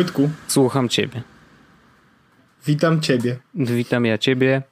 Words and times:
Wojtku. 0.00 0.30
Słucham 0.46 0.88
ciebie. 0.88 1.22
Witam 2.66 3.00
ciebie. 3.00 3.36
Witam 3.54 4.04
ja 4.04 4.18
ciebie. 4.18 4.62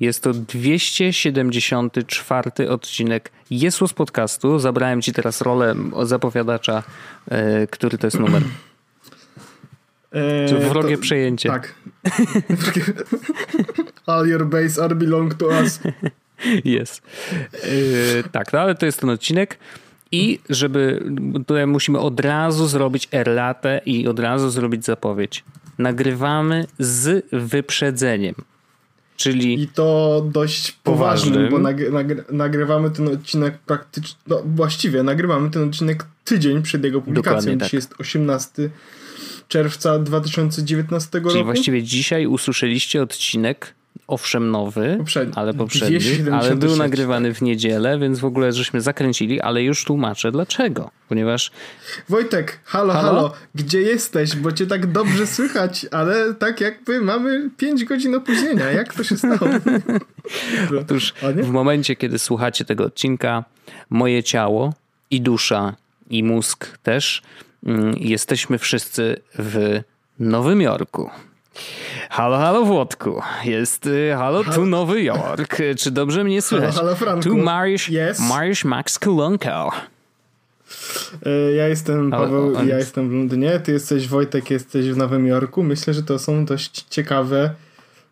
Jest 0.00 0.22
to 0.22 0.32
274 0.32 2.68
odcinek 2.68 3.30
Jesus 3.50 3.92
Podcastu. 3.92 4.58
Zabrałem 4.58 5.02
ci 5.02 5.12
teraz 5.12 5.40
rolę 5.40 5.74
zapowiadacza. 6.02 6.82
E, 7.30 7.66
który 7.66 7.98
to 7.98 8.06
jest 8.06 8.20
numer? 8.20 8.42
Czy 10.48 10.58
wrogie 10.58 10.96
to, 10.96 11.02
przejęcie? 11.02 11.48
Tak. 11.48 11.74
All 14.06 14.28
your 14.28 14.46
base 14.46 14.84
are 14.84 14.94
belong 14.94 15.34
to 15.34 15.46
us. 15.46 15.80
Jest. 16.64 17.02
Yy, 17.52 17.60
tak, 18.32 18.52
no 18.52 18.60
ale 18.60 18.74
to 18.74 18.86
jest 18.86 19.00
ten 19.00 19.10
odcinek. 19.10 19.58
I 20.12 20.38
żeby, 20.50 21.04
tutaj 21.46 21.66
musimy 21.66 21.98
od 21.98 22.20
razu 22.20 22.66
zrobić 22.66 23.08
erlatę 23.12 23.80
i 23.86 24.08
od 24.08 24.18
razu 24.18 24.50
zrobić 24.50 24.84
zapowiedź. 24.84 25.44
Nagrywamy 25.78 26.66
z 26.78 27.26
wyprzedzeniem. 27.32 28.34
Czyli 29.16 29.62
I 29.62 29.68
to 29.68 30.22
dość 30.32 30.72
poważnym, 30.72 31.50
bo 31.50 31.58
nagry, 31.58 31.90
nagry, 31.90 32.24
nagrywamy 32.32 32.90
ten 32.90 33.08
odcinek 33.08 33.58
praktycznie, 33.58 34.20
no 34.26 34.42
właściwie 34.44 35.02
nagrywamy 35.02 35.50
ten 35.50 35.68
odcinek 35.68 36.06
tydzień 36.24 36.62
przed 36.62 36.84
jego 36.84 37.00
publikacją. 37.02 37.58
Tak. 37.58 37.62
Dzisiaj 37.62 37.78
jest 37.78 37.94
18 37.98 38.70
czerwca 39.48 39.98
2019 39.98 41.18
roku. 41.18 41.30
Czyli 41.30 41.44
właściwie 41.44 41.82
dzisiaj 41.82 42.26
usłyszeliście 42.26 43.02
odcinek 43.02 43.74
owszem 44.06 44.50
nowy, 44.50 44.94
poprzedni. 44.98 45.34
ale 45.36 45.54
poprzedni, 45.54 46.30
ale 46.32 46.56
był 46.56 46.76
nagrywany 46.76 47.34
w 47.34 47.42
niedzielę, 47.42 47.98
więc 47.98 48.18
w 48.18 48.24
ogóle 48.24 48.52
żeśmy 48.52 48.80
zakręcili, 48.80 49.40
ale 49.40 49.62
już 49.62 49.84
tłumaczę 49.84 50.32
dlaczego, 50.32 50.90
ponieważ... 51.08 51.50
Wojtek, 52.08 52.60
halo, 52.64 52.92
halo, 52.92 53.06
halo, 53.06 53.32
gdzie 53.54 53.80
jesteś, 53.80 54.36
bo 54.36 54.52
cię 54.52 54.66
tak 54.66 54.92
dobrze 54.92 55.26
słychać, 55.26 55.86
ale 55.90 56.34
tak 56.34 56.60
jakby 56.60 57.00
mamy 57.00 57.50
5 57.56 57.84
godzin 57.84 58.14
opóźnienia, 58.14 58.70
jak 58.70 58.94
to 58.94 59.04
się 59.04 59.16
stało? 59.16 59.50
Otóż 60.82 61.14
w 61.36 61.50
momencie, 61.50 61.96
kiedy 61.96 62.18
słuchacie 62.18 62.64
tego 62.64 62.84
odcinka, 62.84 63.44
moje 63.90 64.22
ciało 64.22 64.74
i 65.10 65.20
dusza 65.20 65.74
i 66.10 66.24
mózg 66.24 66.78
też, 66.82 67.22
mm, 67.66 67.94
jesteśmy 67.98 68.58
wszyscy 68.58 69.16
w 69.38 69.80
Nowym 70.18 70.60
Jorku. 70.60 71.10
Halo, 72.10 72.38
halo 72.38 72.64
Włodku. 72.64 73.22
Jest 73.44 73.86
y, 73.86 74.10
halo, 74.16 74.42
halo, 74.42 74.56
tu 74.56 74.66
Nowy 74.66 75.02
Jork. 75.02 75.56
Czy 75.78 75.90
dobrze 75.90 76.24
mnie 76.24 76.42
słychać? 76.42 76.74
Halo, 76.74 76.86
halo 76.86 76.96
Franku. 76.96 77.28
Tu 77.28 77.36
Mariusz, 77.36 77.88
yes. 77.88 78.18
Mariusz 78.18 78.64
Max 78.64 78.98
Kolonko. 78.98 79.72
Y, 81.26 81.54
ja 81.54 81.68
jestem 81.68 82.10
Paweł, 82.10 82.66
ja 82.66 82.78
jestem 82.78 83.08
w 83.08 83.12
Londynie, 83.12 83.60
ty 83.60 83.72
jesteś 83.72 84.08
Wojtek, 84.08 84.50
jesteś 84.50 84.90
w 84.90 84.96
Nowym 84.96 85.26
Jorku. 85.26 85.62
Myślę, 85.62 85.94
że 85.94 86.02
to 86.02 86.18
są 86.18 86.44
dość 86.44 86.84
ciekawe 86.90 87.54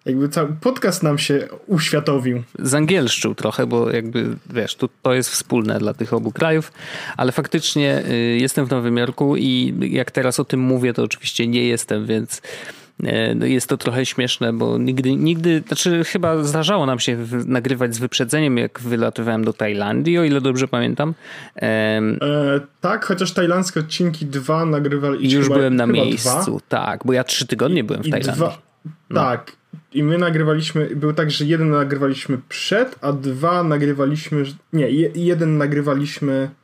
jakby 0.06 0.28
cały 0.28 0.48
podcast 0.60 1.02
nam 1.02 1.18
się 1.18 1.48
uświatowił. 1.66 2.42
Zangielszczył 2.58 3.34
trochę, 3.34 3.66
bo 3.66 3.90
jakby 3.90 4.36
wiesz, 4.50 4.74
to, 4.74 4.88
to 5.02 5.14
jest 5.14 5.30
wspólne 5.30 5.78
dla 5.78 5.94
tych 5.94 6.12
obu 6.12 6.32
krajów, 6.32 6.72
ale 7.16 7.32
faktycznie 7.32 8.02
y, 8.10 8.38
jestem 8.40 8.66
w 8.66 8.70
Nowym 8.70 8.96
Jorku 8.96 9.36
i 9.36 9.74
jak 9.80 10.10
teraz 10.10 10.40
o 10.40 10.44
tym 10.44 10.60
mówię, 10.60 10.92
to 10.92 11.02
oczywiście 11.02 11.46
nie 11.46 11.64
jestem, 11.64 12.06
więc 12.06 12.40
E, 12.40 12.87
jest 13.42 13.68
to 13.68 13.76
trochę 13.76 14.06
śmieszne, 14.06 14.52
bo 14.52 14.78
nigdy, 14.78 15.16
nigdy, 15.16 15.62
znaczy 15.66 16.04
chyba 16.04 16.42
zdarzało 16.44 16.86
nam 16.86 16.98
się 16.98 17.18
nagrywać 17.46 17.94
z 17.94 17.98
wyprzedzeniem, 17.98 18.58
jak 18.58 18.80
wylatywałem 18.80 19.44
do 19.44 19.52
Tajlandii, 19.52 20.18
o 20.18 20.24
ile 20.24 20.40
dobrze 20.40 20.68
pamiętam. 20.68 21.14
E, 21.62 22.00
tak, 22.80 23.04
chociaż 23.04 23.32
tajlandzkie 23.32 23.80
odcinki 23.80 24.26
dwa 24.26 24.64
nagrywali. 24.64 25.32
Już 25.32 25.44
chyba, 25.44 25.56
byłem 25.56 25.76
na 25.76 25.86
miejscu, 25.86 26.50
dwa. 26.50 26.60
tak, 26.68 27.00
bo 27.04 27.12
ja 27.12 27.24
trzy 27.24 27.46
tygodnie 27.46 27.84
byłem 27.84 28.02
w 28.02 28.06
I 28.06 28.10
Tajlandii. 28.10 28.36
Dwa, 28.36 28.58
no. 29.10 29.20
Tak, 29.20 29.52
i 29.92 30.02
my 30.02 30.18
nagrywaliśmy, 30.18 30.88
był 30.96 31.12
tak, 31.12 31.30
że 31.30 31.44
jeden 31.44 31.70
nagrywaliśmy 31.70 32.38
przed, 32.48 32.96
a 33.00 33.12
dwa 33.12 33.62
nagrywaliśmy, 33.62 34.44
nie, 34.72 34.90
jeden 35.14 35.58
nagrywaliśmy 35.58 36.48
E, 36.48 36.57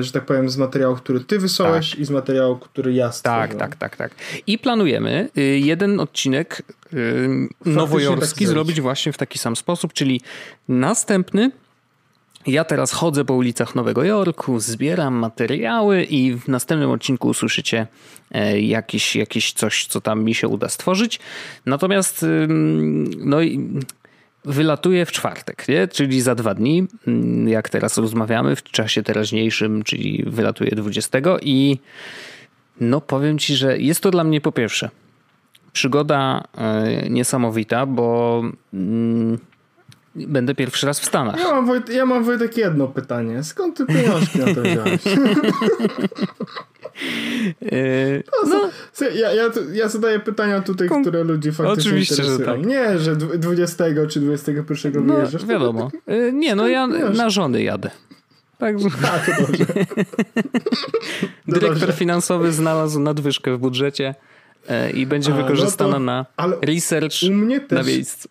że 0.00 0.12
tak 0.12 0.26
powiem, 0.26 0.50
z 0.50 0.56
materiału, 0.56 0.96
który 0.96 1.20
ty 1.20 1.38
wysłałeś 1.38 1.90
tak. 1.90 2.00
i 2.00 2.04
z 2.04 2.10
materiału, 2.10 2.56
który 2.56 2.92
ja 2.92 3.12
stworzyłem. 3.12 3.48
Tak, 3.48 3.58
tak, 3.58 3.76
tak, 3.76 3.96
tak. 3.96 4.14
I 4.46 4.58
planujemy 4.58 5.28
y, 5.38 5.42
jeden 5.42 6.00
odcinek 6.00 6.62
y, 6.92 7.28
nowojorski 7.64 8.44
tak 8.44 8.48
zrobić 8.48 8.80
właśnie 8.80 9.12
w 9.12 9.18
taki 9.18 9.38
sam 9.38 9.56
sposób, 9.56 9.92
czyli 9.92 10.20
następny 10.68 11.50
ja 12.46 12.64
teraz 12.64 12.92
chodzę 12.92 13.24
po 13.24 13.34
ulicach 13.34 13.74
Nowego 13.74 14.04
Jorku, 14.04 14.60
zbieram 14.60 15.14
materiały 15.14 16.04
i 16.04 16.34
w 16.34 16.48
następnym 16.48 16.90
odcinku 16.90 17.28
usłyszycie 17.28 17.86
e, 18.30 18.60
jakieś, 18.60 19.16
jakieś 19.16 19.52
coś, 19.52 19.86
co 19.86 20.00
tam 20.00 20.24
mi 20.24 20.34
się 20.34 20.48
uda 20.48 20.68
stworzyć. 20.68 21.20
Natomiast 21.66 22.26
no 23.18 23.38
wylatuje 24.46 25.06
w 25.06 25.12
czwartek, 25.12 25.68
nie? 25.68 25.88
czyli 25.88 26.20
za 26.20 26.34
dwa 26.34 26.54
dni, 26.54 26.86
mm, 27.06 27.48
jak 27.48 27.68
teraz 27.68 27.98
rozmawiamy 27.98 28.56
w 28.56 28.62
czasie 28.62 29.02
teraźniejszym, 29.02 29.82
czyli 29.82 30.24
wylatuje 30.26 30.70
20 30.70 31.18
i 31.42 31.78
no 32.80 33.00
powiem 33.00 33.38
ci, 33.38 33.56
że 33.56 33.78
jest 33.78 34.00
to 34.00 34.10
dla 34.10 34.24
mnie 34.24 34.40
po 34.40 34.52
pierwsze 34.52 34.90
przygoda 35.72 36.44
y, 37.04 37.10
niesamowita, 37.10 37.86
bo 37.86 38.42
y, 38.74 40.26
będę 40.26 40.54
pierwszy 40.54 40.86
raz 40.86 41.00
w 41.00 41.04
Stanach. 41.04 41.38
Ja 41.40 41.50
mam, 41.50 41.66
Wojt, 41.66 41.88
ja 41.88 42.06
mam 42.06 42.24
Wojtek 42.24 42.56
jedno 42.56 42.88
pytanie. 42.88 43.44
Skąd 43.44 43.76
ty 43.76 43.86
pieniążki 43.86 44.38
na 44.38 44.54
to 44.54 44.62
wziąłeś? 44.62 45.00
Yy, 47.60 48.22
no, 48.46 48.70
ja, 49.14 49.32
ja, 49.32 49.50
ja 49.72 49.88
zadaję 49.88 50.20
pytania 50.20 50.60
tutaj, 50.60 50.88
które 51.00 51.24
ludzi 51.24 51.52
faktycznie 51.52 51.90
Oczywiście, 51.90 52.14
interesują. 52.14 52.46
Że 52.46 52.56
tak. 52.56 52.66
Nie, 52.66 52.98
że 52.98 53.16
20 53.16 53.84
czy 54.08 54.20
21 54.20 55.06
no, 55.06 55.14
wyjeżdżasz. 55.14 55.46
wiadomo. 55.46 55.90
Yy, 56.06 56.32
nie, 56.32 56.54
no 56.54 56.68
ja 56.68 56.86
na 56.86 57.30
żony 57.30 57.62
jadę. 57.62 57.90
Także. 58.58 58.88
A, 59.02 59.18
to 59.18 59.42
dobrze. 59.42 59.64
Dyrektor 61.48 61.78
dobrze. 61.78 61.92
finansowy 61.92 62.52
znalazł 62.52 63.00
nadwyżkę 63.00 63.56
w 63.56 63.58
budżecie 63.58 64.14
yy, 64.68 64.90
i 64.90 65.06
będzie 65.06 65.32
A, 65.32 65.36
wykorzystana 65.36 65.98
no 65.98 66.24
to, 66.36 66.48
na 66.48 66.56
research 66.62 67.22
na 67.70 67.82
miejscu. 67.82 68.28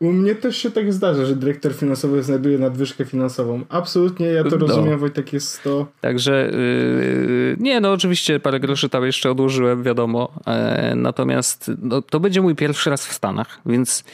U 0.00 0.12
mnie 0.12 0.34
też 0.34 0.56
się 0.56 0.70
tak 0.70 0.92
zdarza, 0.92 1.26
że 1.26 1.36
dyrektor 1.36 1.74
finansowy 1.74 2.22
znajduje 2.22 2.58
nadwyżkę 2.58 3.04
finansową. 3.04 3.62
Absolutnie, 3.68 4.26
ja 4.26 4.44
to 4.44 4.50
no. 4.50 4.66
rozumiem, 4.66 4.98
Wojtek 4.98 5.32
jest 5.32 5.62
to... 5.62 5.86
Także 6.00 6.50
yy, 6.52 7.56
nie, 7.60 7.80
no 7.80 7.92
oczywiście 7.92 8.40
parę 8.40 8.60
groszy 8.60 8.88
tam 8.88 9.04
jeszcze 9.04 9.30
odłożyłem, 9.30 9.82
wiadomo. 9.82 10.32
Yy, 10.46 10.96
natomiast 10.96 11.70
no, 11.82 12.02
to 12.02 12.20
będzie 12.20 12.40
mój 12.40 12.54
pierwszy 12.54 12.90
raz 12.90 13.06
w 13.06 13.12
Stanach, 13.12 13.60
więc 13.66 14.04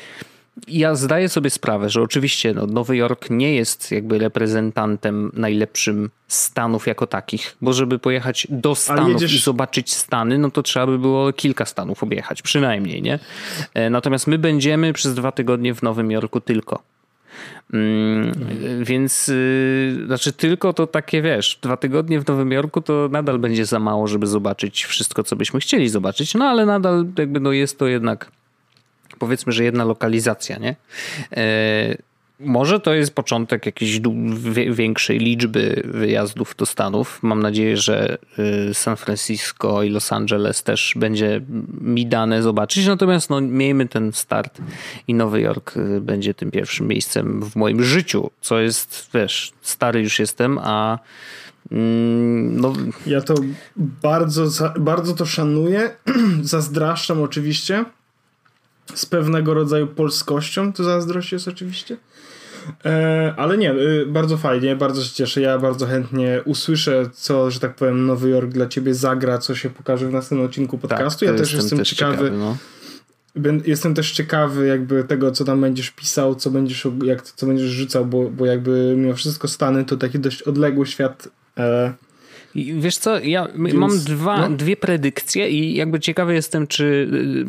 ja 0.69 0.95
zdaję 0.95 1.29
sobie 1.29 1.51
sprawę, 1.51 1.91
że 1.91 2.03
oczywiście 2.03 2.55
no, 2.55 2.67
Nowy 2.67 2.97
Jork 2.97 3.31
nie 3.31 3.55
jest 3.55 3.91
jakby 3.91 4.19
reprezentantem 4.19 5.31
najlepszym 5.35 6.11
Stanów 6.29 6.87
jako 6.87 7.07
takich, 7.07 7.57
bo 7.61 7.73
żeby 7.73 7.99
pojechać 7.99 8.47
do 8.51 8.75
Stanów 8.75 9.09
jedziesz... 9.09 9.35
i 9.35 9.39
zobaczyć 9.39 9.93
Stany, 9.93 10.39
no 10.39 10.51
to 10.51 10.63
trzeba 10.63 10.87
by 10.87 10.99
było 10.99 11.33
kilka 11.33 11.65
Stanów 11.65 12.03
objechać, 12.03 12.43
przynajmniej, 12.43 13.03
nie? 13.03 13.19
E, 13.75 13.91
natomiast 13.91 14.27
my 14.27 14.39
będziemy 14.39 14.93
przez 14.93 15.15
dwa 15.15 15.33
tygodnie 15.33 15.75
w 15.75 15.83
Nowym 15.83 16.11
Jorku 16.11 16.41
tylko. 16.41 16.83
Mm, 17.73 18.29
mhm. 18.29 18.85
Więc 18.85 19.29
yy, 19.29 20.07
znaczy 20.07 20.33
tylko 20.33 20.73
to 20.73 20.87
takie 20.87 21.23
wiesz, 21.23 21.59
dwa 21.63 21.77
tygodnie 21.77 22.21
w 22.21 22.27
Nowym 22.27 22.53
Jorku 22.53 22.81
to 22.81 23.09
nadal 23.13 23.39
będzie 23.39 23.67
za 23.67 23.79
mało, 23.79 24.07
żeby 24.07 24.27
zobaczyć 24.27 24.85
wszystko, 24.85 25.23
co 25.23 25.37
byśmy 25.37 25.61
chcieli 25.61 25.89
zobaczyć, 25.89 26.35
no 26.35 26.45
ale 26.45 26.67
nadal 26.67 27.07
jakby 27.19 27.41
no 27.41 27.53
jest 27.53 27.79
to 27.79 27.87
jednak 27.87 28.31
powiedzmy, 29.19 29.53
że 29.53 29.65
jedna 29.65 29.85
lokalizacja, 29.85 30.59
nie? 30.59 30.77
E, 31.37 31.97
może 32.41 32.81
to 32.81 32.95
jest 32.95 33.15
początek 33.15 33.67
jakiejś 33.67 34.01
większej 34.71 35.19
liczby 35.19 35.83
wyjazdów 35.85 36.55
do 36.59 36.67
Stanów. 36.67 37.19
Mam 37.23 37.43
nadzieję, 37.43 37.77
że 37.77 38.19
e, 38.71 38.75
San 38.75 38.97
Francisco 38.97 39.83
i 39.83 39.91
Los 39.91 40.13
Angeles 40.13 40.63
też 40.63 40.95
będzie 40.97 41.41
mi 41.81 42.07
dane 42.07 42.43
zobaczyć. 42.43 42.87
Natomiast 42.87 43.31
no, 43.31 43.41
miejmy 43.41 43.89
ten 43.89 44.13
start 44.13 44.59
i 45.09 45.15
Nowy 45.15 45.41
Jork 45.41 45.77
e, 45.77 46.01
będzie 46.01 46.35
tym 46.35 46.51
pierwszym 46.51 46.89
miejscem 46.89 47.43
w 47.43 47.57
moim 47.57 47.85
życiu, 47.85 48.31
co 48.41 48.61
jest, 48.61 49.11
wiesz, 49.15 49.53
stary 49.63 50.01
już 50.01 50.19
jestem, 50.19 50.59
a 50.63 50.99
mm, 51.73 52.61
no... 52.61 52.73
Ja 53.07 53.21
to 53.21 53.35
bardzo, 53.77 54.71
bardzo 54.81 55.15
to 55.15 55.27
szanuję. 55.27 55.91
Zazdraszczam 56.43 57.23
oczywiście 57.23 57.85
z 58.95 59.07
pewnego 59.07 59.55
rodzaju 59.55 59.87
polskością, 59.87 60.73
to 60.73 60.85
zazdrość 60.85 61.33
jest 61.33 61.49
oczywiście. 61.49 61.97
E, 62.85 63.35
ale 63.37 63.59
nie, 63.59 63.73
y, 63.73 64.07
bardzo 64.07 64.37
fajnie, 64.37 64.77
bardzo 64.77 65.03
się 65.03 65.15
cieszę. 65.15 65.41
Ja 65.41 65.59
bardzo 65.59 65.87
chętnie 65.87 66.41
usłyszę, 66.45 67.11
co, 67.13 67.51
że 67.51 67.61
tak 67.61 67.75
powiem, 67.75 68.07
Nowy 68.07 68.31
Jork 68.31 68.51
dla 68.51 68.67
ciebie 68.67 68.95
zagra, 68.95 69.39
co 69.39 69.55
się 69.55 69.71
pokaże 69.71 70.09
w 70.09 70.13
następnym 70.13 70.47
odcinku 70.47 70.79
tak, 70.79 70.91
podcastu. 70.91 71.27
Tak, 71.27 71.35
ja 71.35 71.41
też 71.41 71.53
jestem 71.53 71.79
też 71.79 71.91
ciekawy. 71.91 72.17
ciekawy 72.17 72.39
no. 72.39 72.57
Jestem 73.67 73.95
też 73.95 74.13
ciekawy 74.13 74.67
jakby 74.67 75.05
tego, 75.05 75.31
co 75.31 75.45
tam 75.45 75.61
będziesz 75.61 75.91
pisał, 75.91 76.35
co 76.35 76.51
będziesz, 76.51 76.87
jak, 77.05 77.23
co 77.23 77.47
będziesz 77.47 77.71
rzucał, 77.71 78.07
bo, 78.07 78.31
bo 78.31 78.47
jakby 78.47 78.95
mimo 78.97 79.15
wszystko 79.15 79.49
Stany 79.49 79.85
to 79.85 79.97
taki 79.97 80.19
dość 80.19 80.43
odległy 80.43 80.87
świat 80.87 81.29
e, 81.59 81.93
wiesz 82.55 82.97
co, 82.97 83.19
ja 83.19 83.49
Więc, 83.55 83.75
mam 83.75 83.99
dwa, 83.99 84.49
no. 84.49 84.57
dwie 84.57 84.77
predykcje 84.77 85.51
i 85.51 85.75
jakby 85.75 86.01
ciekawy 86.01 86.35
jestem, 86.35 86.67
czy 86.67 86.85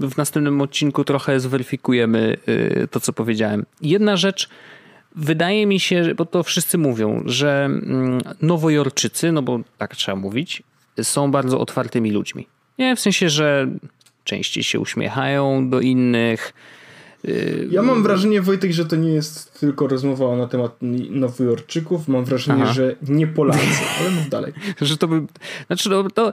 y, 0.04 0.08
w 0.08 0.18
następnym 0.18 0.62
odcinku 0.62 1.04
trochę 1.04 1.40
zweryfikujemy 1.40 2.38
y, 2.48 2.88
to, 2.92 3.00
co 3.00 3.14
powiedziałem. 3.14 3.66
Jedna 3.82 4.18
rzecz, 4.18 4.50
wydaje 5.16 5.66
mi 5.66 5.80
się, 5.80 6.16
bo 6.18 6.26
to 6.26 6.44
wszyscy 6.44 6.78
mówią, 6.78 7.24
że 7.26 7.66
mm, 7.66 8.22
Nowojorczycy, 8.42 9.32
no 9.32 9.42
bo 9.42 9.60
tak 9.78 9.96
trzeba 9.96 10.16
mówić, 10.16 10.64
są 11.02 11.32
bardzo 11.32 11.60
otwartymi 11.60 12.12
ludźmi. 12.12 12.48
Nie, 12.80 12.96
w 12.96 13.00
sensie, 13.00 13.30
że 13.30 13.68
częściej 14.24 14.64
się 14.64 14.80
uśmiechają 14.80 15.70
do 15.70 15.80
innych, 15.82 16.54
ja 17.70 17.82
mam 17.82 18.04
wrażenie, 18.04 18.42
Wojtek, 18.42 18.72
że 18.72 18.86
to 18.86 18.96
nie 18.96 19.10
jest 19.10 19.60
tylko 19.60 19.88
rozmowa 19.88 20.36
na 20.36 20.48
temat 20.48 20.78
Nowojorczyków. 21.10 22.08
Mam 22.08 22.26
wrażenie, 22.26 22.64
Aha. 22.64 22.74
że 22.74 22.96
nie 23.08 23.28
Polacy, 23.28 23.60
ale 24.00 24.12
mów 24.12 24.30
dalej. 24.30 24.54
że 24.82 24.98
to 24.98 25.08
by... 25.08 25.22
Znaczy, 25.68 25.90
no, 25.90 26.10
to 26.10 26.32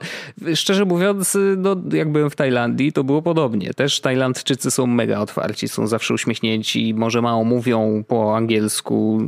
szczerze 0.55 0.85
mówiąc, 0.85 1.39
no, 1.57 1.77
jak 1.93 2.13
byłem 2.13 2.31
w 2.31 2.37
Tajlandii, 2.37 2.93
to 2.93 3.05
było 3.05 3.23
podobnie. 3.23 3.75
Też 3.75 4.01
Tajlandczycy 4.01 4.71
są 4.71 4.87
mega 4.87 5.21
otwarci, 5.21 5.69
są 5.69 5.87
zawsze 5.87 6.15
uśmiechnięci, 6.15 6.95
może 6.95 7.23
mało 7.23 7.45
mówią 7.45 8.05
po 8.09 8.37
angielsku, 8.37 9.21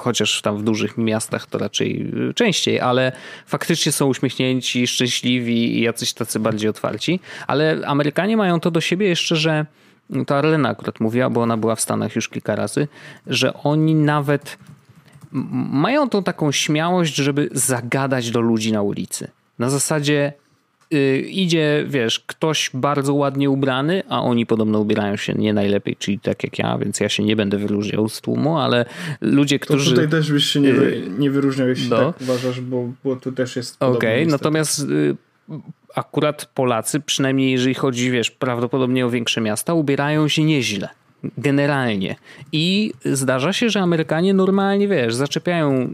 chociaż 0.00 0.42
tam 0.42 0.58
w 0.58 0.62
dużych 0.62 0.98
miastach 0.98 1.46
to 1.46 1.58
raczej 1.58 2.12
częściej, 2.34 2.80
ale 2.80 3.12
faktycznie 3.46 3.92
są 3.92 4.06
uśmiechnięci, 4.06 4.86
szczęśliwi 4.86 5.78
i 5.78 5.80
jacyś 5.80 6.12
tacy 6.12 6.40
bardziej 6.40 6.70
otwarci. 6.70 7.20
Ale 7.46 7.80
Amerykanie 7.86 8.36
mają 8.36 8.60
to 8.60 8.70
do 8.70 8.80
siebie 8.80 9.08
jeszcze, 9.08 9.36
że 9.36 9.66
to 10.26 10.36
Arlena 10.36 10.68
akurat 10.68 11.00
mówiła, 11.00 11.30
bo 11.30 11.42
ona 11.42 11.56
była 11.56 11.76
w 11.76 11.80
Stanach 11.80 12.16
już 12.16 12.28
kilka 12.28 12.56
razy, 12.56 12.88
że 13.26 13.54
oni 13.54 13.94
nawet 13.94 14.58
mają 15.72 16.08
tą 16.08 16.22
taką 16.22 16.52
śmiałość, 16.52 17.14
żeby 17.14 17.48
zagadać 17.52 18.30
do 18.30 18.40
ludzi 18.40 18.72
na 18.72 18.82
ulicy. 18.82 19.28
Na 19.58 19.70
zasadzie 19.70 20.32
yy, 20.90 21.18
idzie, 21.18 21.84
wiesz, 21.88 22.20
ktoś 22.20 22.70
bardzo 22.74 23.14
ładnie 23.14 23.50
ubrany, 23.50 24.02
a 24.08 24.22
oni 24.22 24.46
podobno 24.46 24.78
ubierają 24.78 25.16
się 25.16 25.34
nie 25.34 25.52
najlepiej, 25.52 25.96
czyli 25.96 26.18
tak 26.18 26.44
jak 26.44 26.58
ja, 26.58 26.78
więc 26.78 27.00
ja 27.00 27.08
się 27.08 27.22
nie 27.22 27.36
będę 27.36 27.58
wyróżniał 27.58 28.08
z 28.08 28.20
tłumu, 28.20 28.58
ale 28.58 28.84
ludzie, 29.20 29.58
którzy... 29.58 29.90
To 29.90 29.96
tutaj 29.96 30.10
też 30.10 30.32
byś 30.32 30.44
się 30.44 30.60
nie, 30.60 30.70
y, 30.70 31.10
nie 31.18 31.30
wyróżniał, 31.30 31.68
jeśli 31.68 31.88
do... 31.88 32.12
tak 32.12 32.20
uważasz, 32.20 32.60
bo, 32.60 32.88
bo 33.04 33.16
tu 33.16 33.32
też 33.32 33.56
jest 33.56 33.82
Okej, 33.82 34.22
okay, 34.22 34.32
natomiast 34.32 34.80
y, 34.80 35.16
akurat 35.94 36.46
Polacy, 36.54 37.00
przynajmniej 37.00 37.52
jeżeli 37.52 37.74
chodzi, 37.74 38.10
wiesz, 38.10 38.30
prawdopodobnie 38.30 39.06
o 39.06 39.10
większe 39.10 39.40
miasta, 39.40 39.74
ubierają 39.74 40.28
się 40.28 40.44
nieźle. 40.44 40.88
Generalnie. 41.38 42.16
I 42.52 42.92
zdarza 43.04 43.52
się, 43.52 43.70
że 43.70 43.80
Amerykanie 43.80 44.34
normalnie, 44.34 44.88
wiesz, 44.88 45.14
zaczepiają 45.14 45.72
y, 45.82 45.88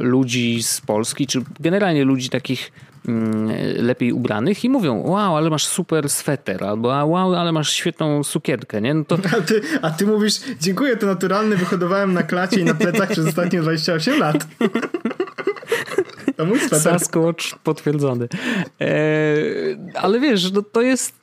ludzi 0.00 0.62
z 0.62 0.80
Polski, 0.80 1.26
czy 1.26 1.42
generalnie 1.60 2.04
ludzi 2.04 2.28
takich 2.28 2.72
mm, 3.08 3.52
lepiej 3.76 4.12
ubranych 4.12 4.64
i 4.64 4.68
mówią, 4.68 5.02
wow, 5.06 5.36
ale 5.36 5.50
masz 5.50 5.66
super 5.66 6.08
sweter, 6.08 6.64
albo 6.64 6.88
wow, 6.88 7.34
ale 7.34 7.52
masz 7.52 7.72
świetną 7.72 8.24
sukienkę, 8.24 8.80
nie? 8.80 8.94
No 8.94 9.04
to... 9.04 9.14
a, 9.38 9.40
ty, 9.40 9.60
a 9.82 9.90
ty 9.90 10.06
mówisz, 10.06 10.40
dziękuję, 10.60 10.96
to 10.96 11.06
naturalny, 11.06 11.56
wyhodowałem 11.56 12.12
na 12.12 12.22
klacie 12.22 12.60
i 12.60 12.64
na 12.64 12.74
plecach 12.74 13.10
przez 13.10 13.26
ostatnie 13.26 13.60
28 13.60 14.18
lat. 14.18 14.36
To 16.40 16.46
mój 16.46 16.58
sweter. 16.58 16.80
Sasquatch 16.80 17.58
potwierdzony. 17.64 18.28
E, 18.80 18.94
ale 19.94 20.20
wiesz, 20.20 20.52
no 20.52 20.62
to 20.62 20.82
jest, 20.82 21.14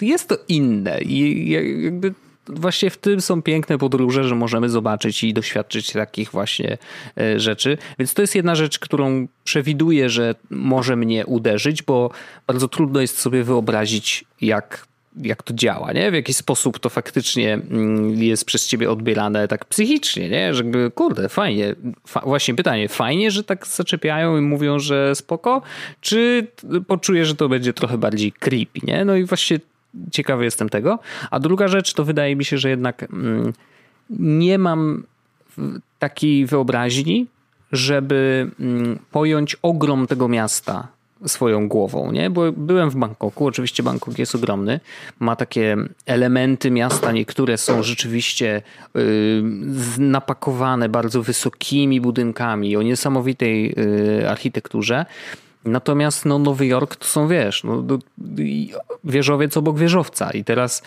jest 0.00 0.28
to 0.28 0.36
inne 0.48 1.00
i 1.00 1.50
jakby 1.84 2.14
właśnie 2.46 2.90
w 2.90 2.96
tym 2.96 3.20
są 3.20 3.42
piękne 3.42 3.78
podróże, 3.78 4.24
że 4.24 4.34
możemy 4.34 4.68
zobaczyć 4.68 5.24
i 5.24 5.34
doświadczyć 5.34 5.92
takich 5.92 6.30
właśnie 6.30 6.78
e, 7.18 7.40
rzeczy. 7.40 7.78
Więc 7.98 8.14
to 8.14 8.22
jest 8.22 8.34
jedna 8.34 8.54
rzecz, 8.54 8.78
którą 8.78 9.26
przewiduję, 9.44 10.10
że 10.10 10.34
może 10.50 10.96
mnie 10.96 11.26
uderzyć, 11.26 11.82
bo 11.82 12.10
bardzo 12.46 12.68
trudno 12.68 13.00
jest 13.00 13.18
sobie 13.18 13.44
wyobrazić, 13.44 14.24
jak 14.40 14.86
jak 15.16 15.42
to 15.42 15.54
działa, 15.54 15.92
nie? 15.92 16.10
W 16.10 16.14
jaki 16.14 16.34
sposób 16.34 16.78
to 16.78 16.88
faktycznie 16.88 17.54
mm, 17.54 18.22
jest 18.22 18.44
przez 18.44 18.66
ciebie 18.66 18.90
odbierane 18.90 19.48
tak 19.48 19.64
psychicznie, 19.64 20.28
nie? 20.28 20.54
Że 20.54 20.64
kurde, 20.94 21.28
fajnie. 21.28 21.74
Fa 22.06 22.20
właśnie 22.20 22.54
pytanie, 22.54 22.88
fajnie, 22.88 23.30
że 23.30 23.44
tak 23.44 23.66
zaczepiają 23.66 24.38
i 24.38 24.40
mówią, 24.40 24.78
że 24.78 25.14
spoko, 25.14 25.62
czy 26.00 26.46
poczuję, 26.86 27.26
że 27.26 27.34
to 27.34 27.48
będzie 27.48 27.72
trochę 27.72 27.98
bardziej 27.98 28.32
creepy, 28.32 28.80
nie? 28.82 29.04
No 29.04 29.16
i 29.16 29.24
właśnie 29.24 29.60
ciekawy 30.10 30.44
jestem 30.44 30.68
tego. 30.68 30.98
A 31.30 31.40
druga 31.40 31.68
rzecz 31.68 31.92
to 31.92 32.04
wydaje 32.04 32.36
mi 32.36 32.44
się, 32.44 32.58
że 32.58 32.70
jednak 32.70 33.02
mm, 33.02 33.52
nie 34.10 34.58
mam 34.58 35.04
takiej 35.98 36.46
wyobraźni, 36.46 37.26
żeby 37.72 38.50
mm, 38.60 38.98
pojąć 39.10 39.56
ogrom 39.62 40.06
tego 40.06 40.28
miasta 40.28 40.88
swoją 41.26 41.68
głową, 41.68 42.12
nie? 42.12 42.30
Bo 42.30 42.52
byłem 42.52 42.90
w 42.90 42.96
Bangkoku, 42.96 43.46
oczywiście 43.46 43.82
Bangkok 43.82 44.18
jest 44.18 44.34
ogromny, 44.34 44.80
ma 45.20 45.36
takie 45.36 45.76
elementy 46.06 46.70
miasta, 46.70 47.12
niektóre 47.12 47.58
są 47.58 47.82
rzeczywiście 47.82 48.62
yy, 48.94 49.02
napakowane 49.98 50.88
bardzo 50.88 51.22
wysokimi 51.22 52.00
budynkami 52.00 52.76
o 52.76 52.82
niesamowitej 52.82 53.74
yy, 53.76 54.30
architekturze. 54.30 55.06
Natomiast 55.64 56.24
no, 56.24 56.38
Nowy 56.38 56.66
Jork 56.66 56.96
to 56.96 57.04
są, 57.04 57.28
wiesz, 57.28 57.64
no, 57.64 57.84
wieżowiec 59.04 59.56
obok 59.56 59.78
wieżowca 59.78 60.30
i 60.30 60.44
teraz 60.44 60.82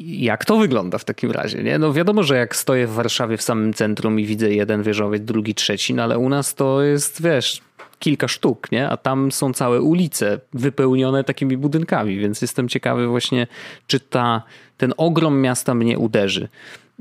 jak 0.00 0.44
to 0.44 0.58
wygląda 0.58 0.98
w 0.98 1.04
takim 1.04 1.30
razie? 1.30 1.62
Nie? 1.62 1.78
No 1.78 1.92
wiadomo, 1.92 2.22
że 2.22 2.36
jak 2.36 2.56
stoję 2.56 2.86
w 2.86 2.92
Warszawie 2.92 3.36
w 3.36 3.42
samym 3.42 3.74
centrum 3.74 4.20
i 4.20 4.26
widzę 4.26 4.50
jeden 4.50 4.82
wieżowiec, 4.82 5.22
drugi, 5.22 5.54
trzeci, 5.54 5.94
no 5.94 6.02
ale 6.02 6.18
u 6.18 6.28
nas 6.28 6.54
to 6.54 6.82
jest, 6.82 7.22
wiesz, 7.22 7.60
kilka 8.00 8.28
sztuk, 8.28 8.72
nie? 8.72 8.88
A 8.88 8.96
tam 8.96 9.32
są 9.32 9.52
całe 9.52 9.80
ulice 9.82 10.40
wypełnione 10.52 11.24
takimi 11.24 11.56
budynkami, 11.56 12.18
więc 12.18 12.42
jestem 12.42 12.68
ciekawy 12.68 13.06
właśnie, 13.06 13.46
czy 13.86 14.00
ta, 14.00 14.42
ten 14.76 14.94
ogrom 14.96 15.40
miasta 15.40 15.74
mnie 15.74 15.98
uderzy. 15.98 16.48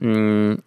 Mm, 0.02 0.62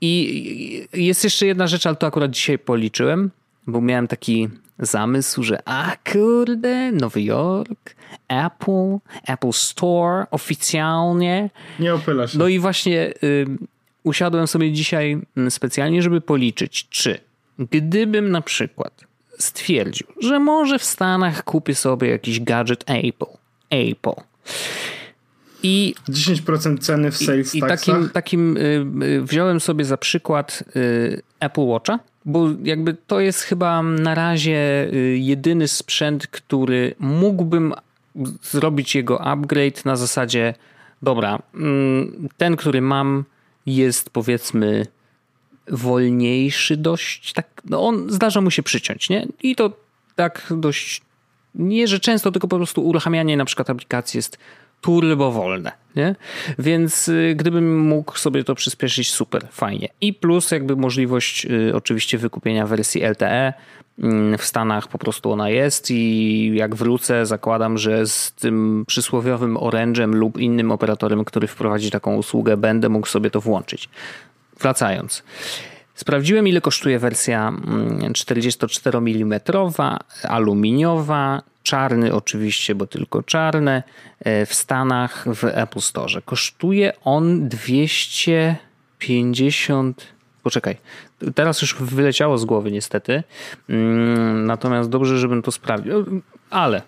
I 0.00 0.86
jest 0.92 1.24
jeszcze 1.24 1.46
jedna 1.46 1.66
rzecz, 1.66 1.86
ale 1.86 1.96
to 1.96 2.06
akurat 2.06 2.30
dzisiaj 2.30 2.58
policzyłem, 2.58 3.30
bo 3.66 3.80
miałem 3.80 4.08
taki 4.08 4.48
zamysł, 4.78 5.42
że 5.42 5.68
a 5.68 5.96
kurde, 6.12 6.92
Nowy 6.92 7.22
Jork, 7.22 7.94
Apple, 8.28 8.98
Apple 9.26 9.52
Store 9.52 10.26
oficjalnie. 10.30 11.50
Nie 11.80 11.94
opyla 11.94 12.26
się. 12.26 12.38
No 12.38 12.48
i 12.48 12.58
właśnie 12.58 13.12
y, 13.22 13.46
usiadłem 14.02 14.46
sobie 14.46 14.72
dzisiaj 14.72 15.18
mm, 15.36 15.50
specjalnie, 15.50 16.02
żeby 16.02 16.20
policzyć, 16.20 16.86
czy 16.88 17.18
gdybym 17.58 18.30
na 18.30 18.40
przykład 18.40 19.05
stwierdził, 19.38 20.06
że 20.20 20.38
może 20.38 20.78
w 20.78 20.84
Stanach 20.84 21.44
kupię 21.44 21.74
sobie 21.74 22.08
jakiś 22.08 22.40
gadżet 22.40 22.84
Apple. 22.86 23.36
Apple. 23.70 24.20
I 25.62 25.94
10% 26.08 26.78
ceny 26.78 27.10
w 27.10 27.16
sales 27.16 27.54
I, 27.54 27.58
i 27.58 27.60
takim, 27.60 28.10
takim 28.10 28.56
y, 28.56 28.86
y, 29.02 29.22
wziąłem 29.22 29.60
sobie 29.60 29.84
za 29.84 29.96
przykład 29.96 30.64
y, 30.76 31.22
Apple 31.40 31.60
Watcha, 31.60 31.98
bo 32.24 32.48
jakby 32.62 32.96
to 33.06 33.20
jest 33.20 33.40
chyba 33.40 33.82
na 33.82 34.14
razie 34.14 34.90
jedyny 35.16 35.68
sprzęt, 35.68 36.26
który 36.26 36.94
mógłbym 36.98 37.74
zrobić 38.42 38.94
jego 38.94 39.20
upgrade 39.20 39.84
na 39.84 39.96
zasadzie 39.96 40.54
dobra, 41.02 41.38
mm, 41.54 42.28
ten, 42.36 42.56
który 42.56 42.80
mam 42.80 43.24
jest 43.66 44.10
powiedzmy 44.10 44.86
wolniejszy 45.68 46.76
dość, 46.76 47.32
tak, 47.32 47.46
no 47.64 47.86
on 47.86 48.10
zdarza 48.10 48.40
mu 48.40 48.50
się 48.50 48.62
przyciąć, 48.62 49.08
nie? 49.08 49.26
I 49.42 49.56
to 49.56 49.72
tak 50.14 50.52
dość, 50.56 51.02
nie 51.54 51.88
że 51.88 52.00
często, 52.00 52.32
tylko 52.32 52.48
po 52.48 52.56
prostu 52.56 52.86
uruchamianie 52.86 53.36
na 53.36 53.44
przykład 53.44 53.70
aplikacji 53.70 54.18
jest 54.18 54.38
turbo 54.80 55.32
wolne, 55.32 55.72
nie? 55.96 56.14
Więc 56.58 57.08
y, 57.08 57.34
gdybym 57.36 57.80
mógł 57.80 58.18
sobie 58.18 58.44
to 58.44 58.54
przyspieszyć, 58.54 59.10
super, 59.10 59.46
fajnie. 59.50 59.88
I 60.00 60.14
plus 60.14 60.50
jakby 60.50 60.76
możliwość 60.76 61.46
y, 61.46 61.72
oczywiście 61.74 62.18
wykupienia 62.18 62.66
wersji 62.66 63.02
LTE, 63.02 63.52
mm, 63.98 64.38
w 64.38 64.44
Stanach 64.44 64.88
po 64.88 64.98
prostu 64.98 65.32
ona 65.32 65.50
jest 65.50 65.90
i 65.90 66.52
jak 66.54 66.74
wrócę, 66.74 67.26
zakładam, 67.26 67.78
że 67.78 68.06
z 68.06 68.32
tym 68.32 68.84
przysłowiowym 68.86 69.56
Orange'em 69.56 70.14
lub 70.14 70.38
innym 70.38 70.72
operatorem, 70.72 71.24
który 71.24 71.46
wprowadzi 71.46 71.90
taką 71.90 72.16
usługę, 72.16 72.56
będę 72.56 72.88
mógł 72.88 73.06
sobie 73.06 73.30
to 73.30 73.40
włączyć 73.40 73.88
wracając. 74.60 75.22
Sprawdziłem, 75.94 76.48
ile 76.48 76.60
kosztuje 76.60 76.98
wersja 76.98 77.52
44 78.14 78.98
mm, 78.98 79.40
aluminiowa, 80.22 81.42
czarny 81.62 82.14
oczywiście, 82.14 82.74
bo 82.74 82.86
tylko 82.86 83.22
czarne, 83.22 83.82
e, 84.20 84.46
w 84.46 84.54
Stanach 84.54 85.24
w 85.34 85.44
Apple 85.44 85.80
Store. 85.80 86.22
Kosztuje 86.24 86.92
on 87.04 87.48
250. 87.48 90.06
Poczekaj, 90.42 90.76
teraz 91.34 91.62
już 91.62 91.74
wyleciało 91.74 92.38
z 92.38 92.44
głowy 92.44 92.72
niestety. 92.72 93.22
Mm, 93.68 94.46
natomiast 94.46 94.90
dobrze, 94.90 95.18
żebym 95.18 95.42
to 95.42 95.52
sprawdził. 95.52 96.22
Ale 96.50 96.82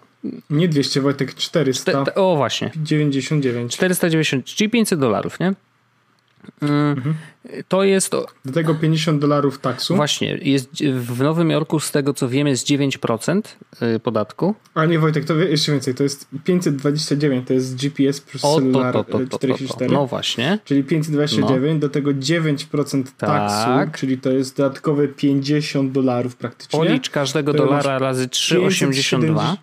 nie 0.51 0.69
200, 0.69 1.01
Wojtek, 1.01 1.35
400. 1.35 1.93
Te, 1.93 2.05
te, 2.05 2.15
o 2.15 2.37
właśnie. 2.37 2.71
99. 2.77 3.73
490, 3.73 4.45
czyli 4.45 4.71
500 4.71 5.01
dolarów, 5.01 5.41
nie? 5.41 5.55
Mhm. 6.63 7.15
To 7.69 7.85
jest. 7.85 8.13
Do 8.45 8.53
tego 8.53 8.75
50 8.75 9.21
dolarów 9.21 9.59
taksu. 9.59 9.97
Właśnie, 9.97 10.39
jest 10.43 10.85
w 10.85 11.21
Nowym 11.21 11.51
Jorku, 11.51 11.81
z 11.81 11.91
tego 11.91 12.15
co 12.15 12.29
wiem, 12.29 12.47
jest 12.47 12.67
9% 12.67 13.43
y, 13.97 14.01
podatku. 14.01 14.55
A 14.75 14.85
nie, 14.85 14.99
Wojtek, 14.99 15.25
to 15.25 15.35
jeszcze 15.35 15.73
więcej. 15.73 15.95
To 15.95 16.03
jest 16.03 16.29
529, 16.45 17.49
to 17.49 17.53
jest 17.53 17.77
GPS 17.77 18.21
plus 18.21 18.45
o, 18.45 18.55
celular 18.55 18.93
to, 18.93 19.05
to, 19.05 19.19
to, 19.19 19.39
44. 19.39 19.93
No 19.93 20.07
właśnie. 20.07 20.59
Czyli 20.65 20.85
529, 20.85 21.75
no. 21.75 21.81
do 21.81 21.89
tego 21.89 22.11
9% 22.11 23.05
taksu, 23.17 23.67
tak. 23.67 23.99
czyli 23.99 24.19
to 24.19 24.31
jest 24.31 24.57
dodatkowe 24.57 25.09
50 25.09 25.93
dolarów 25.93 26.37
praktycznie. 26.37 26.79
Policz 26.79 27.11
każdego 27.11 27.53
dolara 27.53 27.99
razy 27.99 28.27
3,82. 28.27 29.57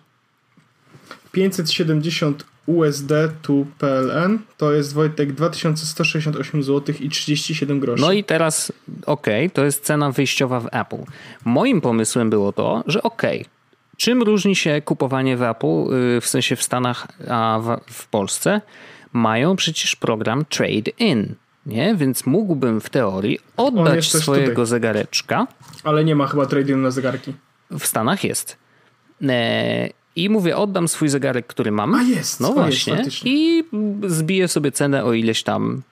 570 1.32 2.44
USD 2.66 3.12
to 3.42 3.52
PLN 3.78 4.38
to 4.56 4.72
jest 4.72 4.94
Wojtek 4.94 5.32
2168 5.32 6.62
zł 6.62 6.94
i 7.00 7.08
37 7.08 7.80
groszy. 7.80 8.02
No 8.02 8.12
i 8.12 8.24
teraz 8.24 8.72
okej, 9.06 9.46
okay, 9.46 9.50
to 9.50 9.64
jest 9.64 9.84
cena 9.84 10.12
wyjściowa 10.12 10.60
w 10.60 10.68
Apple. 10.72 11.02
Moim 11.44 11.80
pomysłem 11.80 12.30
było 12.30 12.52
to, 12.52 12.84
że 12.86 13.02
okej, 13.02 13.40
okay, 13.40 13.50
czym 13.96 14.22
różni 14.22 14.56
się 14.56 14.82
kupowanie 14.84 15.36
w 15.36 15.42
Apple, 15.42 15.94
y, 16.16 16.20
w 16.20 16.26
sensie 16.26 16.56
w 16.56 16.62
Stanach, 16.62 17.06
a 17.28 17.60
w, 17.90 18.06
Polsce? 18.08 18.60
Mają 19.12 19.56
przecież 19.56 19.96
program 19.96 20.44
Trade 20.44 20.90
In. 20.98 21.34
Nie? 21.66 21.94
Więc 21.94 22.26
mógłbym 22.26 22.80
w 22.80 22.90
teorii 22.90 23.38
oddać 23.56 24.12
swojego 24.12 24.50
tutaj. 24.50 24.66
zegareczka. 24.66 25.46
Ale 25.84 26.04
nie 26.04 26.16
ma 26.16 26.26
chyba 26.26 26.46
trade 26.46 26.72
in 26.72 26.82
na 26.82 26.90
zegarki. 26.90 27.34
W 27.70 27.86
Stanach 27.86 28.24
jest. 28.24 28.56
E, 29.22 29.88
i 30.16 30.30
mówię, 30.30 30.56
oddam 30.56 30.88
swój 30.88 31.08
zegarek, 31.08 31.46
który 31.46 31.72
mam. 31.72 31.94
A 31.94 32.02
jest. 32.02 32.40
No 32.40 32.52
właśnie. 32.52 32.94
Jest, 32.94 33.20
I 33.24 33.64
zbiję 34.06 34.48
sobie 34.48 34.72
cenę 34.72 35.04
o 35.04 35.12
ileś 35.12 35.42
tam 35.42 35.82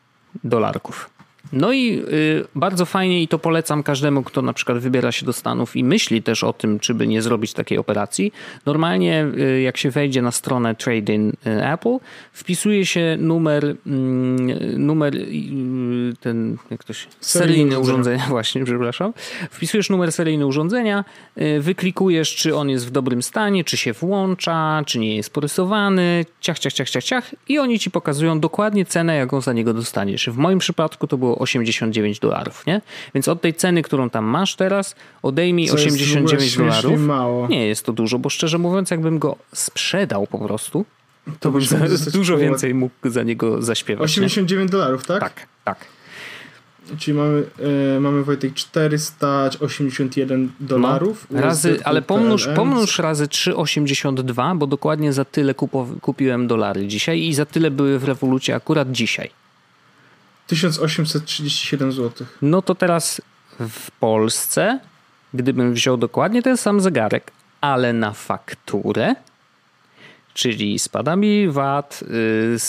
dolarków. 0.44 1.10
No 1.52 1.72
i 1.72 2.02
y, 2.12 2.44
bardzo 2.54 2.86
fajnie 2.86 3.22
i 3.22 3.28
to 3.28 3.38
polecam 3.38 3.82
każdemu, 3.82 4.22
kto 4.22 4.42
na 4.42 4.52
przykład 4.52 4.78
wybiera 4.78 5.12
się 5.12 5.26
do 5.26 5.32
Stanów 5.32 5.76
i 5.76 5.84
myśli 5.84 6.22
też 6.22 6.44
o 6.44 6.52
tym, 6.52 6.78
czy 6.78 6.94
by 6.94 7.06
nie 7.06 7.22
zrobić 7.22 7.52
takiej 7.52 7.78
operacji. 7.78 8.32
Normalnie 8.66 9.26
y, 9.38 9.60
jak 9.60 9.76
się 9.76 9.90
wejdzie 9.90 10.22
na 10.22 10.32
stronę 10.32 10.74
Trade-in 10.74 11.28
y, 11.28 11.32
Apple, 11.72 11.96
wpisuje 12.32 12.86
się 12.86 13.16
numer, 13.20 13.76
mm, 13.86 14.86
numer 14.86 15.16
y, 15.16 16.14
ten, 16.20 16.56
jak 16.70 16.84
to 16.84 16.92
się, 16.92 17.06
seryjny 17.20 17.78
urządzenia, 17.78 18.26
właśnie, 18.36 18.64
przepraszam. 18.64 19.12
Wpisujesz 19.50 19.90
numer 19.90 20.12
seryjny 20.12 20.46
urządzenia, 20.46 21.04
y, 21.38 21.60
wyklikujesz, 21.60 22.34
czy 22.34 22.56
on 22.56 22.68
jest 22.68 22.86
w 22.86 22.90
dobrym 22.90 23.22
stanie, 23.22 23.64
czy 23.64 23.76
się 23.76 23.92
włącza, 23.92 24.82
czy 24.86 24.98
nie 24.98 25.16
jest 25.16 25.30
porysowany, 25.30 26.24
ciach, 26.40 26.58
ciach, 26.58 26.72
ciach, 26.72 26.90
ciach, 26.90 27.04
ciach 27.04 27.34
i 27.48 27.58
oni 27.58 27.78
ci 27.78 27.90
pokazują 27.90 28.40
dokładnie 28.40 28.84
cenę, 28.84 29.16
jaką 29.16 29.40
za 29.40 29.52
niego 29.52 29.74
dostaniesz. 29.74 30.28
W 30.28 30.36
moim 30.36 30.58
przypadku 30.58 31.06
to 31.06 31.18
było 31.18 31.33
89 31.38 32.18
dolarów, 32.18 32.66
nie? 32.66 32.80
Więc 33.14 33.28
od 33.28 33.40
tej 33.40 33.54
ceny, 33.54 33.82
którą 33.82 34.10
tam 34.10 34.24
masz 34.24 34.56
teraz, 34.56 34.94
odejmij 35.22 35.68
Co 35.68 35.74
89 35.74 36.56
dolarów. 36.56 37.00
Mało. 37.00 37.48
Nie 37.48 37.66
jest 37.66 37.86
to 37.86 37.92
dużo, 37.92 38.18
bo 38.18 38.28
szczerze 38.28 38.58
mówiąc, 38.58 38.90
jakbym 38.90 39.18
go 39.18 39.36
sprzedał 39.52 40.26
po 40.26 40.38
prostu, 40.38 40.84
to, 41.24 41.32
to 41.40 41.50
bym 41.50 41.62
za, 41.62 41.78
dużo 42.18 42.38
więcej 42.38 42.74
mógł 42.74 42.94
za 43.04 43.22
niego 43.22 43.62
zaśpiewać. 43.62 44.04
89 44.04 44.70
dolarów, 44.70 45.06
tak? 45.06 45.20
Tak, 45.20 45.46
tak. 45.64 45.78
Czyli 46.98 47.16
mamy, 47.16 47.42
e, 47.96 48.00
mamy 48.00 48.24
Wojtek 48.24 48.54
481 48.54 50.52
dolarów. 50.60 51.26
No, 51.30 51.40
razy, 51.40 51.78
ale 51.84 52.02
pomnóż, 52.02 52.48
pomnóż 52.56 52.98
razy 52.98 53.26
3,82, 53.26 54.58
bo 54.58 54.66
dokładnie 54.66 55.12
za 55.12 55.24
tyle 55.24 55.54
kupo, 55.54 55.88
kupiłem 56.00 56.46
dolary 56.46 56.86
dzisiaj 56.86 57.20
i 57.20 57.34
za 57.34 57.46
tyle 57.46 57.70
były 57.70 57.98
w 57.98 58.04
rewolucie 58.04 58.54
akurat 58.54 58.92
dzisiaj. 58.92 59.30
1837 60.46 61.92
zł. 61.92 62.26
No 62.42 62.62
to 62.62 62.74
teraz 62.74 63.20
w 63.60 63.90
Polsce, 63.90 64.80
gdybym 65.34 65.74
wziął 65.74 65.96
dokładnie 65.96 66.42
ten 66.42 66.56
sam 66.56 66.80
zegarek, 66.80 67.32
ale 67.60 67.92
na 67.92 68.12
fakturę, 68.12 69.14
czyli 70.34 70.78
spada 70.78 71.16
mi 71.16 71.48
VAT 71.48 72.00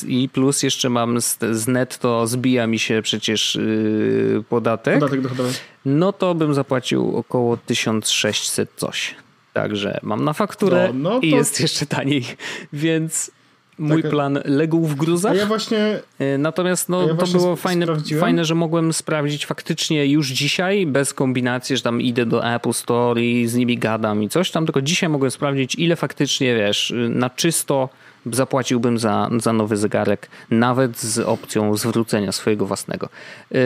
yy, 0.03 0.09
i 0.11 0.29
plus 0.29 0.63
jeszcze 0.63 0.89
mam 0.89 1.21
z, 1.21 1.37
z 1.51 1.67
netto, 1.67 2.27
zbija 2.27 2.67
mi 2.67 2.79
się 2.79 3.01
przecież 3.01 3.55
yy, 3.55 4.43
podatek. 4.49 4.93
Podatek 4.93 5.21
dochodowy. 5.21 5.53
No 5.85 6.13
to 6.13 6.35
bym 6.35 6.53
zapłacił 6.53 7.17
około 7.17 7.57
1600 7.57 8.69
coś. 8.75 9.15
Także 9.53 9.99
mam 10.03 10.23
na 10.23 10.33
fakturę 10.33 10.89
no, 10.93 11.09
no 11.09 11.19
to... 11.19 11.25
i 11.25 11.29
jest 11.29 11.59
jeszcze 11.59 11.85
taniej, 11.85 12.25
więc 12.73 13.31
mój 13.79 14.01
tak, 14.01 14.11
plan 14.11 14.39
legł 14.45 14.85
w 14.85 14.95
gruzach. 14.95 15.31
A 15.31 15.35
ja 15.35 15.45
właśnie. 15.45 15.99
E, 16.19 16.37
natomiast 16.37 16.89
no, 16.89 17.07
ja 17.07 17.15
to 17.15 17.27
było 17.27 17.55
fajne, 17.55 17.85
fajne, 18.19 18.45
że 18.45 18.55
mogłem 18.55 18.93
sprawdzić 18.93 19.45
faktycznie 19.45 20.05
już 20.05 20.27
dzisiaj, 20.27 20.85
bez 20.85 21.13
kombinacji, 21.13 21.77
że 21.77 21.83
tam 21.83 22.01
idę 22.01 22.25
do 22.25 22.53
Apple 22.55 22.73
Store 22.73 23.21
i 23.21 23.47
z 23.47 23.55
nimi 23.55 23.77
gadam 23.77 24.23
i 24.23 24.29
coś 24.29 24.51
tam, 24.51 24.65
tylko 24.65 24.81
dzisiaj 24.81 25.09
mogłem 25.09 25.31
sprawdzić, 25.31 25.75
ile 25.75 25.95
faktycznie 25.95 26.55
wiesz, 26.55 26.93
na 27.09 27.29
czysto 27.29 27.89
zapłaciłbym 28.31 28.99
za, 28.99 29.29
za 29.39 29.53
nowy 29.53 29.77
zegarek, 29.77 30.29
nawet 30.49 30.99
z 30.99 31.19
opcją 31.19 31.77
zwrócenia 31.77 32.31
swojego 32.31 32.65
własnego. 32.65 33.05
E, 33.05 33.59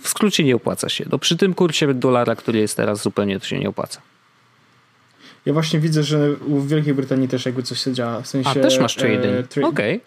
w 0.00 0.08
skrócie 0.08 0.44
nie 0.44 0.56
opłaca 0.56 0.88
się. 0.88 1.04
No, 1.12 1.18
przy 1.18 1.36
tym 1.36 1.54
kursie 1.54 1.94
dolara, 1.94 2.36
który 2.36 2.58
jest 2.58 2.76
teraz, 2.76 3.02
zupełnie 3.02 3.40
to 3.40 3.46
się 3.46 3.58
nie 3.58 3.68
opłaca. 3.68 4.00
Ja 5.48 5.54
właśnie 5.54 5.80
widzę, 5.80 6.02
że 6.02 6.30
w 6.48 6.68
Wielkiej 6.68 6.94
Brytanii 6.94 7.28
też 7.28 7.46
jakby 7.46 7.62
coś 7.62 7.84
się 7.84 7.92
działa. 7.92 8.20
W 8.20 8.26
sensie, 8.26 8.50
A, 8.50 8.54
też 8.54 8.78
masz 8.78 8.94
trading. 8.94 9.24
E, 9.24 9.42
tra 9.42 9.68
Okej. 9.68 9.96
Okay. 9.96 10.00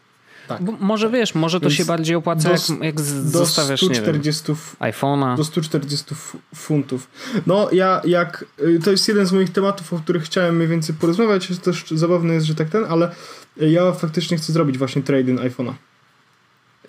Tak. 0.48 0.62
może 0.80 1.10
wiesz, 1.10 1.36
może 1.36 1.60
to 1.60 1.66
Więc 1.66 1.78
się 1.78 1.86
bardziej 1.86 2.16
opłaca, 2.16 2.50
do, 2.50 2.56
jak, 2.56 2.84
jak 2.84 3.02
zostawiasz 3.02 3.82
140, 3.82 4.54
iPhone'a. 4.80 5.38
Do 5.38 5.44
140 5.44 6.16
funtów. 6.56 7.08
No, 7.48 7.70
ja 7.72 8.02
jak. 8.06 8.46
Y, 8.60 8.80
to 8.84 8.92
jest 8.92 9.08
jeden 9.08 9.26
z 9.26 9.32
moich 9.32 9.50
tematów, 9.50 9.94
o 9.94 9.98
których 10.00 10.24
chciałem 10.24 10.56
mniej 10.56 10.68
więcej 10.68 10.96
porozmawiać. 10.96 11.48
To 11.48 11.56
też 11.56 11.86
zabawne 11.92 12.34
jest, 12.34 12.46
że 12.46 12.56
tak 12.56 12.70
ten, 12.70 12.86
ale 12.90 13.12
ja 13.58 13.92
faktycznie 13.92 14.38
chcę 14.38 14.54
zrobić 14.54 14.78
właśnie 14.78 15.02
trading 15.02 15.42
iPhone'a. 15.42 15.74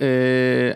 Yy, 0.00 0.06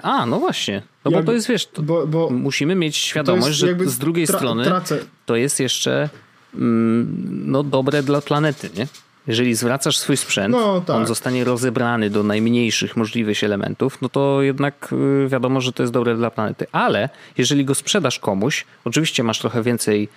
a, 0.03 0.27
no 0.27 0.39
właśnie. 0.39 0.83
No 1.05 1.11
jak, 1.11 1.21
bo 1.21 1.27
to 1.27 1.33
jest, 1.33 1.49
wiesz, 1.49 1.69
bo, 1.83 2.07
bo 2.07 2.31
musimy 2.31 2.75
mieć 2.75 2.97
świadomość, 2.97 3.57
że 3.57 3.77
z 3.85 3.99
drugiej 3.99 4.27
tra 4.27 4.39
strony 4.39 4.65
tracę. 4.65 4.99
to 5.27 5.37
jest 5.37 5.61
jeszcze 5.61 6.09
no, 6.57 7.63
dobre 7.63 8.03
dla 8.03 8.21
planety, 8.21 8.71
nie? 8.77 8.87
Jeżeli 9.27 9.55
zwracasz 9.55 9.99
swój 9.99 10.17
sprzęt, 10.17 10.53
no, 10.53 10.81
tak. 10.81 10.97
on 10.97 11.07
zostanie 11.07 11.45
rozebrany 11.45 12.11
do 12.11 12.23
najmniejszych 12.23 12.97
możliwych 12.97 13.45
elementów, 13.45 13.99
no 14.03 14.09
to 14.09 14.43
jednak 14.43 14.89
y, 15.25 15.29
wiadomo, 15.29 15.61
że 15.61 15.73
to 15.73 15.83
jest 15.83 15.93
dobre 15.93 16.17
dla 16.17 16.31
planety. 16.31 16.67
Ale 16.73 17.09
jeżeli 17.39 17.65
go 17.65 17.75
sprzedasz 17.75 18.19
komuś, 18.19 18.65
oczywiście 18.85 19.23
masz 19.23 19.39
trochę 19.39 19.63
więcej 19.63 19.97
mm, 19.99 20.09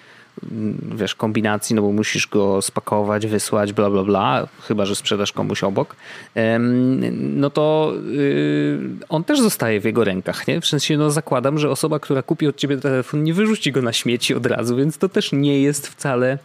wiesz, 0.95 1.15
kombinacji, 1.15 1.75
no 1.75 1.81
bo 1.81 1.91
musisz 1.91 2.27
go 2.27 2.61
spakować, 2.61 3.27
wysłać, 3.27 3.73
bla, 3.73 3.89
bla, 3.89 4.03
bla, 4.03 4.47
chyba, 4.61 4.85
że 4.85 4.95
sprzedasz 4.95 5.31
komuś 5.31 5.63
obok, 5.63 5.95
no 7.11 7.49
to 7.49 7.93
y, 8.13 8.79
on 9.09 9.23
też 9.23 9.39
zostaje 9.39 9.81
w 9.81 9.85
jego 9.85 10.03
rękach, 10.03 10.47
nie? 10.47 10.61
W 10.61 10.67
sensie, 10.67 10.97
no 10.97 11.11
zakładam, 11.11 11.59
że 11.59 11.69
osoba, 11.69 11.99
która 11.99 12.21
kupi 12.21 12.47
od 12.47 12.57
ciebie 12.57 12.77
telefon, 12.77 13.23
nie 13.23 13.33
wyrzuci 13.33 13.71
go 13.71 13.81
na 13.81 13.93
śmieci 13.93 14.35
od 14.35 14.45
razu, 14.45 14.75
więc 14.75 14.97
to 14.97 15.09
też 15.09 15.31
nie 15.31 15.61
jest 15.61 15.87
wcale 15.87 16.37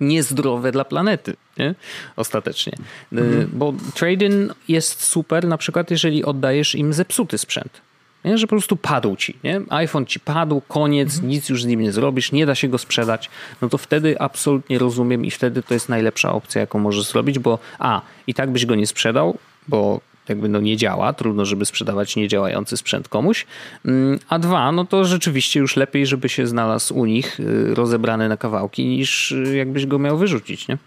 niezdrowe 0.00 0.72
dla 0.72 0.84
planety, 0.84 1.36
nie? 1.58 1.74
ostatecznie. 2.16 2.72
Mhm. 3.12 3.50
Bo 3.52 3.74
trading 3.94 4.54
jest 4.68 5.04
super, 5.04 5.48
na 5.48 5.58
przykład 5.58 5.90
jeżeli 5.90 6.24
oddajesz 6.24 6.74
im 6.74 6.92
zepsuty 6.92 7.38
sprzęt. 7.38 7.80
Nie? 8.24 8.38
Że 8.38 8.46
po 8.46 8.50
prostu 8.50 8.76
padł 8.76 9.16
ci. 9.16 9.36
Nie? 9.44 9.60
iPhone 9.68 10.06
ci 10.06 10.20
padł, 10.20 10.62
koniec, 10.68 11.14
mhm. 11.14 11.28
nic 11.28 11.48
już 11.48 11.62
z 11.62 11.66
nim 11.66 11.80
nie 11.80 11.92
zrobisz, 11.92 12.32
nie 12.32 12.46
da 12.46 12.54
się 12.54 12.68
go 12.68 12.78
sprzedać. 12.78 13.30
No 13.62 13.68
to 13.68 13.78
wtedy 13.78 14.20
absolutnie 14.20 14.78
rozumiem 14.78 15.24
i 15.24 15.30
wtedy 15.30 15.62
to 15.62 15.74
jest 15.74 15.88
najlepsza 15.88 16.32
opcja, 16.32 16.60
jaką 16.60 16.78
możesz 16.78 17.04
zrobić, 17.04 17.38
bo 17.38 17.58
a, 17.78 18.02
i 18.26 18.34
tak 18.34 18.50
byś 18.50 18.66
go 18.66 18.74
nie 18.74 18.86
sprzedał, 18.86 19.38
bo 19.68 20.00
jakby 20.28 20.48
no 20.48 20.60
nie 20.60 20.76
działa, 20.76 21.12
trudno, 21.12 21.44
żeby 21.44 21.66
sprzedawać 21.66 22.16
niedziałający 22.16 22.76
sprzęt 22.76 23.08
komuś. 23.08 23.46
Mm, 23.84 24.18
a 24.28 24.38
dwa, 24.38 24.72
no 24.72 24.84
to 24.84 25.04
rzeczywiście 25.04 25.60
już 25.60 25.76
lepiej, 25.76 26.06
żeby 26.06 26.28
się 26.28 26.46
znalazł 26.46 26.94
u 26.94 27.06
nich 27.06 27.40
y, 27.40 27.74
rozebrany 27.74 28.28
na 28.28 28.36
kawałki, 28.36 28.86
niż 28.86 29.32
y, 29.32 29.56
jakbyś 29.56 29.86
go 29.86 29.98
miał 29.98 30.18
wyrzucić, 30.18 30.68
nie? 30.68 30.78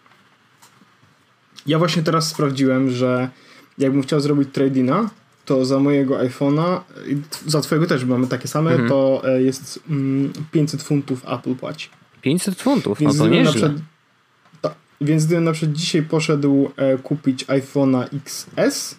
Ja 1.67 1.79
właśnie 1.79 2.03
teraz 2.03 2.27
sprawdziłem, 2.27 2.91
że 2.91 3.29
jakbym 3.77 4.03
chciał 4.03 4.19
zrobić 4.19 4.49
tradina, 4.53 5.09
to 5.45 5.65
za 5.65 5.79
mojego 5.79 6.17
iPhone'a, 6.17 6.79
za 7.45 7.61
twojego 7.61 7.87
też 7.87 8.05
mamy 8.05 8.27
takie 8.27 8.47
same, 8.47 8.71
mhm. 8.71 8.89
to 8.89 9.21
e, 9.25 9.41
jest 9.41 9.79
500 10.51 10.81
mm, 10.81 10.87
funtów 10.87 11.25
Apple 11.27 11.55
płaci. 11.55 11.89
500 12.21 12.61
funtów? 12.61 12.99
Więc 12.99 13.17
no 13.17 13.23
to 13.23 13.29
nieźle. 13.29 13.51
Przykład, 13.51 13.71
ta, 14.61 14.75
więc 15.01 15.25
gdybym 15.25 15.43
na 15.43 15.51
przykład 15.51 15.77
dzisiaj 15.77 16.03
poszedł 16.03 16.71
e, 16.77 16.97
kupić 16.97 17.45
iPhone'a 17.45 18.07
XS, 18.15 18.95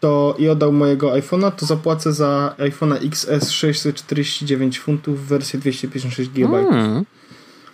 to 0.00 0.36
i 0.38 0.48
oddał 0.48 0.72
mojego 0.72 1.12
iPhone'a, 1.12 1.52
to 1.52 1.66
zapłacę 1.66 2.12
za 2.12 2.54
iPhone'a 2.58 3.06
XS 3.06 3.50
649 3.50 4.78
funtów 4.78 5.20
w 5.20 5.26
wersji 5.26 5.58
256 5.58 6.30
GB. 6.30 6.64
Hmm, 6.70 7.04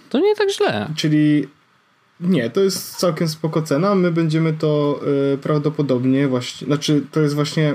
to 0.09 0.19
nie 0.19 0.37
tak 0.37 0.51
źle. 0.51 0.91
Czyli 0.97 1.49
nie, 2.21 2.51
to 2.51 2.61
jest 2.61 2.97
całkiem 2.97 3.29
spoko 3.29 3.63
cena. 3.63 3.95
My 3.95 4.13
będziemy 4.13 4.53
to 4.53 5.01
y, 5.35 5.39
prawdopodobnie 5.39 6.29
właśnie, 6.29 6.67
znaczy 6.67 7.03
to 7.13 7.21
jest 7.21 7.35
właśnie 7.35 7.75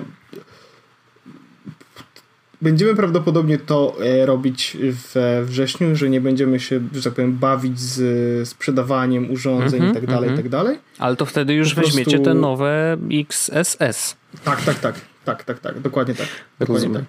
będziemy 2.62 2.96
prawdopodobnie 2.96 3.58
to 3.58 3.96
e, 4.00 4.25
robić 4.25 4.78
we 5.14 5.46
wrześniu, 5.46 5.96
że 5.96 6.10
nie 6.10 6.22
będziemy 6.22 6.60
się, 6.60 6.82
że 6.94 7.04
tak 7.04 7.14
powiem, 7.14 7.38
bawić 7.38 7.80
z 7.80 8.50
sprzedawaniem 8.50 9.32
urządzeń 9.32 9.80
mm 9.80 9.94
-hmm, 9.94 9.98
i 9.98 10.02
tak 10.02 10.10
dalej, 10.10 10.30
mm 10.30 10.36
-hmm. 10.36 10.40
i 10.40 10.44
tak 10.44 10.52
dalej. 10.52 10.78
Ale 11.00 11.16
to 11.16 11.25
wtedy 11.25 11.54
już 11.54 11.74
po 11.74 11.82
weźmiecie 11.82 12.12
prostu... 12.12 12.25
te 12.25 12.34
nowe 12.34 12.98
XSS. 13.12 14.16
Tak, 14.44 14.62
tak, 14.62 14.80
tak. 14.80 15.14
Tak, 15.25 15.44
tak, 15.44 15.60
tak, 15.60 15.79
dokładnie 15.79 16.15
tak. 16.15 16.27
Dokładnie 16.60 16.89
tak. 16.89 17.03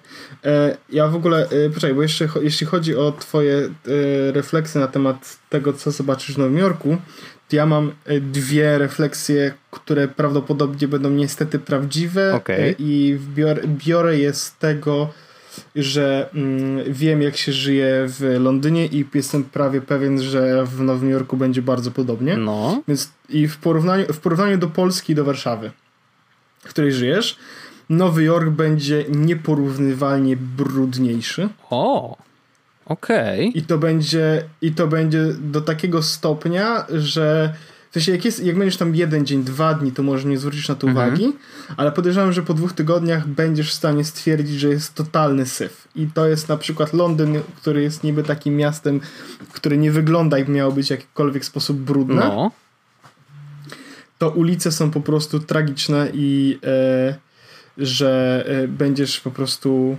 E, 0.45 0.77
ja 0.89 1.07
w 1.07 1.15
ogóle, 1.15 1.49
e, 1.49 1.69
poczekaj, 1.69 1.95
bo 1.95 2.01
jeszcze 2.01 2.29
jeśli 2.41 2.67
chodzi 2.67 2.95
o 2.95 3.11
twoje 3.11 3.57
e, 3.57 4.31
refleksje 4.31 4.81
na 4.81 4.87
temat 4.87 5.37
tego, 5.49 5.73
co 5.73 5.91
zobaczysz 5.91 6.35
w 6.35 6.37
Nowym 6.37 6.57
Jorku, 6.57 6.97
to 7.49 7.55
ja 7.55 7.65
mam 7.65 7.91
e, 8.05 8.19
dwie 8.19 8.77
refleksje, 8.77 9.53
które 9.71 10.07
prawdopodobnie 10.07 10.87
będą 10.87 11.09
niestety 11.09 11.59
prawdziwe 11.59 12.33
okay. 12.33 12.75
i 12.79 13.19
biorę, 13.35 13.61
biorę 13.67 14.17
je 14.17 14.33
z 14.33 14.55
tego, 14.55 15.09
że 15.75 16.29
mm, 16.33 16.93
wiem, 16.93 17.21
jak 17.21 17.37
się 17.37 17.53
żyje 17.53 18.05
w 18.07 18.37
Londynie 18.39 18.85
i 18.85 19.05
jestem 19.13 19.43
prawie 19.43 19.81
pewien, 19.81 20.21
że 20.21 20.65
w 20.65 20.81
Nowym 20.81 21.09
Jorku 21.09 21.37
będzie 21.37 21.61
bardzo 21.61 21.91
podobnie. 21.91 22.37
No. 22.37 22.81
Więc 22.87 23.11
i 23.29 23.47
w 23.47 23.57
porównaniu, 23.57 24.13
w 24.13 24.19
porównaniu 24.19 24.57
do 24.57 24.67
Polski 24.67 25.13
i 25.13 25.15
do 25.15 25.25
Warszawy, 25.25 25.71
w 26.59 26.69
której 26.69 26.93
żyjesz, 26.93 27.37
Nowy 27.89 28.23
Jork 28.23 28.49
będzie 28.49 29.05
nieporównywalnie 29.09 30.37
brudniejszy. 30.37 31.49
O, 31.69 32.17
okej. 32.85 33.49
Okay. 33.49 33.61
I 33.61 33.61
to 33.61 33.77
będzie 33.77 34.43
i 34.61 34.71
to 34.71 34.87
będzie 34.87 35.25
do 35.39 35.61
takiego 35.61 36.03
stopnia, 36.03 36.85
że 36.89 37.53
w 37.89 37.93
sensie 37.93 38.11
jak, 38.11 38.25
jest, 38.25 38.43
jak 38.43 38.57
będziesz 38.57 38.77
tam 38.77 38.95
jeden 38.95 39.25
dzień, 39.25 39.43
dwa 39.43 39.73
dni, 39.73 39.91
to 39.91 40.03
może 40.03 40.27
nie 40.27 40.37
zwrócisz 40.37 40.69
na 40.69 40.75
to 40.75 40.87
mhm. 40.87 41.07
uwagi, 41.07 41.33
ale 41.77 41.91
podejrzewam, 41.91 42.33
że 42.33 42.43
po 42.43 42.53
dwóch 42.53 42.73
tygodniach 42.73 43.27
będziesz 43.27 43.69
w 43.69 43.73
stanie 43.73 44.03
stwierdzić, 44.03 44.59
że 44.59 44.69
jest 44.69 44.93
totalny 44.93 45.45
syf. 45.45 45.87
I 45.95 46.07
to 46.07 46.27
jest 46.27 46.49
na 46.49 46.57
przykład 46.57 46.93
Londyn, 46.93 47.41
który 47.55 47.81
jest 47.81 48.03
niby 48.03 48.23
takim 48.23 48.55
miastem, 48.55 48.99
które 49.53 49.77
nie 49.77 49.91
wygląda 49.91 50.37
jak 50.37 50.47
miało 50.47 50.71
być 50.71 50.87
w 50.87 50.91
jakikolwiek 50.91 51.45
sposób 51.45 51.77
brudne. 51.77 52.15
No. 52.15 52.51
To 54.17 54.29
ulice 54.29 54.71
są 54.71 54.91
po 54.91 55.01
prostu 55.01 55.39
tragiczne 55.39 56.09
i 56.13 56.59
e, 56.63 57.26
że 57.77 58.43
e, 58.47 58.67
będziesz 58.67 59.19
po 59.19 59.31
prostu 59.31 59.97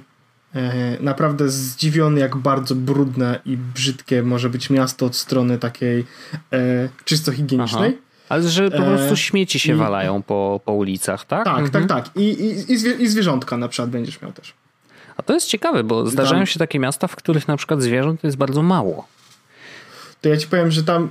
e, 0.54 0.96
naprawdę 1.02 1.48
zdziwiony, 1.48 2.20
jak 2.20 2.36
bardzo 2.36 2.74
brudne 2.74 3.40
i 3.44 3.56
brzydkie 3.56 4.22
może 4.22 4.50
być 4.50 4.70
miasto 4.70 5.06
od 5.06 5.16
strony 5.16 5.58
takiej 5.58 6.04
e, 6.52 6.88
czysto 7.04 7.32
higienicznej. 7.32 7.90
Aha. 7.94 8.02
Ale 8.28 8.48
że 8.48 8.70
po 8.70 8.82
prostu 8.82 9.16
śmieci 9.16 9.58
się 9.58 9.72
I, 9.72 9.76
walają 9.76 10.22
po, 10.22 10.60
po 10.64 10.72
ulicach, 10.72 11.24
tak? 11.24 11.44
Tak, 11.44 11.54
tak 11.54 11.64
mhm. 11.64 11.86
tak, 11.86 12.04
tak. 12.04 12.16
I, 12.16 12.22
i, 12.22 12.72
i, 12.72 12.78
zwie, 12.78 12.92
I 12.92 13.08
zwierzątka 13.08 13.56
na 13.56 13.68
przykład 13.68 13.90
będziesz 13.90 14.22
miał 14.22 14.32
też. 14.32 14.54
A 15.16 15.22
to 15.22 15.34
jest 15.34 15.46
ciekawe, 15.46 15.84
bo 15.84 16.06
zdarzają 16.06 16.44
się 16.44 16.58
takie 16.58 16.78
miasta, 16.78 17.06
w 17.06 17.16
których 17.16 17.48
na 17.48 17.56
przykład 17.56 17.82
zwierząt 17.82 18.24
jest 18.24 18.36
bardzo 18.36 18.62
mało. 18.62 19.06
To 20.20 20.28
ja 20.28 20.36
ci 20.36 20.46
powiem, 20.46 20.70
że 20.70 20.82
tam 20.82 21.08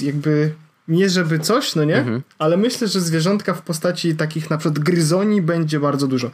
jakby 0.00 0.52
nie 0.88 1.08
żeby 1.08 1.38
coś, 1.38 1.74
no 1.74 1.84
nie? 1.84 1.96
Mhm. 1.96 2.22
Ale 2.38 2.56
myślę, 2.56 2.88
że 2.88 3.00
zwierzątka 3.00 3.54
w 3.54 3.62
postaci 3.62 4.16
takich 4.16 4.50
na 4.50 4.58
przykład 4.58 4.78
gryzoni 4.78 5.42
będzie 5.42 5.80
bardzo 5.80 6.06
dużo. 6.06 6.30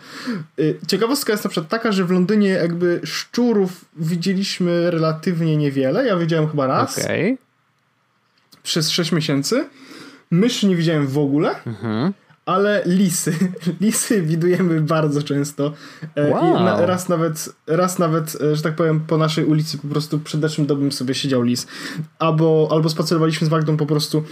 Y, 0.59 0.79
ciekawostka 0.87 1.33
jest 1.33 1.45
na 1.45 1.51
przykład 1.51 1.71
taka, 1.71 1.93
że 1.93 2.05
w 2.05 2.11
Londynie 2.11 2.49
jakby 2.49 3.01
szczurów 3.05 3.85
widzieliśmy 3.97 4.91
relatywnie 4.91 5.57
niewiele. 5.57 6.07
Ja 6.07 6.17
widziałem 6.17 6.49
chyba 6.49 6.67
raz. 6.67 6.99
Okay. 6.99 7.39
Przez 8.63 8.91
6 8.91 9.13
miesięcy. 9.13 9.69
Myszy 10.31 10.67
nie 10.67 10.77
widziałem 10.77 11.07
w 11.07 11.19
ogóle. 11.19 11.55
Mhm 11.67 12.13
ale 12.47 12.83
lisy. 12.87 13.33
Lisy 13.81 14.23
widujemy 14.23 14.81
bardzo 14.81 15.23
często. 15.23 15.73
Wow. 16.17 16.61
I 16.61 16.65
na, 16.65 16.87
raz 16.87 17.09
nawet, 17.09 17.49
raz 17.67 17.99
nawet, 17.99 18.37
e, 18.41 18.57
że 18.57 18.63
tak 18.63 18.77
powiem, 18.77 19.01
po 19.01 19.17
naszej 19.17 19.45
ulicy 19.45 19.79
po 19.79 19.89
prostu 19.89 20.19
przed 20.19 20.41
naszym 20.41 20.67
domem 20.67 20.93
sobie 20.93 21.15
siedział 21.15 21.43
lis. 21.43 21.67
Albo, 22.19 22.69
albo 22.71 22.89
spacerowaliśmy 22.89 23.47
z 23.47 23.51
Magdą 23.51 23.77
po 23.77 23.87
prostu 23.87 24.25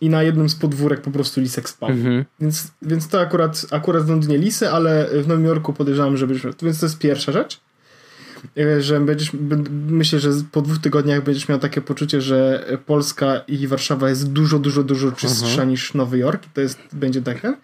i 0.00 0.08
na 0.08 0.22
jednym 0.22 0.48
z 0.48 0.54
podwórek 0.54 1.00
po 1.00 1.10
prostu 1.10 1.40
lisek 1.40 1.68
spał. 1.68 1.90
Mhm. 1.90 2.24
Więc, 2.40 2.72
więc 2.82 3.08
to 3.08 3.20
akurat, 3.20 3.66
akurat 3.70 4.02
w 4.02 4.08
Londynie 4.08 4.38
lisy, 4.38 4.70
ale 4.70 5.08
w 5.22 5.28
Nowym 5.28 5.44
Jorku 5.44 5.72
podejrzewam, 5.72 6.16
że 6.16 6.26
byśmy... 6.26 6.50
Więc 6.62 6.80
to 6.80 6.86
jest 6.86 6.98
pierwsza 6.98 7.32
rzecz. 7.32 7.60
E, 8.58 8.82
że 8.82 9.00
będziesz, 9.00 9.30
myślę, 9.88 10.20
że 10.20 10.30
po 10.52 10.62
dwóch 10.62 10.78
tygodniach 10.78 11.24
będziesz 11.24 11.48
miał 11.48 11.58
takie 11.58 11.80
poczucie, 11.80 12.20
że 12.20 12.66
Polska 12.86 13.38
i 13.48 13.66
Warszawa 13.66 14.08
jest 14.08 14.32
dużo, 14.32 14.58
dużo, 14.58 14.82
dużo 14.82 15.12
czystsza 15.12 15.46
mhm. 15.46 15.68
niż 15.68 15.94
Nowy 15.94 16.18
Jork 16.18 16.42
to 16.54 16.60
jest, 16.60 16.78
będzie 16.92 17.22
takie. 17.22 17.54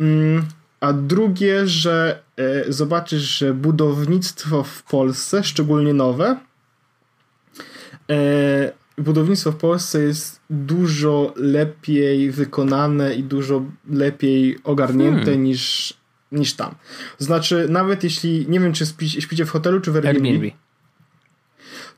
Mm, 0.00 0.44
a 0.80 0.92
drugie, 0.92 1.66
że 1.66 2.22
e, 2.36 2.72
zobaczysz, 2.72 3.38
że 3.38 3.54
budownictwo 3.54 4.62
w 4.62 4.82
Polsce, 4.82 5.44
szczególnie 5.44 5.94
nowe, 5.94 6.36
e, 8.10 8.72
budownictwo 8.98 9.52
w 9.52 9.56
Polsce 9.56 10.02
jest 10.02 10.40
dużo 10.50 11.34
lepiej 11.36 12.30
wykonane 12.30 13.14
i 13.14 13.22
dużo 13.22 13.64
lepiej 13.90 14.58
ogarnięte 14.64 15.24
hmm. 15.24 15.44
niż 15.44 15.94
niż 16.32 16.54
tam. 16.54 16.74
Znaczy, 17.18 17.66
nawet 17.70 18.04
jeśli, 18.04 18.46
nie 18.48 18.60
wiem, 18.60 18.72
czy 18.72 18.86
śpicie 19.20 19.46
w 19.46 19.50
hotelu, 19.50 19.80
czy 19.80 19.92
w 19.92 19.96
Airbnb, 19.96 20.28
Airbnb, 20.28 20.50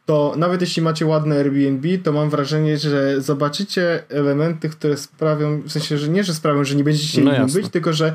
to 0.06 0.34
nawet 0.36 0.60
jeśli 0.60 0.82
macie 0.82 1.06
ładne 1.06 1.36
Airbnb, 1.36 1.98
to 1.98 2.12
mam 2.12 2.30
wrażenie, 2.30 2.78
że 2.78 3.20
zobaczycie 3.20 4.02
elementy, 4.08 4.68
które 4.68 4.96
sprawią, 4.96 5.60
w 5.60 5.72
sensie, 5.72 5.98
że 5.98 6.08
nie, 6.08 6.24
że 6.24 6.34
sprawią, 6.34 6.64
że 6.64 6.74
nie 6.74 6.84
będziecie 6.84 7.22
no 7.22 7.46
być, 7.46 7.68
tylko 7.68 7.92
że 7.92 8.14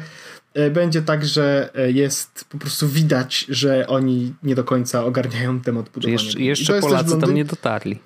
e, 0.54 0.70
będzie 0.70 1.02
tak, 1.02 1.26
że 1.26 1.70
e, 1.76 1.92
jest 1.92 2.46
po 2.50 2.58
prostu 2.58 2.88
widać, 2.88 3.46
że 3.50 3.88
oni 3.88 4.34
nie 4.44 4.56
do 4.56 4.64
końca 4.64 5.06
ogarniają 5.06 5.62
temat 5.62 5.90
budowania. 5.90 6.14
Jeszcze, 6.14 6.40
jeszcze 6.40 6.82
Polacy 6.82 7.18
tam 7.22 7.34
nie 7.34 7.46
dotarli. 7.46 8.00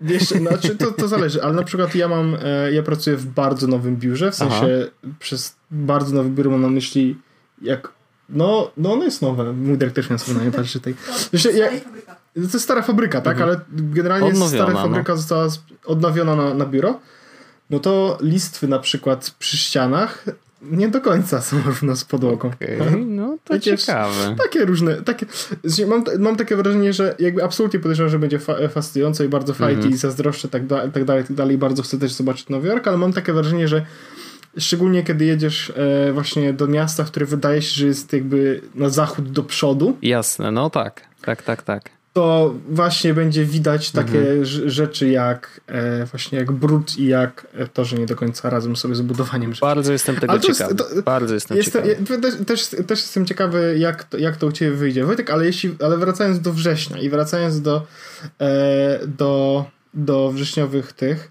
Jeszcze, 0.00 0.38
znaczy 0.38 0.76
to, 0.76 0.92
to 0.92 1.08
zależy, 1.08 1.42
ale 1.42 1.52
na 1.52 1.62
przykład 1.62 1.94
ja 1.94 2.08
mam, 2.08 2.36
e, 2.42 2.72
ja 2.72 2.82
pracuję 2.82 3.16
w 3.16 3.26
bardzo 3.26 3.66
nowym 3.66 3.96
biurze, 3.96 4.30
w 4.30 4.34
sensie 4.34 4.86
Aha. 4.86 5.14
przez 5.18 5.56
bardzo 5.70 6.14
nowy 6.14 6.30
biuro 6.30 6.50
mam 6.50 6.62
na 6.62 6.68
myśli 6.68 7.18
jak, 7.62 7.92
no, 8.28 8.70
no 8.76 8.92
ono 8.92 9.04
jest 9.04 9.22
nowe, 9.22 9.52
mój 9.52 9.78
dyrektor 9.78 10.04
finansowy 10.04 10.38
na 10.38 10.44
nie 10.44 10.50
patrzy. 10.50 10.80
Znaczy, 11.30 11.52
ja, 11.52 11.70
to 12.34 12.40
jest 12.40 12.60
stara 12.60 12.82
fabryka, 12.82 13.20
tak, 13.20 13.36
mhm. 13.40 13.50
ale 13.50 13.60
generalnie 13.70 14.26
odnowiona, 14.26 14.64
stara 14.64 14.72
no. 14.72 14.82
fabryka 14.82 15.12
no. 15.12 15.16
została 15.16 15.48
odnowiona 15.84 16.36
na, 16.36 16.54
na 16.54 16.66
biuro, 16.66 17.00
no 17.70 17.78
to 17.78 18.18
listwy 18.20 18.68
na 18.68 18.78
przykład 18.78 19.34
przy 19.38 19.56
ścianach 19.56 20.24
nie 20.62 20.88
do 20.88 21.00
końca 21.00 21.40
są 21.40 21.56
równo 21.66 21.96
z 21.96 22.04
podłogą. 22.04 22.48
Okay, 22.48 23.04
no 23.06 23.38
to 23.44 23.54
takie, 23.54 23.78
ciekawe. 23.78 24.36
Takie 24.38 24.64
różne, 24.64 24.96
takie, 24.96 25.26
mam, 25.86 26.04
mam 26.18 26.36
takie 26.36 26.56
wrażenie, 26.56 26.92
że 26.92 27.14
jakby 27.18 27.44
absolutnie 27.44 27.80
podejrzewam, 27.80 28.10
że 28.10 28.18
będzie 28.18 28.38
fa 28.38 28.68
fascynujące 28.68 29.24
i 29.24 29.28
bardzo 29.28 29.54
fajnie 29.54 29.78
mm 29.78 29.90
-hmm. 29.90 29.94
i 29.94 29.98
zazdroszczę 29.98 30.48
tak, 30.48 30.66
da, 30.66 30.88
tak 30.88 31.04
dalej, 31.04 31.24
tak 31.24 31.36
dalej. 31.36 31.58
Bardzo 31.58 31.82
chcę 31.82 31.98
też 31.98 32.12
zobaczyć 32.12 32.48
Nowy 32.48 32.68
Jork, 32.68 32.88
ale 32.88 32.96
mam 32.96 33.12
takie 33.12 33.32
wrażenie, 33.32 33.68
że 33.68 33.86
szczególnie 34.58 35.02
kiedy 35.02 35.24
jedziesz 35.24 35.72
e, 35.76 36.12
właśnie 36.12 36.52
do 36.52 36.66
miasta, 36.66 37.04
które 37.04 37.26
wydaje 37.26 37.62
się, 37.62 37.80
że 37.80 37.86
jest 37.86 38.12
jakby 38.12 38.60
na 38.74 38.88
zachód 38.88 39.32
do 39.32 39.42
przodu. 39.42 39.96
Jasne, 40.02 40.50
no 40.50 40.70
tak, 40.70 41.02
tak, 41.22 41.42
tak, 41.42 41.62
tak 41.62 41.99
to 42.12 42.54
właśnie 42.68 43.14
będzie 43.14 43.44
widać 43.44 43.90
takie 43.90 44.18
mhm. 44.18 44.44
rzeczy 44.70 45.08
jak 45.08 45.60
e, 45.66 46.04
właśnie 46.04 46.38
jak 46.38 46.52
brud 46.52 46.98
i 46.98 47.06
jak 47.06 47.46
to, 47.72 47.84
że 47.84 47.96
nie 47.96 48.06
do 48.06 48.16
końca 48.16 48.50
razem 48.50 48.76
sobie 48.76 48.94
z 48.94 49.00
budowaniem 49.00 49.50
rzeczy. 49.50 49.60
Bardzo 49.60 49.92
jestem 49.92 50.16
tego 50.16 50.32
to 50.32 50.38
ciekawy. 50.38 50.74
Jest, 50.78 50.94
to, 50.94 51.02
Bardzo 51.02 51.34
jestem, 51.34 51.56
jestem 51.56 51.84
ciekawy. 51.84 52.16
Ja, 52.38 52.44
też, 52.44 52.68
też 52.68 53.00
jestem 53.00 53.26
ciekawy, 53.26 53.76
jak 53.78 54.04
to, 54.04 54.18
jak 54.18 54.36
to 54.36 54.46
u 54.46 54.52
Ciebie 54.52 54.76
wyjdzie. 54.76 55.04
Wojtek, 55.04 55.30
ale, 55.30 55.46
jeśli, 55.46 55.76
ale 55.84 55.96
wracając 55.96 56.40
do 56.40 56.52
września 56.52 56.98
i 56.98 57.10
wracając 57.10 57.62
do, 57.62 57.86
e, 58.40 59.06
do, 59.06 59.64
do 59.94 60.32
wrześniowych 60.32 60.92
tych. 60.92 61.30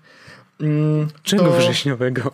Mm, 0.61 1.07
Czego 1.23 1.43
to... 1.43 1.57
wrześniowego? 1.57 2.31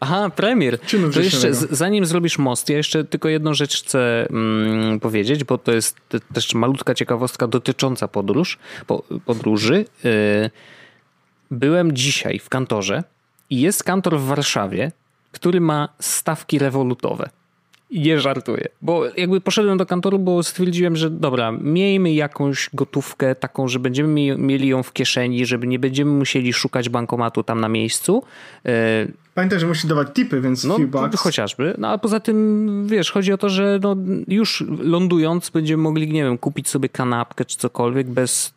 Aha, 0.00 0.30
premier. 0.30 0.78
to 1.14 1.20
jeszcze 1.20 1.54
zanim 1.54 2.06
zrobisz 2.06 2.38
most, 2.38 2.68
ja 2.68 2.76
jeszcze 2.76 3.04
tylko 3.04 3.28
jedną 3.28 3.54
rzecz 3.54 3.82
chcę 3.82 4.26
mm, 4.30 5.00
powiedzieć, 5.00 5.44
bo 5.44 5.58
to 5.58 5.72
jest 5.72 5.96
też 6.34 6.54
malutka 6.54 6.94
ciekawostka 6.94 7.46
dotycząca 7.46 8.08
podróż, 8.08 8.58
po, 8.86 9.02
podróży. 9.26 9.84
Yy, 10.04 10.50
byłem 11.50 11.92
dzisiaj 11.92 12.38
w 12.38 12.48
kantorze 12.48 13.04
i 13.50 13.60
jest 13.60 13.84
kantor 13.84 14.18
w 14.18 14.24
Warszawie, 14.24 14.92
który 15.32 15.60
ma 15.60 15.88
stawki 16.00 16.58
rewolutowe. 16.58 17.30
Nie 17.92 18.20
żartuję, 18.20 18.68
bo 18.82 19.02
jakby 19.16 19.40
poszedłem 19.40 19.78
do 19.78 19.86
kantoru, 19.86 20.18
bo 20.18 20.42
stwierdziłem, 20.42 20.96
że 20.96 21.10
dobra, 21.10 21.52
miejmy 21.52 22.12
jakąś 22.12 22.70
gotówkę 22.74 23.34
taką, 23.34 23.68
że 23.68 23.78
będziemy 23.78 24.36
mieli 24.38 24.68
ją 24.68 24.82
w 24.82 24.92
kieszeni, 24.92 25.46
żeby 25.46 25.66
nie 25.66 25.78
będziemy 25.78 26.12
musieli 26.12 26.52
szukać 26.52 26.88
bankomatu 26.88 27.42
tam 27.42 27.60
na 27.60 27.68
miejscu. 27.68 28.22
E, 28.66 29.06
Pamiętaj, 29.34 29.60
że 29.60 29.66
musisz 29.66 29.86
dawać 29.86 30.08
tipy, 30.14 30.40
więc 30.40 30.64
no, 30.64 30.76
few 30.76 30.90
bucks. 30.90 31.16
chociażby. 31.16 31.74
No 31.78 31.88
a 31.88 31.98
poza 31.98 32.20
tym, 32.20 32.86
wiesz, 32.86 33.10
chodzi 33.10 33.32
o 33.32 33.38
to, 33.38 33.48
że 33.48 33.78
no, 33.82 33.96
już 34.28 34.64
lądując 34.82 35.50
będziemy 35.50 35.82
mogli, 35.82 36.12
nie 36.12 36.24
wiem, 36.24 36.38
kupić 36.38 36.68
sobie 36.68 36.88
kanapkę 36.88 37.44
czy 37.44 37.58
cokolwiek 37.58 38.10
bez 38.10 38.54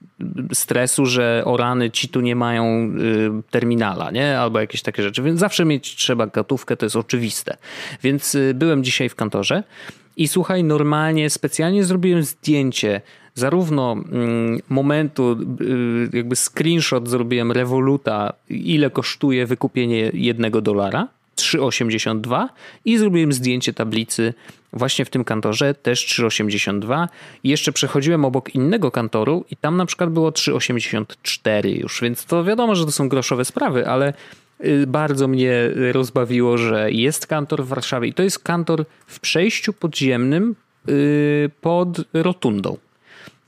stresu, 0.53 1.05
że 1.05 1.41
o 1.45 1.57
rany 1.57 1.91
ci 1.91 2.09
tu 2.09 2.21
nie 2.21 2.35
mają 2.35 2.65
y, 2.65 3.51
terminala, 3.51 4.11
nie? 4.11 4.39
Albo 4.39 4.59
jakieś 4.59 4.81
takie 4.81 5.03
rzeczy. 5.03 5.21
Więc 5.23 5.39
zawsze 5.39 5.65
mieć 5.65 5.95
trzeba 5.95 6.27
gotówkę, 6.27 6.77
to 6.77 6.85
jest 6.85 6.95
oczywiste. 6.95 7.57
Więc 8.03 8.35
y, 8.35 8.53
byłem 8.53 8.83
dzisiaj 8.83 9.09
w 9.09 9.15
kantorze 9.15 9.63
I 10.17 10.27
słuchaj, 10.27 10.63
normalnie 10.63 11.29
specjalnie 11.29 11.83
zrobiłem 11.83 12.23
zdjęcie 12.23 13.01
zarówno 13.33 13.91
mm, 13.91 14.59
momentu, 14.69 15.37
y, 15.61 16.17
jakby 16.17 16.35
screenshot 16.35 17.09
zrobiłem 17.09 17.51
Revoluta, 17.51 18.33
ile 18.49 18.89
kosztuje 18.89 19.45
wykupienie 19.45 20.11
jednego 20.13 20.61
dolara, 20.61 21.07
3,82 21.45 22.47
i 22.85 22.97
zrobiłem 22.97 23.33
zdjęcie 23.33 23.73
tablicy 23.73 24.33
właśnie 24.73 25.05
w 25.05 25.09
tym 25.09 25.23
kantorze, 25.23 25.73
też 25.73 26.07
3,82 26.07 27.07
i 27.43 27.49
jeszcze 27.49 27.71
przechodziłem 27.71 28.25
obok 28.25 28.55
innego 28.55 28.91
kantoru 28.91 29.45
i 29.51 29.57
tam 29.57 29.77
na 29.77 29.85
przykład 29.85 30.09
było 30.09 30.29
3,84 30.29 31.79
już, 31.79 32.01
więc 32.01 32.25
to 32.25 32.43
wiadomo, 32.43 32.75
że 32.75 32.85
to 32.85 32.91
są 32.91 33.09
groszowe 33.09 33.45
sprawy, 33.45 33.87
ale 33.87 34.13
y, 34.65 34.87
bardzo 34.87 35.27
mnie 35.27 35.69
rozbawiło, 35.91 36.57
że 36.57 36.91
jest 36.91 37.27
kantor 37.27 37.63
w 37.63 37.67
Warszawie 37.67 38.07
i 38.07 38.13
to 38.13 38.23
jest 38.23 38.39
kantor 38.39 38.85
w 39.07 39.19
przejściu 39.19 39.73
podziemnym 39.73 40.55
y, 40.89 41.49
pod 41.61 42.01
rotundą. 42.13 42.77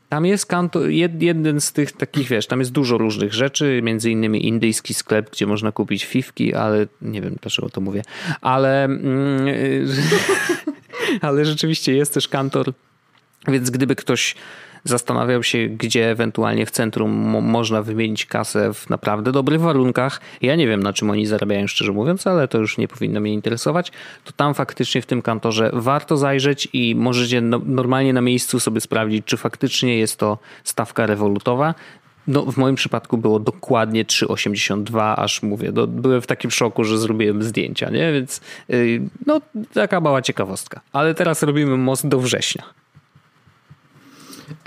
Tam 0.10 0.26
jest 0.26 0.46
kantor, 0.46 0.90
jeden 0.90 1.62
z 1.62 1.72
tych 1.72 1.92
takich, 1.92 2.28
wiesz, 2.28 2.48
tam 2.48 2.60
jest 2.60 2.72
dużo 2.72 2.98
różnych 2.98 3.34
rzeczy, 3.34 3.80
między 3.84 4.12
innymi 4.12 4.48
indyjski 4.48 4.94
sklep, 4.94 5.32
gdzie 5.32 5.48
można 5.48 5.72
kupić 5.72 6.06
fifki, 6.06 6.54
ale 6.54 6.88
nie 7.02 7.22
wiem 7.22 7.36
dlaczego 7.42 7.70
to 7.70 7.82
mówię, 7.82 8.02
ale, 8.42 8.84
mm, 8.84 9.48
ale 11.22 11.46
rzeczywiście 11.46 11.96
jest 11.96 12.14
też 12.14 12.28
kantor, 12.28 12.74
więc 13.48 13.70
gdyby 13.70 13.96
ktoś 13.96 14.36
Zastanawiał 14.84 15.44
się, 15.44 15.68
gdzie 15.68 16.12
ewentualnie 16.12 16.66
w 16.66 16.72
centrum 16.72 17.12
można 17.42 17.82
wymienić 17.82 18.26
kasę 18.26 18.74
w 18.74 18.90
naprawdę 18.90 19.32
dobrych 19.32 19.62
warunkach. 19.62 20.22
Ja 20.42 20.56
nie 20.56 20.68
wiem, 20.68 20.84
na 20.84 20.94
czym 20.94 21.10
oni 21.10 21.26
zarabiają, 21.26 21.68
szczerze 21.68 21.92
mówiąc, 21.92 22.28
ale 22.28 22.48
to 22.48 22.58
już 22.58 22.78
nie 22.78 22.88
powinno 22.88 23.20
mnie 23.20 23.34
interesować. 23.34 23.92
To 24.24 24.32
tam 24.32 24.54
faktycznie 24.54 25.02
w 25.02 25.06
tym 25.06 25.22
kantorze 25.22 25.70
warto 25.74 26.18
zajrzeć 26.18 26.68
i 26.74 26.96
możecie 26.96 27.42
no, 27.42 27.62
normalnie 27.66 28.14
na 28.14 28.22
miejscu 28.22 28.60
sobie 28.60 28.82
sprawdzić, 28.82 29.26
czy 29.26 29.38
faktycznie 29.38 29.98
jest 29.98 30.20
to 30.20 30.38
stawka 30.64 31.06
rewolutowa. 31.06 31.74
No, 32.28 32.46
w 32.46 32.58
moim 32.58 32.76
przypadku 32.76 33.18
było 33.18 33.40
dokładnie 33.40 34.06
3,82, 34.06 35.14
aż 35.18 35.44
mówię, 35.44 35.72
byłem 35.88 36.22
w 36.22 36.28
takim 36.28 36.52
szoku, 36.52 36.84
że 36.84 36.98
zrobiłem 36.98 37.44
zdjęcia, 37.44 37.90
nie? 37.90 38.14
Więc 38.14 38.42
yy, 38.70 39.02
no, 39.26 39.42
taka 39.74 40.02
mała 40.02 40.22
ciekawostka. 40.22 40.82
Ale 40.94 41.16
teraz 41.16 41.44
robimy 41.44 41.78
most 41.78 42.08
do 42.08 42.20
września. 42.20 42.64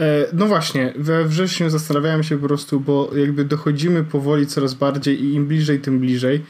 E, 0.00 0.26
no 0.32 0.46
właśnie, 0.46 0.94
we 0.96 1.24
wrześniu 1.24 1.70
zastanawiałem 1.70 2.22
się 2.22 2.38
po 2.38 2.46
prostu, 2.46 2.80
bo 2.80 3.10
jakby 3.16 3.44
dochodzimy 3.44 4.04
powoli 4.04 4.46
coraz 4.46 4.74
bardziej 4.74 5.24
i 5.24 5.34
im 5.34 5.46
bliżej, 5.46 5.80
tym 5.80 5.98
bliżej. 5.98 6.44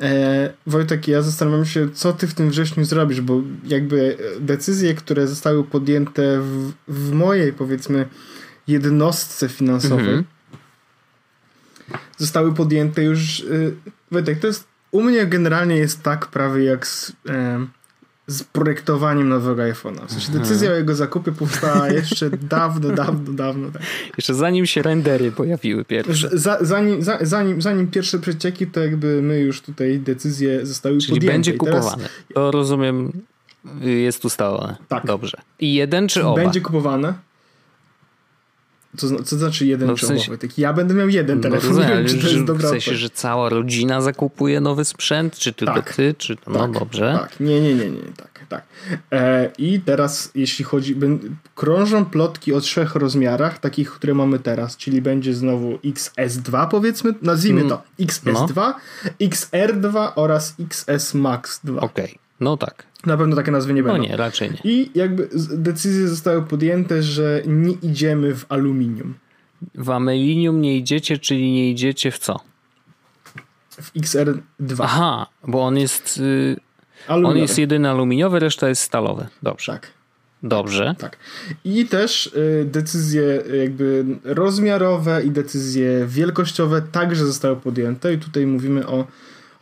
E, 0.00 0.52
Wojtek, 0.66 1.08
ja 1.08 1.22
zastanawiam 1.22 1.64
się, 1.64 1.90
co 1.90 2.12
ty 2.12 2.26
w 2.26 2.34
tym 2.34 2.50
wrześniu 2.50 2.84
zrobisz, 2.84 3.20
bo 3.20 3.42
jakby 3.64 4.16
decyzje, 4.40 4.94
które 4.94 5.26
zostały 5.26 5.64
podjęte 5.64 6.40
w, 6.40 6.72
w 6.88 7.12
mojej, 7.12 7.52
powiedzmy, 7.52 8.08
jednostce 8.68 9.48
finansowej, 9.48 10.14
mhm. 10.14 10.24
zostały 12.18 12.54
podjęte 12.54 13.02
już. 13.02 13.40
Y, 13.40 13.74
Wojtek, 14.10 14.38
to 14.40 14.46
jest. 14.46 14.72
U 14.90 15.02
mnie 15.02 15.26
generalnie 15.26 15.76
jest 15.76 16.02
tak 16.02 16.26
prawie 16.26 16.64
jak 16.64 16.86
z. 16.86 17.12
E, 17.28 17.66
z 18.26 18.44
projektowaniem 18.44 19.28
nowego 19.28 19.62
iPhone'a. 19.62 20.06
W 20.06 20.10
sensie 20.10 20.26
mhm. 20.26 20.42
decyzja 20.42 20.70
o 20.70 20.74
jego 20.74 20.94
zakupie 20.94 21.32
powstała 21.32 21.88
jeszcze 22.00 22.30
dawno, 22.30 22.90
dawno, 22.90 23.32
dawno. 23.32 23.70
Tak. 23.70 23.82
Jeszcze 24.16 24.34
zanim 24.34 24.66
się 24.66 24.82
rendery 24.82 25.32
pojawiły 25.32 25.84
pierwsze. 25.84 26.30
Za, 26.32 26.58
zanim, 26.60 27.02
za, 27.02 27.18
zanim, 27.20 27.62
zanim 27.62 27.88
pierwsze 27.88 28.18
przecieki, 28.18 28.66
to 28.66 28.80
jakby 28.80 29.22
my 29.22 29.40
już 29.40 29.60
tutaj 29.60 29.98
decyzje 29.98 30.66
zostały 30.66 30.98
Czyli 30.98 31.12
podjęte. 31.12 31.32
będzie 31.32 31.52
kupowane. 31.52 31.96
Teraz... 31.96 32.10
To 32.34 32.50
rozumiem, 32.50 33.12
jest 33.80 34.24
ustalone. 34.24 34.76
Tak. 34.88 35.06
Dobrze. 35.06 35.38
I 35.60 35.74
jeden 35.74 36.08
czy 36.08 36.24
oba? 36.24 36.42
Będzie 36.42 36.60
kupowane. 36.60 37.14
Co, 38.96 39.22
co 39.22 39.38
znaczy 39.38 39.66
jeden 39.66 39.88
no 39.88 39.96
w 39.96 40.00
sensie, 40.00 40.38
Tak, 40.38 40.58
ja 40.58 40.72
będę 40.72 40.94
miał 40.94 41.08
jeden 41.08 41.40
telefon. 41.40 41.74
No, 41.74 41.80
nie 41.80 41.88
wiem, 41.88 42.06
czy 42.06 42.18
to 42.18 42.28
jest 42.28 42.44
dobra 42.44 42.68
W 42.68 42.70
sensie, 42.70 42.94
że 42.94 43.10
cała 43.10 43.48
rodzina 43.48 44.00
zakupuje 44.00 44.60
nowy 44.60 44.84
sprzęt? 44.84 45.38
Czy 45.38 45.52
tylko 45.52 45.74
tak, 45.74 45.94
ty? 45.94 46.14
Czy... 46.18 46.36
No 46.46 46.58
tak, 46.58 46.72
dobrze. 46.72 47.18
Tak, 47.20 47.40
nie, 47.40 47.60
nie, 47.60 47.74
nie, 47.74 47.90
nie, 47.90 48.00
tak, 48.16 48.46
tak. 48.48 48.62
E, 49.12 49.50
I 49.58 49.80
teraz, 49.80 50.30
jeśli 50.34 50.64
chodzi, 50.64 50.96
krążą 51.54 52.04
plotki 52.04 52.52
o 52.52 52.60
trzech 52.60 52.94
rozmiarach, 52.94 53.58
takich, 53.58 53.90
które 53.90 54.14
mamy 54.14 54.38
teraz, 54.38 54.76
czyli 54.76 55.02
będzie 55.02 55.34
znowu 55.34 55.78
XS2 55.84 56.68
powiedzmy, 56.68 57.14
nazwijmy 57.22 57.60
mm, 57.60 57.70
to 57.70 57.82
XS2, 58.00 58.54
no. 58.56 58.74
XR2 59.20 60.12
oraz 60.14 60.54
XS 60.60 61.14
Max 61.14 61.60
2. 61.64 61.80
Okej, 61.80 62.04
okay. 62.04 62.21
No 62.42 62.56
tak. 62.56 62.86
Na 63.06 63.16
pewno 63.16 63.36
takie 63.36 63.50
nazwy 63.50 63.74
nie 63.74 63.82
no 63.82 63.88
będą. 63.88 64.02
No 64.02 64.08
nie, 64.08 64.16
raczej 64.16 64.50
nie. 64.50 64.58
I 64.64 64.90
jakby 64.94 65.28
decyzje 65.50 66.08
zostały 66.08 66.42
podjęte, 66.42 67.02
że 67.02 67.42
nie 67.46 67.72
idziemy 67.72 68.34
w 68.34 68.46
aluminium. 68.48 69.14
W 69.74 69.90
aluminium 69.90 70.60
nie 70.60 70.76
idziecie, 70.76 71.18
czyli 71.18 71.52
nie 71.52 71.70
idziecie 71.70 72.10
w 72.10 72.18
co? 72.18 72.40
W 73.70 73.92
XR2. 73.94 74.76
Aha, 74.78 75.26
bo 75.46 75.62
on 75.62 75.78
jest... 75.78 76.18
Yy, 76.18 76.56
on 77.08 77.36
jest 77.36 77.58
jedyny 77.58 77.90
aluminiowy, 77.90 78.38
reszta 78.38 78.68
jest 78.68 78.82
stalowy. 78.82 79.26
Dobrze. 79.42 79.72
Tak. 79.72 79.90
Dobrze. 80.42 80.94
Tak. 80.98 81.16
I 81.64 81.86
też 81.86 82.26
y, 82.26 82.66
decyzje 82.70 83.42
jakby 83.62 84.04
rozmiarowe 84.24 85.22
i 85.24 85.30
decyzje 85.30 86.06
wielkościowe 86.06 86.82
także 86.82 87.26
zostały 87.26 87.56
podjęte 87.56 88.14
i 88.14 88.18
tutaj 88.18 88.46
mówimy 88.46 88.86
o 88.86 89.06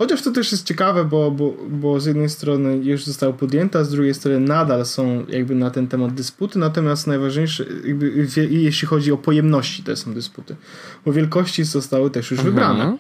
Chociaż 0.01 0.23
to 0.23 0.31
też 0.31 0.53
jest 0.53 0.67
ciekawe, 0.67 1.05
bo, 1.05 1.31
bo, 1.31 1.55
bo 1.69 2.01
z 2.01 2.07
jednej 2.07 2.29
strony 2.29 2.77
już 2.77 3.05
została 3.05 3.33
podjęta, 3.33 3.79
a 3.79 3.85
z 3.85 3.91
drugiej 3.91 4.15
strony 4.15 4.41
nadal 4.41 4.87
są 4.87 5.27
jakby 5.29 5.55
na 5.55 5.71
ten 5.71 5.89
temat 5.89 6.15
dysputy, 6.15 6.59
natomiast 6.59 7.07
najważniejsze, 7.07 7.65
jakby, 7.85 8.27
jeśli 8.51 8.89
chodzi 8.89 9.13
o 9.13 9.17
pojemności, 9.17 9.83
to 9.83 9.97
są 9.97 10.15
dysputy. 10.15 10.57
Bo 11.05 11.13
wielkości 11.13 11.65
zostały 11.65 12.11
też 12.11 12.31
już 12.31 12.41
mhm. 12.41 12.55
wybrane. 12.55 12.99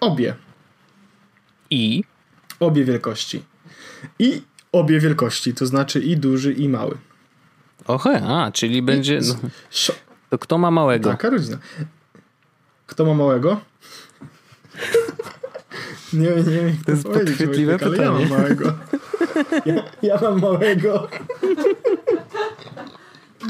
Obie. 0.00 0.34
I? 1.70 2.04
Obie 2.60 2.84
wielkości. 2.84 3.42
I 4.18 4.42
obie 4.72 5.00
wielkości, 5.00 5.54
to 5.54 5.66
znaczy 5.66 6.00
i 6.00 6.16
duży, 6.16 6.52
i 6.52 6.68
mały. 6.68 6.98
Ohe, 7.86 8.22
a, 8.28 8.50
czyli 8.52 8.82
będzie... 8.82 9.20
No, 9.28 9.50
to 10.30 10.38
kto 10.38 10.58
ma 10.58 10.70
małego? 10.70 11.10
Taka 11.10 11.30
rodzina. 11.30 11.58
Kto 12.86 13.04
ma 13.04 13.14
małego? 13.14 13.69
Nie, 16.12 16.28
nie 16.28 16.42
wiem, 16.42 16.76
to 16.86 16.92
jest 16.92 17.04
podchwytliwe 17.04 17.78
pytanie. 17.78 18.02
ja 18.02 18.12
mam 18.12 18.28
małego. 18.28 18.72
Ja, 19.66 19.74
ja 20.02 20.18
mam 20.22 20.40
małego. 20.40 21.08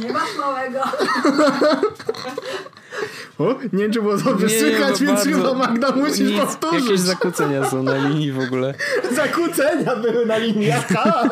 Nie 0.00 0.12
masz 0.12 0.38
małego. 0.38 0.80
O, 3.38 3.54
nie 3.72 3.82
wiem, 3.82 3.92
czy 3.92 4.02
było 4.02 4.16
dobrze 4.16 4.46
nie, 4.46 4.60
słychać, 4.60 5.00
więc 5.00 5.24
chyba 5.24 5.54
Magda 5.54 5.92
musisz 5.92 6.18
nic, 6.18 6.40
powtórzyć. 6.40 6.84
Jakieś 6.84 7.00
zakłócenia 7.00 7.70
są 7.70 7.82
na 7.82 8.08
linii 8.08 8.32
w 8.32 8.38
ogóle. 8.38 8.74
Zakłócenia 9.12 9.96
były 9.96 10.26
na 10.26 10.38
linii, 10.38 10.66
jaka? 10.66 11.30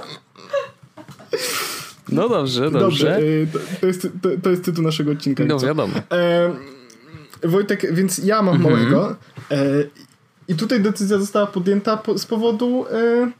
No 2.09 2.29
dobrze, 2.29 2.71
dobrze. 2.71 2.81
dobrze 2.81 3.19
y, 3.21 3.47
to, 3.53 3.59
to, 3.81 3.87
jest, 3.87 4.03
to, 4.23 4.29
to, 4.43 4.51
jest 4.51 4.65
tytuł 4.65 4.85
naszego 4.85 5.11
odcinka. 5.13 5.45
No 5.45 5.59
wiadomo. 5.59 5.95
E, 6.13 6.55
Wojtek, 7.45 7.95
więc 7.95 8.19
ja 8.19 8.43
mam 8.43 8.57
mhm. 8.57 8.75
małego 8.75 9.17
e, 9.51 9.57
i 10.49 10.55
tutaj 10.55 10.81
decyzja 10.81 11.19
została 11.19 11.47
podjęta 11.47 11.97
po, 11.97 12.19
z 12.19 12.27
powodu 12.27 12.87
e, 12.91 13.31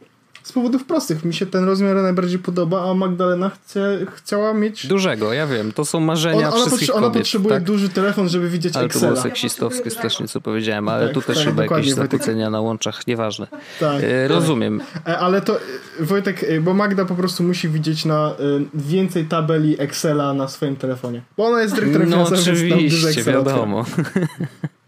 z 0.43 0.51
powodów 0.51 0.85
prostych. 0.85 1.25
Mi 1.25 1.33
się 1.33 1.45
ten 1.45 1.63
rozmiar 1.63 1.95
najbardziej 1.95 2.39
podoba, 2.39 2.91
a 2.91 2.93
Magdalena 2.93 3.49
chce, 3.49 4.05
chciała 4.15 4.53
mieć... 4.53 4.87
Dużego, 4.87 5.33
ja 5.33 5.47
wiem. 5.47 5.71
To 5.71 5.85
są 5.85 5.99
marzenia 5.99 6.47
ona, 6.47 6.51
wszystkich 6.51 6.89
potrze- 6.89 6.93
Ona 6.97 7.07
kobiet, 7.07 7.21
potrzebuje 7.21 7.55
tak? 7.55 7.63
duży 7.63 7.89
telefon, 7.89 8.29
żeby 8.29 8.49
widzieć 8.49 8.75
ale 8.75 8.85
Excela. 8.85 9.07
Ale 9.07 9.15
to 9.15 9.21
było 9.21 9.29
seksistowskie 9.31 9.89
strasznie, 9.89 10.27
co 10.27 10.41
powiedziałem, 10.41 10.89
ale 10.89 11.05
tak, 11.05 11.13
tu 11.13 11.21
też 11.21 11.37
tak, 11.37 11.45
chyba 11.45 11.63
jakieś 11.63 11.93
zakłócenia 11.93 12.49
na 12.49 12.61
łączach, 12.61 13.07
nieważne. 13.07 13.47
Tak, 13.79 14.03
e, 14.03 14.27
rozumiem. 14.27 14.81
E, 15.07 15.19
ale 15.19 15.41
to, 15.41 15.59
Wojtek, 15.99 16.43
e, 16.43 16.59
bo 16.59 16.73
Magda 16.73 17.05
po 17.05 17.15
prostu 17.15 17.43
musi 17.43 17.69
widzieć 17.69 18.05
na 18.05 18.35
więcej 18.73 19.25
tabeli 19.25 19.81
Excela 19.81 20.33
na 20.33 20.47
swoim 20.47 20.75
telefonie. 20.75 21.21
Bo 21.37 21.45
ona 21.45 21.61
jest 21.61 21.75
dyrektorem 21.75 22.09
no, 22.09 22.25
finansowym, 22.25 22.73
oczywiście, 22.73 23.23
wiadomo. 23.23 23.85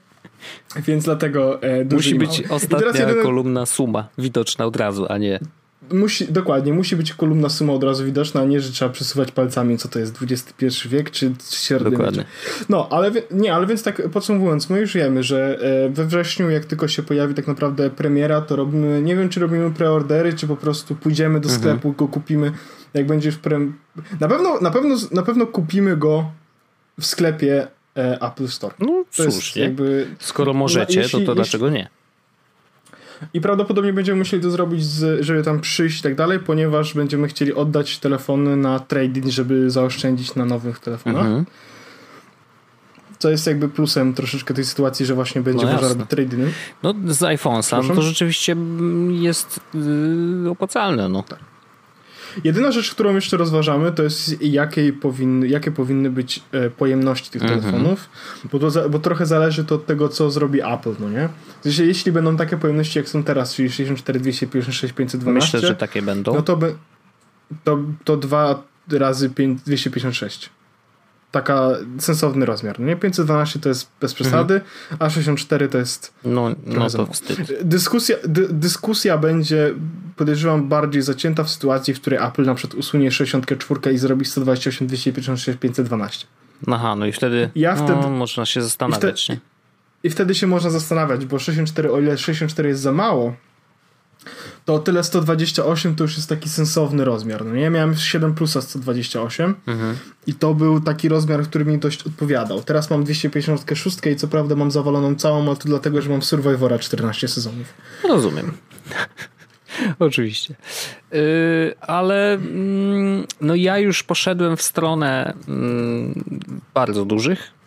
Więc 0.76 1.04
dlatego 1.04 1.62
e, 1.62 1.86
Musi 1.86 2.16
być 2.16 2.44
ostatnia 2.50 3.08
jeden... 3.08 3.24
kolumna 3.24 3.66
suma 3.66 4.08
widoczna 4.18 4.66
od 4.66 4.76
razu, 4.76 5.06
a 5.10 5.18
nie... 5.18 5.40
Musi, 5.94 6.34
dokładnie, 6.34 6.74
musi 6.74 6.96
być 6.96 7.14
kolumna 7.14 7.50
suma 7.50 7.74
od 7.74 7.84
razu 7.84 8.06
widoczna, 8.06 8.42
a 8.42 8.46
nie, 8.46 8.62
że 8.62 8.72
trzeba 8.72 8.92
przesuwać 8.92 9.32
palcami, 9.32 9.78
co 9.78 9.90
to 9.90 10.00
jest, 10.00 10.18
XXI 10.22 10.66
wiek 10.90 11.12
czy 11.12 11.34
średniowiecze. 11.52 12.26
No, 12.70 12.88
ale 12.90 13.12
nie, 13.32 13.54
ale 13.54 13.68
więc 13.68 13.84
tak 13.84 14.10
podsumowując, 14.10 14.70
my 14.70 14.80
już 14.80 14.94
wiemy, 14.94 15.24
że 15.24 15.60
e, 15.86 15.90
we 15.90 16.06
wrześniu, 16.06 16.50
jak 16.50 16.66
tylko 16.66 16.88
się 16.88 17.04
pojawi 17.04 17.34
tak 17.34 17.48
naprawdę 17.48 17.90
premiera, 17.90 18.42
to 18.42 18.56
robimy, 18.56 19.02
nie 19.02 19.16
wiem, 19.16 19.30
czy 19.30 19.40
robimy 19.40 19.72
preordery, 19.72 20.34
czy 20.34 20.48
po 20.48 20.56
prostu 20.56 20.96
pójdziemy 20.96 21.40
do 21.40 21.50
mhm. 21.50 21.62
sklepu, 21.62 21.94
go 21.94 22.08
kupimy, 22.08 22.52
jak 22.94 23.08
będzie 23.08 23.32
w 23.32 23.40
pre... 23.40 23.60
Na 24.20 24.28
pewno, 24.28 24.60
na 24.60 24.72
pewno, 24.72 24.96
na 25.12 25.24
pewno 25.24 25.48
kupimy 25.48 25.98
go 25.98 26.26
w 27.00 27.06
sklepie 27.06 27.68
Apple 27.96 28.48
Store. 28.48 28.76
No 28.80 29.04
to 29.18 29.32
słusznie. 29.32 29.62
Jakby, 29.64 30.08
Skoro 30.20 30.54
możecie, 30.54 31.00
jeśli, 31.00 31.20
to, 31.20 31.26
to 31.26 31.36
dlaczego 31.36 31.70
nie? 31.70 31.90
I 33.34 33.42
prawdopodobnie 33.42 33.94
będziemy 33.94 34.18
musieli 34.18 34.44
to 34.44 34.52
zrobić, 34.52 34.86
z, 34.86 35.26
żeby 35.26 35.44
tam 35.44 35.60
przyjść 35.60 36.00
i 36.00 36.04
tak 36.04 36.16
dalej, 36.16 36.40
ponieważ 36.40 36.94
będziemy 36.94 37.28
chcieli 37.28 37.54
oddać 37.54 38.00
telefony 38.00 38.56
na 38.58 38.80
trading, 38.80 39.28
żeby 39.28 39.70
zaoszczędzić 39.70 40.36
na 40.36 40.46
nowych 40.46 40.80
telefonach. 40.80 41.26
Mhm. 41.26 41.46
Co 43.20 43.30
jest 43.30 43.48
jakby 43.48 43.70
plusem 43.70 44.14
troszeczkę 44.14 44.54
tej 44.54 44.66
sytuacji, 44.66 45.06
że 45.06 45.16
właśnie 45.16 45.42
będzie 45.42 45.66
no 45.66 45.72
można 45.72 45.88
robić 45.88 46.08
trading. 46.10 46.44
No 46.84 46.94
z 47.08 47.20
iPhone'a 47.20 47.88
no 47.88 47.96
to 47.96 48.02
rzeczywiście 48.02 48.56
jest 49.10 49.60
yy, 50.44 50.50
opłacalne. 50.50 51.10
No. 51.10 51.24
Tak. 51.24 51.40
Jedyna 52.44 52.72
rzecz, 52.72 52.92
którą 52.92 53.16
jeszcze 53.16 53.38
rozważamy, 53.38 53.92
to 53.92 54.04
jest 54.04 54.42
jakie 54.42 54.94
powinny, 54.94 55.48
jakie 55.48 55.72
powinny 55.72 56.10
być 56.10 56.44
e, 56.52 56.70
pojemności 56.70 57.32
tych 57.32 57.42
mhm. 57.42 57.62
telefonów, 57.62 58.10
bo, 58.52 58.60
to, 58.60 58.90
bo 58.90 59.00
trochę 59.00 59.26
zależy 59.26 59.66
to 59.66 59.76
od 59.76 59.86
tego, 59.86 60.10
co 60.10 60.32
zrobi 60.32 60.62
Apple, 60.62 60.94
no 61.00 61.10
nie? 61.10 61.30
Jeśli, 61.66 61.88
jeśli 61.88 62.12
będą 62.12 62.38
takie 62.38 62.58
pojemności, 62.58 63.00
jak 63.00 63.10
są 63.10 63.24
teraz, 63.24 63.56
czyli 63.56 63.70
64, 63.70 64.20
256, 64.20 64.94
512, 64.94 65.58
Myślę, 65.58 65.70
że 65.70 65.76
takie 65.76 66.02
będą. 66.02 66.34
No 66.34 66.42
to, 66.42 66.58
by, 66.58 66.76
to, 67.64 67.80
to 68.04 68.18
dwa 68.18 68.64
razy 68.92 69.30
5, 69.30 69.62
256 69.62 70.50
taka 71.32 71.70
sensowny 72.00 72.46
rozmiar. 72.46 72.80
Nie 72.80 72.96
512 72.96 73.60
to 73.60 73.70
jest 73.70 73.90
bez 74.02 74.14
przesady, 74.14 74.54
mhm. 74.54 74.98
a 75.00 75.10
64 75.10 75.70
to 75.70 75.78
jest. 75.78 76.14
No, 76.26 76.52
no 76.66 76.90
to 76.90 77.06
wstyd. 77.06 77.64
Dyskusja, 77.64 78.16
dy, 78.28 78.48
dyskusja 78.50 79.18
będzie, 79.18 79.74
podejrzewam, 80.16 80.70
bardziej 80.70 81.02
zacięta 81.02 81.44
w 81.44 81.50
sytuacji, 81.50 81.94
w 81.94 82.02
której 82.02 82.20
Apple 82.24 82.46
na 82.46 82.56
przykład 82.56 82.80
usunie 82.80 83.12
64 83.12 83.94
i 83.94 83.98
zrobi 83.98 84.26
128, 84.26 84.88
256, 84.88 85.60
512. 85.60 86.28
Aha, 86.68 86.96
no 86.96 87.06
i 87.06 87.12
wtedy, 87.12 87.50
ja 87.56 87.76
no, 87.76 87.86
wtedy 87.86 88.08
można 88.08 88.46
się 88.46 88.62
zastanawiać. 88.62 89.24
I 89.24 89.26
wtedy, 89.26 89.42
I 90.04 90.10
wtedy 90.10 90.36
się 90.36 90.48
można 90.48 90.70
zastanawiać, 90.70 91.26
bo 91.26 91.40
64, 91.40 91.92
o 91.92 92.00
ile 92.00 92.18
64 92.18 92.70
jest 92.70 92.82
za 92.82 92.92
mało, 92.92 93.34
to 94.66 94.74
o 94.74 94.80
tyle 94.80 95.04
128 95.04 95.96
to 95.96 96.04
już 96.04 96.16
jest 96.16 96.30
taki 96.30 96.50
sensowny 96.50 97.06
rozmiar. 97.06 97.46
No 97.46 97.54
nie? 97.54 97.62
Ja 97.62 97.70
miałem 97.70 97.96
7 97.96 98.34
plusa 98.34 98.62
128 98.62 99.56
mhm. 99.68 99.98
i 100.28 100.34
to 100.34 100.54
był 100.54 100.82
taki 100.82 101.10
rozmiar, 101.10 101.44
który 101.44 101.66
mi 101.66 101.78
dość 101.78 102.04
odpowiadał. 102.04 102.64
Teraz 102.64 102.90
mam 102.90 103.04
256 103.04 103.98
i 104.06 104.16
co 104.16 104.28
prawda 104.28 104.56
mam 104.56 104.72
zawaloną 104.72 105.16
całą, 105.16 105.48
ale 105.48 105.56
to 105.56 105.64
dlatego, 105.66 106.02
że 106.02 106.10
mam 106.10 106.22
Survivora 106.22 106.80
14 106.80 107.28
sezonów. 107.28 107.74
Rozumiem. 108.04 108.52
Oczywiście. 110.00 110.56
Yy, 111.12 111.20
ale 111.82 112.34
mm, 112.34 113.26
no 113.42 113.56
ja 113.56 113.78
już 113.78 114.04
poszedłem 114.04 114.58
w 114.58 114.62
stronę 114.62 115.34
mm, 115.48 116.24
bardzo 116.74 117.06
dużych 117.06 117.61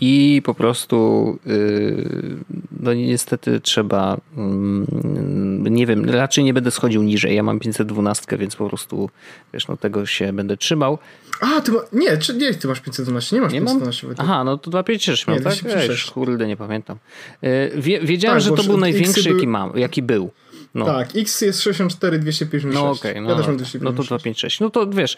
i 0.00 0.42
po 0.44 0.54
prostu 0.54 1.38
y, 1.46 2.36
no 2.80 2.94
niestety 2.94 3.60
trzeba 3.60 4.16
mm, 4.36 4.86
nie 5.70 5.86
wiem, 5.86 6.10
raczej 6.10 6.44
nie 6.44 6.54
będę 6.54 6.70
schodził 6.70 7.02
niżej. 7.02 7.36
Ja 7.36 7.42
mam 7.42 7.60
512, 7.60 8.38
więc 8.38 8.56
po 8.56 8.68
prostu 8.68 9.10
wiesz, 9.52 9.68
no 9.68 9.76
tego 9.76 10.06
się 10.06 10.32
będę 10.32 10.56
trzymał. 10.56 10.98
A, 11.40 11.60
ty 11.60 11.72
ma, 11.72 11.80
nie, 11.92 12.18
czy, 12.18 12.34
nie, 12.34 12.54
ty 12.54 12.68
masz 12.68 12.80
512, 12.80 13.36
nie 13.36 13.42
masz 13.42 13.52
nie 13.52 13.60
512. 13.60 14.06
Mam? 14.06 14.16
Aha, 14.18 14.44
no 14.44 14.58
to 14.58 14.70
256 14.70 15.26
miał, 15.26 15.40
tak? 15.40 15.54
Ej, 15.76 15.88
kurde, 16.14 16.46
nie 16.46 16.56
pamiętam. 16.56 16.98
Y, 17.44 17.72
wie, 17.76 18.00
wiedziałem, 18.00 18.38
tak, 18.38 18.44
że 18.44 18.56
to 18.56 18.64
był 18.64 18.76
największy, 18.76 19.30
jaki 19.30 19.46
mam, 19.46 19.78
jaki 19.78 20.02
był. 20.02 20.30
No. 20.74 20.86
Tak, 20.86 21.08
X 21.16 21.40
jest 21.40 21.62
64, 21.62 22.18
256. 22.18 22.74
No 22.74 22.90
okej, 22.90 23.10
okay, 23.10 23.22
no, 23.22 23.30
ja 23.30 23.36
no, 23.36 23.42
no 23.80 23.92
to 23.92 24.02
256. 24.02 24.60
No 24.60 24.70
to 24.70 24.86
wiesz, 24.86 25.16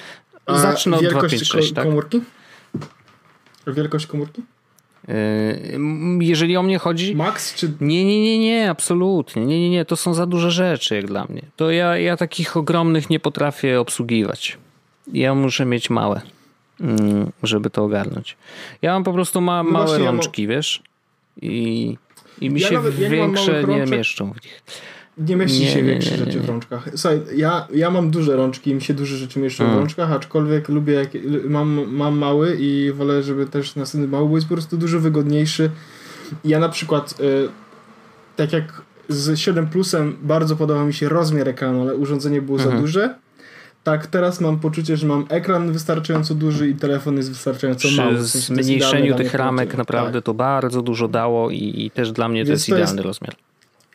zacznę 0.49 0.97
od 0.97 1.05
256, 1.05 1.73
tak? 1.73 1.85
komórki? 1.85 2.21
Wielkość 3.67 4.07
komórki? 4.07 4.43
Yy, 5.09 5.15
jeżeli 6.21 6.57
o 6.57 6.63
mnie 6.63 6.79
chodzi. 6.79 7.17
Max 7.17 7.55
czy. 7.55 7.73
Nie, 7.81 8.05
nie, 8.05 8.23
nie, 8.23 8.39
nie, 8.39 8.71
absolutnie. 8.71 9.47
Nie, 9.47 9.61
nie, 9.61 9.71
nie. 9.71 9.85
To 9.85 9.97
są 9.97 10.15
za 10.15 10.27
duże 10.27 10.51
rzeczy 10.51 10.97
jak 10.97 11.07
dla 11.07 11.25
mnie. 11.25 11.43
To 11.57 11.71
ja, 11.71 11.99
ja 11.99 12.17
takich 12.17 12.57
ogromnych 12.57 13.11
nie 13.11 13.21
potrafię 13.21 13.81
obsługiwać. 13.81 14.59
Ja 15.13 15.35
muszę 15.35 15.65
mieć 15.65 15.91
małe, 15.91 16.21
mm, 16.81 17.33
żeby 17.43 17.71
to 17.71 17.85
ogarnąć. 17.85 18.37
Ja 18.83 18.93
mam 18.93 19.05
po 19.05 19.13
prostu 19.13 19.41
ma, 19.41 19.63
no 19.63 19.71
małe 19.71 19.99
rączki, 19.99 20.43
ja 20.43 20.49
mam... 20.49 20.57
wiesz? 20.57 20.83
I, 21.43 21.97
i 22.41 22.51
mi 22.51 22.61
ja 22.61 22.69
się 22.69 22.75
nawet, 22.75 22.99
ja 22.99 23.09
większe 23.11 23.65
nie, 23.65 23.77
nie 23.77 23.87
mieszczą 23.87 24.33
w 24.33 24.45
nich. 24.45 24.63
Nie 25.19 25.37
mieści 25.37 25.61
nie, 25.61 25.71
się 25.71 25.83
większe 25.83 26.11
nie, 26.11 26.17
rzeczy 26.17 26.41
w 26.41 26.49
rączkach. 26.49 26.89
Słuchaj, 26.95 27.21
ja, 27.37 27.69
ja 27.75 27.91
mam 27.91 28.11
duże 28.11 28.37
rączki 28.37 28.71
i 28.71 28.75
mi 28.75 28.83
się 28.83 28.95
duże 28.95 29.17
rzeczy 29.17 29.41
mieszczą 29.41 29.65
w 29.65 29.67
mm. 29.67 29.79
rączkach, 29.79 30.13
aczkolwiek 30.13 30.69
lubię, 30.69 30.93
jak 30.95 31.09
mam, 31.49 31.95
mam 31.95 32.19
mały 32.19 32.57
i 32.61 32.93
wolę, 32.93 33.23
żeby 33.23 33.47
też 33.47 33.77
następny 33.77 34.09
mały, 34.09 34.29
bo 34.29 34.37
jest 34.37 34.49
po 34.49 34.55
prostu 34.55 34.77
dużo 34.77 35.01
wygodniejszy. 35.01 35.71
Ja 36.45 36.59
na 36.59 36.69
przykład, 36.69 37.21
y, 37.21 37.49
tak 38.37 38.53
jak 38.53 38.83
z 39.09 39.39
7 39.39 39.67
Plusem 39.67 40.17
bardzo 40.23 40.57
podoba 40.57 40.85
mi 40.85 40.95
się 40.95 41.09
rozmiar 41.09 41.49
ekranu, 41.49 41.83
ale 41.83 41.95
urządzenie 41.95 42.43
było 42.43 42.59
mhm. 42.59 42.77
za 42.77 42.83
duże, 42.83 43.15
tak 43.85 44.07
teraz 44.07 44.41
mam 44.41 44.59
poczucie, 44.59 44.97
że 44.97 45.07
mam 45.07 45.27
ekran 45.29 45.73
wystarczająco 45.73 46.35
duży 46.35 46.69
i 46.69 46.75
telefon 46.75 47.17
jest 47.17 47.29
wystarczająco 47.29 47.89
Przy 47.89 47.97
mały. 47.97 48.15
W 48.15 48.29
sensie 48.29 48.63
zmniejszeniu 48.63 49.15
tych 49.15 49.35
ramek 49.35 49.77
naprawdę 49.77 50.19
tak. 50.19 50.25
to 50.25 50.35
bardzo 50.35 50.83
dużo 50.83 51.09
dało 51.09 51.51
i, 51.51 51.85
i 51.85 51.91
też 51.91 52.13
dla 52.13 52.29
mnie 52.29 52.45
Więc 52.45 52.49
to 52.49 52.53
jest 52.53 52.69
idealny 52.69 53.03
jest, 53.03 53.07
rozmiar 53.07 53.46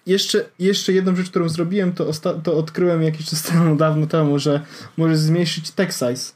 jeszcze, 0.06 0.46
jeszcze 0.60 0.94
jedną 0.94 1.16
rzecz, 1.16 1.30
którą 1.30 1.50
zrobiłem, 1.50 1.94
to, 1.94 2.12
to 2.44 2.58
odkryłem 2.58 3.04
jakiś 3.04 3.26
czas 3.26 3.44
temu, 3.44 3.76
dawno 3.86 4.08
temu, 4.08 4.40
że 4.40 4.62
możesz 4.98 5.20
zmniejszyć 5.20 5.72
text 5.72 6.00
size. 6.00 6.34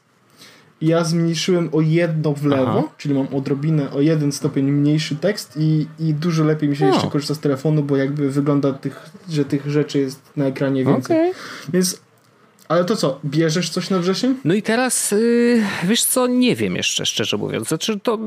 Ja 0.82 1.04
zmniejszyłem 1.04 1.70
o 1.72 1.82
jedno 1.82 2.34
w 2.34 2.46
lewo, 2.46 2.80
Aha. 2.80 2.84
czyli 2.98 3.14
mam 3.14 3.28
odrobinę 3.28 3.92
o 3.92 4.02
jeden 4.02 4.32
stopień 4.32 4.72
mniejszy 4.72 5.16
tekst 5.16 5.54
i, 5.58 5.88
i 6.00 6.14
dużo 6.14 6.44
lepiej 6.44 6.70
mi 6.70 6.76
się 6.76 6.86
no. 6.86 6.94
jeszcze 6.94 7.10
korzysta 7.10 7.36
z 7.36 7.40
telefonu, 7.40 7.84
bo 7.84 7.98
jakby 7.98 8.32
wygląda 8.32 8.74
tych, 8.74 9.10
że 9.30 9.46
tych 9.46 9.68
rzeczy 9.68 10.00
jest 10.00 10.20
na 10.36 10.46
ekranie 10.46 10.86
więcej. 10.86 11.18
Okay. 11.18 11.42
Więc 11.74 12.02
ale 12.68 12.86
to 12.86 12.96
co, 12.96 13.20
bierzesz 13.26 13.70
coś 13.70 13.90
na 13.90 14.00
wrzesień? 14.00 14.36
No 14.46 14.54
i 14.54 14.62
teraz, 14.62 15.12
yy, 15.12 15.64
wiesz 15.84 16.04
co, 16.04 16.28
nie 16.28 16.56
wiem 16.56 16.76
jeszcze, 16.76 17.06
szczerze 17.06 17.38
mówiąc. 17.38 17.68
Znaczy 17.68 18.00
to, 18.04 18.20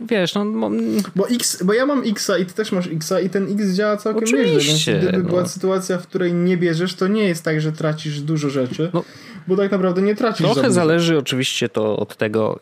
wiesz, 0.00 0.34
no... 0.34 0.70
Bo, 1.16 1.28
X, 1.28 1.62
bo 1.62 1.72
ja 1.72 1.86
mam 1.86 2.02
Xa 2.04 2.38
i 2.38 2.46
ty 2.46 2.54
też 2.54 2.72
masz 2.72 2.86
Xa 2.86 3.20
i 3.20 3.30
ten 3.30 3.52
X 3.52 3.72
działa 3.72 3.96
całkiem 3.96 4.24
Oczywiście, 4.24 4.72
nieźle, 4.72 4.92
więc 4.92 5.04
gdyby 5.04 5.22
no. 5.22 5.28
była 5.28 5.48
sytuacja, 5.48 5.98
w 5.98 6.06
której 6.06 6.32
nie 6.32 6.56
bierzesz, 6.56 6.94
to 6.94 7.06
nie 7.08 7.24
jest 7.24 7.42
tak, 7.42 7.60
że 7.60 7.72
tracisz 7.72 8.20
dużo 8.20 8.50
rzeczy. 8.50 8.90
No 8.94 9.04
bo 9.48 9.56
tak 9.56 9.72
naprawdę 9.72 10.02
nie 10.02 10.14
tracisz. 10.14 10.52
Trochę 10.52 10.70
zależy 10.70 11.18
oczywiście 11.18 11.68
to 11.68 11.96
od 11.96 12.16
tego, 12.16 12.58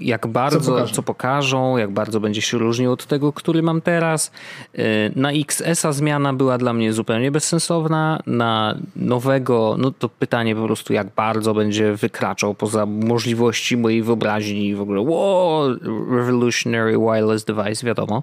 jak 0.00 0.26
bardzo, 0.26 0.60
co 0.60 0.72
pokażą. 0.72 0.94
co 0.94 1.02
pokażą, 1.02 1.76
jak 1.76 1.90
bardzo 1.90 2.20
będzie 2.20 2.42
się 2.42 2.58
różnił 2.58 2.92
od 2.92 3.06
tego, 3.06 3.32
który 3.32 3.62
mam 3.62 3.80
teraz. 3.80 4.32
Y, 4.78 5.12
na 5.16 5.32
XS-a 5.32 5.92
zmiana 5.92 6.32
była 6.32 6.58
dla 6.58 6.72
mnie 6.72 6.92
zupełnie 6.92 7.30
bezsensowna. 7.30 8.22
Na 8.26 8.78
nowego, 8.96 9.76
no 9.78 9.90
to 9.90 10.08
pytanie 10.08 10.56
po 10.56 10.66
prostu, 10.66 10.92
jak 10.92 11.06
bardzo 11.16 11.54
będzie 11.54 11.96
wykraczał 11.96 12.54
poza 12.54 12.86
możliwości 12.86 13.76
mojej 13.76 14.02
wyobraźni 14.02 14.68
i 14.68 14.74
w 14.74 14.80
ogóle 14.80 15.00
wow, 15.00 15.68
revolutionary 16.10 16.98
wireless 16.98 17.44
device, 17.44 17.86
wiadomo. 17.86 18.22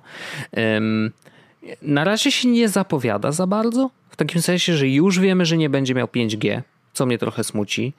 Na 1.81 2.03
razie 2.03 2.31
się 2.31 2.47
nie 2.47 2.69
zapowiada 2.69 3.31
za 3.31 3.47
bardzo. 3.47 3.89
W 4.09 4.15
takim 4.15 4.41
sensie, 4.41 4.73
że 4.73 4.87
już 4.87 5.19
wiemy, 5.19 5.45
że 5.45 5.57
nie 5.57 5.69
będzie 5.69 5.95
miał 5.95 6.07
5G 6.07 6.61
co 6.99 7.05
mnie 7.05 7.17
trochę 7.17 7.43
smuci. 7.43 7.93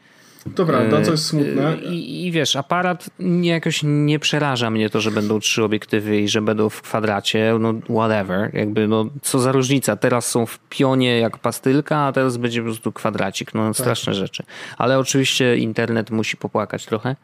To 0.54 0.66
prawda, 0.66 1.02
co 1.02 1.10
jest 1.10 1.26
smutne. 1.26 1.76
I, 1.90 2.26
I, 2.26 2.32
wiesz, 2.32 2.56
aparat 2.56 3.10
nie, 3.18 3.50
jakoś 3.50 3.80
nie 3.84 4.18
przeraża 4.18 4.70
mnie 4.70 4.90
to, 4.90 5.00
że 5.00 5.10
będą 5.10 5.40
trzy 5.40 5.64
obiektywy 5.64 6.20
i 6.20 6.28
że 6.28 6.42
będą 6.42 6.68
w 6.68 6.82
kwadracie, 6.82 7.56
no 7.60 7.74
whatever. 7.84 8.54
Jakby, 8.54 8.88
no 8.88 9.06
co 9.22 9.38
za 9.38 9.52
różnica. 9.52 9.96
Teraz 9.96 10.28
są 10.28 10.46
w 10.46 10.58
pionie 10.68 11.18
jak 11.18 11.38
pastylka, 11.38 11.98
a 11.98 12.12
teraz 12.12 12.36
będzie 12.36 12.60
po 12.60 12.64
prostu 12.64 12.92
kwadracik. 12.92 13.54
No 13.54 13.66
tak. 13.66 13.76
straszne 13.76 14.14
rzeczy. 14.14 14.42
Ale 14.78 14.98
oczywiście 14.98 15.56
internet 15.56 16.10
musi 16.10 16.36
popłakać 16.36 16.86
trochę. 16.86 17.16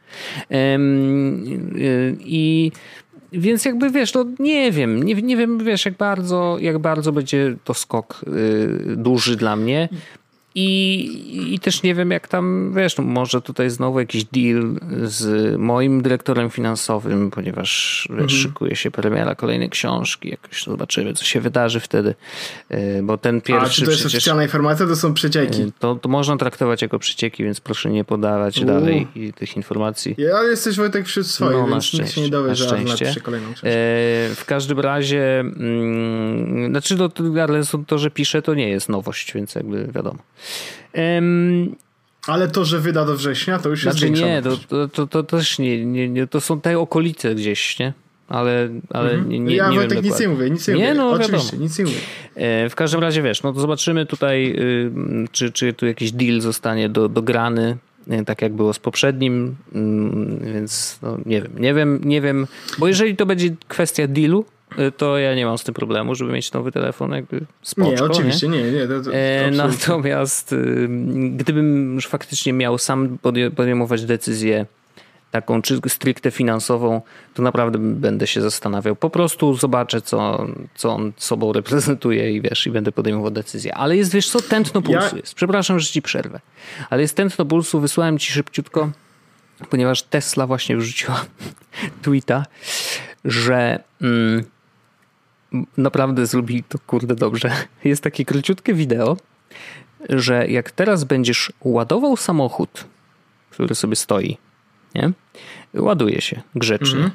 I 2.21 2.73
więc 3.33 3.65
jakby 3.65 3.91
wiesz, 3.91 4.15
no 4.15 4.25
nie 4.39 4.73
wiem, 4.73 5.03
nie, 5.03 5.15
nie 5.15 5.37
wiem, 5.37 5.59
wiesz, 5.59 5.85
jak 5.85 5.97
bardzo, 5.97 6.57
jak 6.61 6.79
bardzo 6.79 7.13
będzie 7.13 7.57
to 7.65 7.75
skok 7.75 8.21
y, 8.29 8.97
duży 8.97 9.37
dla 9.37 9.57
mnie. 9.57 9.89
I, 10.59 11.55
I 11.55 11.59
też 11.59 11.83
nie 11.83 11.95
wiem, 11.95 12.11
jak 12.11 12.29
tam, 12.29 12.73
wiesz, 12.77 12.97
no 12.97 13.05
może 13.05 13.43
tutaj 13.43 13.71
znowu 13.71 14.01
jakiś 14.01 14.25
deal 14.25 14.77
z 15.05 15.57
moim 15.59 16.03
dyrektorem 16.03 16.51
finansowym, 16.51 17.31
ponieważ 17.31 18.07
mhm. 18.11 18.29
szykuje 18.29 18.77
się 18.77 18.91
premiera 18.91 19.35
kolejnej 19.35 19.71
książki, 19.71 20.29
jakoś 20.31 20.65
zobaczymy, 20.65 21.15
co 21.15 21.25
się 21.25 21.41
wydarzy 21.41 21.81
wtedy, 21.81 22.15
e, 22.69 23.03
bo 23.03 23.19
ten 23.19 23.41
pierwszy... 23.41 23.67
A, 23.67 23.71
czy 23.71 23.85
to 23.85 23.91
jest 23.91 24.03
przecież, 24.03 24.15
oficjalna 24.15 24.43
informacja, 24.43 24.87
to 24.87 24.97
są 24.97 25.15
przecieki? 25.15 25.63
E, 25.63 25.71
to, 25.79 25.95
to 25.95 26.09
można 26.09 26.37
traktować 26.37 26.83
jako 26.83 26.99
przecieki, 26.99 27.45
więc 27.45 27.61
proszę 27.61 27.91
nie 27.91 28.05
podawać 28.05 28.65
dalej 28.65 29.07
tych 29.35 29.57
informacji. 29.57 30.15
Ja, 30.19 30.43
jesteś 30.43 30.77
Wojtek 30.77 31.07
wśród 31.07 31.27
swoich, 31.27 31.53
no, 31.53 31.69
więc 31.69 31.85
szczęście, 31.85 32.15
się 32.15 32.21
nie 32.21 32.31
dowie, 32.31 32.55
że 32.55 32.85
napisze 32.85 33.21
kolejną 33.21 33.47
książkę. 33.47 33.69
E, 33.69 33.73
w 34.35 34.45
każdym 34.47 34.81
razie, 34.81 35.41
mm, 35.41 36.71
znaczy, 36.71 36.97
no, 36.97 37.11
ale 37.43 37.61
to, 37.87 37.99
że 37.99 38.11
pisze, 38.11 38.43
to 38.43 38.55
nie 38.55 38.69
jest 38.69 38.89
nowość, 38.89 39.35
więc 39.35 39.55
jakby 39.55 39.89
wiadomo. 39.95 40.19
Um, 40.95 41.77
ale 42.27 42.49
to, 42.49 42.65
że 42.65 42.81
wyda 42.81 43.05
do 43.05 43.17
września, 43.17 43.59
to 43.59 43.69
już 43.69 43.85
jest 43.85 43.99
znaczy, 43.99 44.13
nie, 44.13 44.43
to, 44.43 44.57
to, 44.69 44.89
to, 44.89 45.07
to, 45.07 45.23
też 45.23 45.59
nie, 45.59 45.85
nie, 45.87 46.09
nie, 46.09 46.27
to 46.27 46.41
są 46.41 46.61
te 46.61 46.79
okolice 46.79 47.35
gdzieś, 47.35 47.79
nie? 47.79 47.93
ale, 48.29 48.69
ale 48.91 49.11
Mhm. 49.11 49.29
nie, 49.31 49.39
nie, 49.41 49.57
ja 49.57 49.65
nie 49.71 49.79
wiem 49.79 49.89
Wojtek 49.89 50.05
nic 50.05 50.21
nie 50.21 50.29
mówię, 50.29 50.51
nic 50.51 50.69
nie, 50.69 50.75
Nie, 50.75 50.81
mówię. 50.81 50.95
no, 50.95 51.11
Oczywiście, 51.11 51.47
wiadomo. 51.47 51.63
nic 51.63 51.79
nie 51.79 51.85
mówię. 51.85 51.97
E, 52.35 52.69
W 52.71 52.75
każdym 52.75 53.01
razie 53.01 53.23
wiesz, 53.23 53.43
no 53.43 53.53
to 53.53 53.61
zobaczymy 53.61 54.07
tutaj, 54.07 54.55
y, 54.59 54.91
czy, 55.33 55.53
czy 55.53 55.73
tu 55.73 55.87
jakiś 55.87 56.13
deal 56.13 56.41
zostanie 56.41 56.89
do, 56.89 57.09
dograny, 57.09 57.77
y, 58.13 58.25
tak 58.25 58.43
jak 58.43 58.53
było 58.53 58.73
z 58.73 58.79
poprzednim, 58.79 59.57
mm, 59.75 60.39
więc 60.55 60.99
no, 61.03 61.19
nie 61.27 61.43
wiem, 61.43 61.53
nie 61.59 61.75
wiem, 61.75 62.01
nie 62.05 62.21
wiem, 62.21 62.47
bo 62.79 62.89
jeżeli 62.89 63.17
to 63.17 63.27
będzie 63.27 63.49
kwestia 63.69 64.07
dealu, 64.07 64.45
to 64.97 65.19
ja 65.19 65.35
nie 65.35 65.47
mam 65.47 65.59
z 65.59 65.65
tym 65.65 65.75
problemu, 65.75 66.15
żeby 66.15 66.33
mieć 66.33 66.53
nowy 66.53 66.73
telefon, 66.73 67.13
jakby 67.13 67.41
spoczko, 67.63 67.91
Nie, 67.91 68.13
oczywiście, 68.13 68.49
nie, 68.49 68.73
nie. 68.73 68.87
To, 68.87 68.99
to, 68.99 69.05
to 69.05 69.17
E, 69.17 69.51
natomiast 69.51 70.53
y, 70.53 70.89
gdybym 71.31 71.95
już 71.95 72.07
faktycznie 72.07 72.53
miał 72.53 72.79
sam 72.79 73.19
podejmować 73.57 74.05
decyzję 74.05 74.67
taką 75.31 75.63
czy 75.63 75.81
stricte 75.89 76.31
finansową, 76.31 77.01
to 77.35 77.43
naprawdę 77.43 77.79
będę 77.79 78.27
się 78.27 78.41
zastanawiał. 78.43 78.97
Po 78.97 79.11
prostu 79.11 79.55
zobaczę, 79.55 80.03
co, 80.03 80.47
co 80.75 80.91
on 80.91 81.13
sobą 81.17 81.53
reprezentuje 81.53 82.33
i 82.33 82.41
wiesz, 82.41 82.67
i 82.67 82.71
będę 82.71 82.93
podejmował 82.93 83.31
decyzję. 83.31 83.75
Ale 83.75 83.97
jest, 83.97 84.13
wiesz 84.13 84.31
co, 84.31 84.43
tętno 84.43 84.83
pulsu 84.83 85.17
Ja- 85.17 85.21
jest. 85.21 85.35
Przepraszam, 85.35 85.81
że 85.81 85.87
ci 85.87 86.03
przerwę. 86.03 86.41
Ale 86.91 87.03
jest 87.03 87.17
tętno 87.17 87.45
pulsu, 87.45 87.81
wysłałem 87.81 88.19
ci 88.19 88.33
szybciutko, 88.33 88.91
ponieważ 89.71 90.03
Tesla 90.03 90.47
właśnie 90.47 90.77
wrzuciła 90.77 91.25
tweeta, 92.03 92.47
że 93.25 93.83
mm, 94.03 94.45
naprawdę 95.77 96.27
zrobili 96.27 96.63
to 96.65 96.79
kurde 96.79 97.15
dobrze. 97.15 97.53
Jest 97.85 98.03
takie 98.03 98.25
króciutkie 98.25 98.75
wideo, 98.75 99.17
że 100.09 100.49
jak 100.49 100.71
teraz 100.71 101.05
będziesz 101.05 101.53
ładował 101.61 102.17
samochód, 102.17 102.85
który 103.51 103.75
sobie 103.75 103.97
stoi, 103.97 104.39
nie? 104.95 105.13
Ładuje 105.75 106.21
się 106.21 106.43
grzecznie, 106.55 106.99
Mhm. 106.99 107.11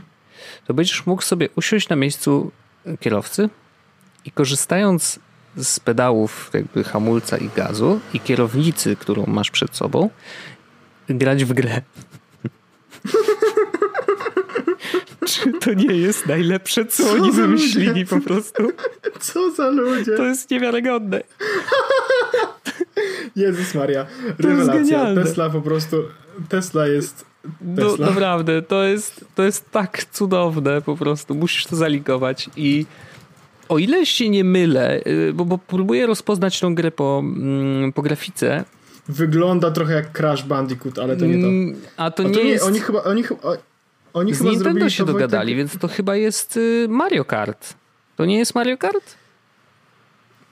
to 0.68 0.74
będziesz 0.74 1.06
mógł 1.06 1.22
sobie 1.22 1.50
usiąść 1.56 1.90
na 1.90 1.96
miejscu 1.96 2.52
kierowcy 3.00 3.50
i 4.26 4.32
korzystając 4.32 5.20
z 5.58 5.80
pedałów 5.80 6.50
jakby 6.54 6.84
hamulca 6.84 7.38
i 7.38 7.50
gazu 7.56 8.00
i 8.14 8.20
kierownicy, 8.20 8.96
którą 8.96 9.26
masz 9.28 9.52
przed 9.52 9.76
sobą, 9.76 10.10
grać 11.10 11.46
w 11.46 11.54
grę. 11.54 11.82
Czy 15.26 15.52
to 15.54 15.74
nie 15.74 15.96
jest 15.98 16.26
najlepsze, 16.26 16.86
co, 16.86 17.04
Co 17.04 17.12
oni 17.12 17.32
wymyślili 17.32 17.88
ludzie? 17.88 18.06
po 18.06 18.20
prostu? 18.22 18.72
Co 19.20 19.52
za 19.52 19.70
ludzie? 19.70 20.18
To 20.18 20.26
jest 20.26 20.52
niewiarygodne. 20.52 21.22
Jezus 23.36 23.76
Maria. 23.76 24.06
jest 24.28 24.40
Rewelacja. 24.40 25.16
Tesla 25.16 25.50
po 25.50 25.62
prostu... 25.62 25.98
Tesla 26.50 26.88
jest... 26.88 27.26
No, 27.62 27.90
Tesla. 27.92 28.06
naprawdę, 28.08 28.62
to 28.62 28.84
jest, 28.84 29.26
to 29.36 29.44
jest 29.44 29.72
tak 29.72 30.06
cudowne 30.12 30.82
po 30.82 30.98
prostu. 30.98 31.36
Musisz 31.36 31.66
to 31.66 31.76
zalinkować 31.76 32.50
i 32.56 32.86
o 33.70 33.78
ile 33.78 34.06
się 34.06 34.30
nie 34.30 34.44
mylę, 34.44 35.02
y, 35.08 35.34
bo, 35.34 35.46
bo 35.46 35.58
próbuję 35.58 36.08
rozpoznać 36.08 36.60
tą 36.60 36.76
grę 36.76 36.92
po, 36.92 37.22
mm, 37.26 37.94
po 37.94 38.02
grafice, 38.02 38.64
Wygląda 39.10 39.72
trochę 39.72 39.94
jak 39.94 40.18
Crash 40.18 40.44
Bandicoot, 40.44 41.00
ale 41.00 41.18
to 41.18 41.26
nie 41.26 41.34
to. 41.42 41.48
mm, 41.48 41.76
a 41.98 42.12
to 42.12 42.24
A 42.24 42.28
nie 42.28 42.44
jest... 42.44 42.66
Oni 42.66 42.80
chyba... 42.80 43.04
Oni, 43.04 43.24
chyba- 43.24 43.42
oni 44.14 44.34
z 44.34 44.42
Nintendo 44.42 44.90
się 44.90 44.98
to, 44.98 45.06
Wojtek, 45.06 45.30
dogadali, 45.30 45.56
więc 45.56 45.78
to 45.78 45.88
chyba 45.88 46.16
jest 46.16 46.58
y, 46.58 46.88
Mario 46.90 47.26
Kart. 47.26 47.74
To 48.16 48.26
nie 48.26 48.38
jest 48.38 48.56
Mario 48.56 48.78
Kart? 48.78 49.16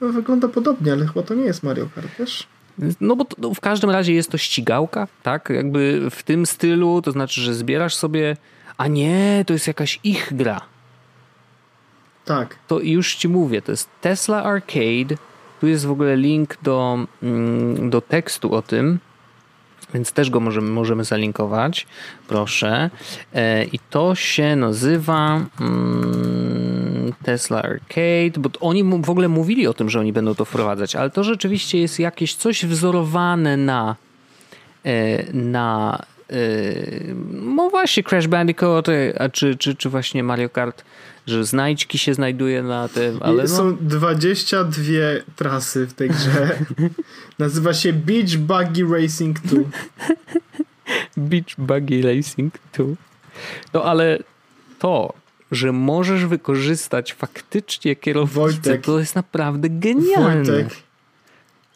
No, 0.00 0.08
wygląda 0.08 0.48
podobnie, 0.48 0.92
ale 0.92 1.06
chyba 1.06 1.22
to 1.22 1.34
nie 1.34 1.44
jest 1.44 1.62
Mario 1.62 1.88
Kart, 1.94 2.08
wiesz? 2.18 2.46
No 3.00 3.16
bo 3.16 3.24
to, 3.24 3.36
no, 3.38 3.54
w 3.54 3.60
każdym 3.60 3.90
razie 3.90 4.14
jest 4.14 4.30
to 4.30 4.38
ścigałka, 4.38 5.08
tak? 5.22 5.50
Jakby 5.50 6.10
w 6.10 6.22
tym 6.22 6.46
stylu, 6.46 7.02
to 7.02 7.12
znaczy, 7.12 7.40
że 7.40 7.54
zbierasz 7.54 7.94
sobie... 7.94 8.36
A 8.76 8.86
nie, 8.86 9.44
to 9.46 9.52
jest 9.52 9.66
jakaś 9.66 10.00
ich 10.04 10.36
gra. 10.36 10.60
Tak. 12.24 12.56
to 12.66 12.80
już 12.80 13.14
ci 13.14 13.28
mówię, 13.28 13.62
to 13.62 13.72
jest 13.72 13.88
Tesla 14.00 14.42
Arcade. 14.42 15.16
Tu 15.60 15.66
jest 15.66 15.86
w 15.86 15.90
ogóle 15.90 16.16
link 16.16 16.56
do, 16.62 17.06
mm, 17.22 17.90
do 17.90 18.00
tekstu 18.00 18.54
o 18.54 18.62
tym, 18.62 18.98
więc 19.94 20.12
też 20.12 20.30
go 20.30 20.40
możemy, 20.40 20.70
możemy 20.70 21.04
zalinkować. 21.04 21.86
Proszę. 22.28 22.90
E, 23.34 23.64
I 23.64 23.78
to 23.90 24.14
się 24.14 24.56
nazywa 24.56 25.40
mm, 25.60 27.12
Tesla 27.22 27.62
Arcade, 27.62 28.38
bo 28.38 28.50
oni 28.60 28.84
w 28.84 29.10
ogóle 29.10 29.28
mówili 29.28 29.66
o 29.66 29.74
tym, 29.74 29.90
że 29.90 30.00
oni 30.00 30.12
będą 30.12 30.34
to 30.34 30.44
wprowadzać, 30.44 30.96
ale 30.96 31.10
to 31.10 31.24
rzeczywiście 31.24 31.80
jest 31.80 31.98
jakieś 31.98 32.34
coś 32.34 32.66
wzorowane 32.66 33.56
na 33.56 33.96
e, 34.84 35.32
na 35.32 35.98
e, 36.30 36.34
no 37.32 37.70
właśnie 37.70 38.02
Crash 38.02 38.26
Bandicoot, 38.26 38.86
czy, 39.32 39.56
czy, 39.56 39.74
czy 39.74 39.88
właśnie 39.88 40.22
Mario 40.22 40.48
Kart, 40.48 40.84
że 41.26 41.44
znajdźki 41.44 41.98
się 41.98 42.14
znajduje 42.14 42.62
na 42.62 42.88
tym, 42.88 43.18
ale 43.20 43.42
no, 43.42 43.48
Są 43.48 43.76
22 43.76 44.84
trasy 45.36 45.86
w 45.86 45.92
tej 45.92 46.08
grze. 46.10 46.58
Nazywa 47.38 47.74
się 47.74 47.92
Beach 47.92 48.36
Buggy 48.36 49.00
Racing 49.00 49.40
2. 49.40 49.60
Beach 51.16 51.54
Buggy 51.58 52.02
Racing 52.02 52.54
2. 52.72 52.84
No 53.74 53.84
ale 53.84 54.18
to, 54.78 55.12
że 55.52 55.72
możesz 55.72 56.26
wykorzystać 56.26 57.12
faktycznie 57.12 57.96
kierownicę, 57.96 58.40
Wojtek. 58.40 58.84
to 58.84 58.98
jest 58.98 59.14
naprawdę 59.14 59.68
genialne. 59.70 60.44
Wojtek. 60.44 60.89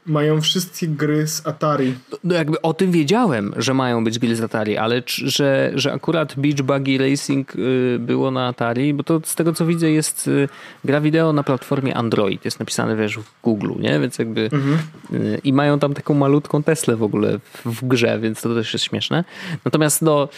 Mają 0.06 0.40
wszystkie 0.40 0.88
gry 0.88 1.26
z 1.26 1.46
Atari. 1.46 1.94
No 2.24 2.34
jakby 2.34 2.62
o 2.62 2.74
tym 2.74 2.92
wiedziałem, 2.92 3.54
że 3.56 3.74
mają 3.74 4.04
być 4.04 4.18
gry 4.18 4.36
z 4.36 4.40
Atari, 4.40 4.76
ale 4.76 5.02
że, 5.06 5.72
że 5.74 5.92
akurat 5.92 6.34
Beach 6.36 6.62
Buggy 6.62 6.98
Racing 6.98 7.56
y, 7.56 7.96
było 8.00 8.30
na 8.30 8.46
Atari, 8.46 8.94
bo 8.94 9.02
to 9.04 9.20
z 9.24 9.34
tego 9.34 9.52
co 9.52 9.66
widzę 9.66 9.90
jest 9.90 10.28
y, 10.28 10.48
gra 10.84 11.00
wideo 11.00 11.32
na 11.32 11.42
platformie 11.42 11.96
Android, 11.96 12.44
jest 12.44 12.60
napisane 12.60 12.96
wiesz 12.96 13.18
w 13.18 13.24
Google, 13.42 13.72
nie? 13.78 14.00
Więc 14.00 14.18
jakby 14.18 14.50
Mhm. 14.52 14.78
y, 15.12 15.40
i 15.44 15.52
mają 15.52 15.78
tam 15.78 15.94
taką 15.94 16.14
malutką 16.14 16.62
Teslę 16.62 16.96
w 16.96 17.02
ogóle 17.02 17.38
w, 17.38 17.64
w 17.64 17.88
grze, 17.88 18.18
więc 18.20 18.42
to 18.42 18.54
też 18.54 18.72
jest 18.72 18.84
śmieszne. 18.84 19.24
Natomiast 19.64 20.02
no 20.02 20.28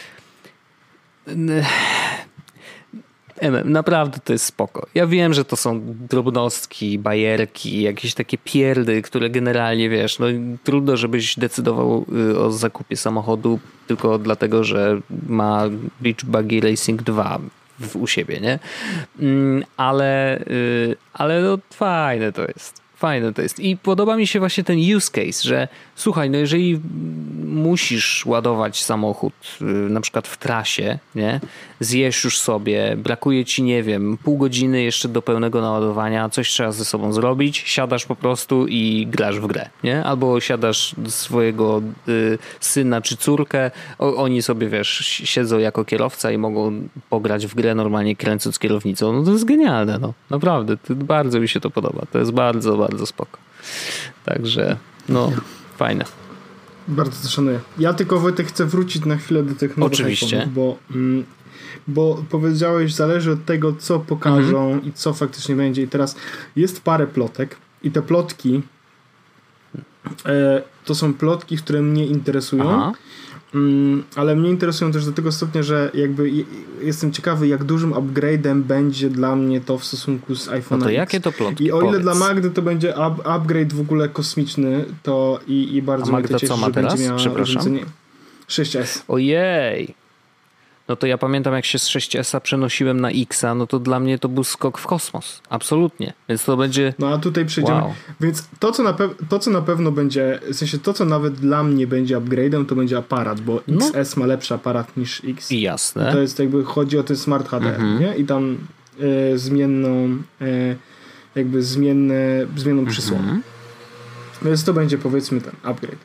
Naprawdę 3.64 4.18
to 4.24 4.32
jest 4.32 4.44
spoko. 4.44 4.86
Ja 4.94 5.06
wiem, 5.06 5.34
że 5.34 5.44
to 5.44 5.56
są 5.56 5.80
drobnostki, 5.84 6.98
bajerki, 6.98 7.82
jakieś 7.82 8.14
takie 8.14 8.38
pierdy, 8.38 9.02
które 9.02 9.30
generalnie 9.30 9.88
wiesz, 9.88 10.18
no 10.18 10.26
trudno, 10.64 10.96
żebyś 10.96 11.38
decydował 11.38 12.06
y, 12.30 12.38
o 12.38 12.52
zakupie 12.52 12.96
samochodu 12.96 13.60
tylko 13.86 14.18
dlatego, 14.18 14.64
że 14.64 15.00
ma 15.28 15.64
Beach 16.00 16.24
Buggy 16.24 16.60
Racing 16.60 17.02
2 17.02 17.38
w, 17.80 17.96
u 17.96 18.06
siebie, 18.06 18.40
nie? 18.40 18.58
Mm, 19.20 19.64
Ale, 19.76 20.40
y, 20.40 20.96
ale 21.12 21.42
no 21.42 21.58
fajne 21.70 22.32
to 22.32 22.42
jest. 22.42 22.85
Fajne 22.96 23.32
to 23.32 23.42
jest. 23.42 23.60
I 23.60 23.76
podoba 23.76 24.16
mi 24.16 24.26
się 24.26 24.38
właśnie 24.38 24.64
ten 24.64 24.78
use 24.96 25.10
case, 25.10 25.48
że 25.48 25.68
słuchaj, 25.94 26.30
no 26.30 26.38
jeżeli 26.38 26.80
musisz 27.44 28.26
ładować 28.26 28.84
samochód 28.84 29.32
y, 29.60 29.64
na 29.64 30.00
przykład 30.00 30.28
w 30.28 30.36
trasie, 30.36 30.98
nie? 31.14 31.40
Zjesz 31.80 32.24
już 32.24 32.38
sobie, 32.38 32.96
brakuje 32.96 33.44
ci, 33.44 33.62
nie 33.62 33.82
wiem, 33.82 34.18
pół 34.24 34.38
godziny 34.38 34.82
jeszcze 34.82 35.08
do 35.08 35.22
pełnego 35.22 35.60
naładowania, 35.60 36.28
coś 36.28 36.48
trzeba 36.48 36.72
ze 36.72 36.84
sobą 36.84 37.12
zrobić, 37.12 37.62
siadasz 37.66 38.06
po 38.06 38.16
prostu 38.16 38.66
i 38.68 39.06
grasz 39.10 39.40
w 39.40 39.46
grę, 39.46 39.68
nie? 39.84 40.04
Albo 40.04 40.40
siadasz 40.40 40.94
swojego 41.06 41.82
y, 42.08 42.38
syna 42.60 43.00
czy 43.00 43.16
córkę, 43.16 43.70
o, 43.98 44.16
oni 44.16 44.42
sobie, 44.42 44.68
wiesz, 44.68 44.88
siedzą 45.24 45.58
jako 45.58 45.84
kierowca 45.84 46.30
i 46.30 46.38
mogą 46.38 46.88
pograć 47.10 47.46
w 47.46 47.54
grę 47.54 47.74
normalnie 47.74 48.16
kręcąc 48.16 48.58
kierownicą. 48.58 49.12
No 49.12 49.24
to 49.24 49.30
jest 49.30 49.44
genialne, 49.44 49.98
no. 49.98 50.12
Naprawdę, 50.30 50.76
bardzo 50.90 51.40
mi 51.40 51.48
się 51.48 51.60
to 51.60 51.70
podoba. 51.70 52.02
To 52.12 52.18
jest 52.18 52.32
bardzo, 52.32 52.76
bardzo 52.76 52.95
spoko. 53.06 53.38
Także, 54.24 54.76
no, 55.08 55.32
fajne. 55.76 56.04
Bardzo 56.88 57.22
to 57.22 57.28
szanuję. 57.28 57.60
Ja 57.78 57.94
tylko 57.94 58.20
Wojtek 58.20 58.46
chcę 58.46 58.66
wrócić 58.66 59.04
na 59.04 59.16
chwilę 59.16 59.42
do 59.42 59.54
tych 59.54 59.76
nowych 59.76 59.92
Oczywiście. 59.92 60.48
bo, 60.54 60.78
mm, 60.94 61.24
bo 61.88 62.24
powiedziałeś, 62.30 62.94
zależy 62.94 63.32
od 63.32 63.44
tego, 63.44 63.72
co 63.78 63.98
pokażą 64.00 64.64
Mhm. 64.66 64.84
i 64.84 64.92
co 64.92 65.14
faktycznie 65.14 65.56
będzie. 65.56 65.82
I 65.82 65.88
teraz 65.88 66.16
jest 66.56 66.80
parę 66.82 67.06
plotek 67.06 67.56
i 67.82 67.90
te 67.90 68.02
plotki 68.02 68.62
e, 70.26 70.62
to 70.84 70.94
są 70.94 71.14
plotki, 71.14 71.56
które 71.56 71.82
mnie 71.82 72.06
interesują. 72.06 72.70
Aha. 72.70 72.92
Mm, 73.54 74.04
ale 74.16 74.36
mnie 74.36 74.50
interesują 74.50 74.92
też 74.92 75.04
do 75.06 75.12
tego 75.12 75.32
stopnia, 75.32 75.62
że 75.62 75.90
jakby 75.94 76.30
je- 76.30 76.44
jestem 76.82 77.12
ciekawy, 77.12 77.48
jak 77.48 77.64
dużym 77.64 77.92
upgrade'em 77.92 78.62
będzie 78.62 79.10
dla 79.10 79.36
mnie 79.36 79.60
to 79.60 79.78
w 79.78 79.84
stosunku 79.84 80.34
z 80.34 80.48
iPhone 80.48 80.78
No 80.78 80.84
to 80.84 80.90
jakie 80.90 81.20
to 81.20 81.32
plotki? 81.32 81.64
I 81.64 81.72
o 81.72 81.76
ile 81.80 81.86
Powiedz. 81.86 82.02
dla 82.02 82.14
Magdy 82.14 82.50
to 82.50 82.62
będzie 82.62 82.90
up, 82.90 83.24
upgrade 83.28 83.72
w 83.72 83.80
ogóle 83.80 84.08
kosmiczny, 84.08 84.84
to 85.02 85.40
i, 85.48 85.76
i 85.76 85.82
bardzo 85.82 86.08
A 86.08 86.12
Magda 86.12 86.28
mnie 86.28 86.34
to 86.34 86.38
cieszy, 86.40 86.48
co 86.54 86.56
ma 86.56 86.66
że 86.66 86.72
teraz? 86.72 87.00
Przepraszam. 87.16 87.42
urządzenie 87.56 87.84
6S. 88.48 89.02
Ojej. 89.08 89.94
No 90.88 90.96
to 90.96 91.06
ja 91.06 91.18
pamiętam 91.18 91.54
jak 91.54 91.64
się 91.64 91.78
z 91.78 91.88
6S 91.88 92.40
przenosiłem 92.40 93.00
na 93.00 93.10
Xa, 93.10 93.54
no 93.54 93.66
to 93.66 93.78
dla 93.78 94.00
mnie 94.00 94.18
to 94.18 94.28
był 94.28 94.44
skok 94.44 94.78
w 94.78 94.86
kosmos. 94.86 95.42
Absolutnie. 95.48 96.12
Więc 96.28 96.44
to 96.44 96.56
będzie... 96.56 96.94
No 96.98 97.08
a 97.08 97.18
tutaj 97.18 97.46
przejdziemy. 97.46 97.80
Wow. 97.80 97.94
Więc 98.20 98.48
to 98.58 98.72
co, 98.72 98.82
na 98.82 98.92
to, 99.28 99.38
co 99.38 99.50
na 99.50 99.62
pewno 99.62 99.92
będzie, 99.92 100.40
w 100.52 100.54
sensie 100.54 100.78
to, 100.78 100.92
co 100.92 101.04
nawet 101.04 101.34
dla 101.34 101.62
mnie 101.62 101.86
będzie 101.86 102.16
upgrade'em, 102.16 102.66
to 102.66 102.74
będzie 102.74 102.98
aparat, 102.98 103.40
bo 103.40 103.60
no. 103.68 103.86
XS 103.86 104.16
ma 104.16 104.26
lepszy 104.26 104.54
aparat 104.54 104.96
niż 104.96 105.22
X. 105.24 105.50
Jasne. 105.50 106.12
To 106.12 106.20
jest 106.20 106.38
jakby, 106.38 106.64
chodzi 106.64 106.98
o 106.98 107.02
ten 107.02 107.16
Smart 107.16 107.48
HDR, 107.48 107.66
mhm. 107.66 108.00
nie? 108.00 108.16
I 108.16 108.24
tam 108.24 108.58
e, 109.32 109.38
zmienną, 109.38 110.16
e, 110.40 110.76
jakby 111.34 111.62
zmienne, 111.62 112.46
zmienną 112.56 112.80
mhm. 112.80 112.92
przysłonę. 112.92 113.40
Więc 114.42 114.64
to 114.64 114.72
będzie 114.72 114.98
powiedzmy 114.98 115.40
ten 115.40 115.52
upgrade. 115.62 115.98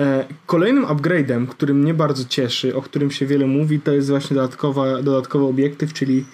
E, 0.00 0.24
kolejnym 0.46 0.84
upgrade'em, 0.84 1.46
który 1.46 1.74
mnie 1.74 1.94
bardzo 1.94 2.24
cieszy, 2.24 2.76
o 2.76 2.82
którym 2.82 3.10
się 3.10 3.26
wiele 3.26 3.46
mówi, 3.46 3.80
to 3.80 3.92
jest 3.92 4.08
właśnie 4.08 4.34
dodatkowa, 4.34 5.02
dodatkowy 5.02 5.44
obiektyw, 5.44 5.92
czyli 5.92 6.24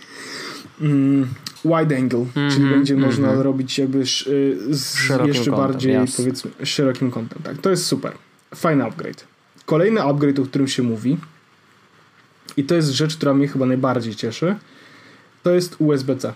mm, 0.81 1.29
wide 1.65 1.97
angle, 1.97 2.19
mm 2.19 2.29
-hmm, 2.35 2.55
czyli 2.55 2.71
będzie 2.71 2.95
mm 2.95 3.05
-hmm. 3.05 3.07
można 3.07 3.43
robić 3.43 3.79
jakby 3.79 4.07
z, 4.07 4.25
z 4.71 5.09
jeszcze 5.27 5.51
kątem, 5.51 5.55
bardziej 5.55 6.03
yes. 6.03 6.17
powiedzmy 6.17 6.51
szerokim 6.65 7.11
kątem. 7.11 7.43
Tak, 7.43 7.59
to 7.59 7.71
jest 7.71 7.87
super. 7.87 8.13
Fajny 8.55 8.85
upgrade. 8.85 9.25
Kolejny 9.67 10.03
upgrade, 10.03 10.39
o 10.39 10.45
którym 10.45 10.69
się 10.69 10.83
mówi 10.83 11.17
i 12.57 12.65
to 12.65 12.75
jest 12.75 12.89
rzecz, 12.89 13.17
która 13.17 13.35
mnie 13.35 13.49
chyba 13.49 13.67
najbardziej 13.67 14.15
cieszy, 14.15 14.57
to 15.43 15.51
jest 15.51 15.77
USB-C. 15.79 16.33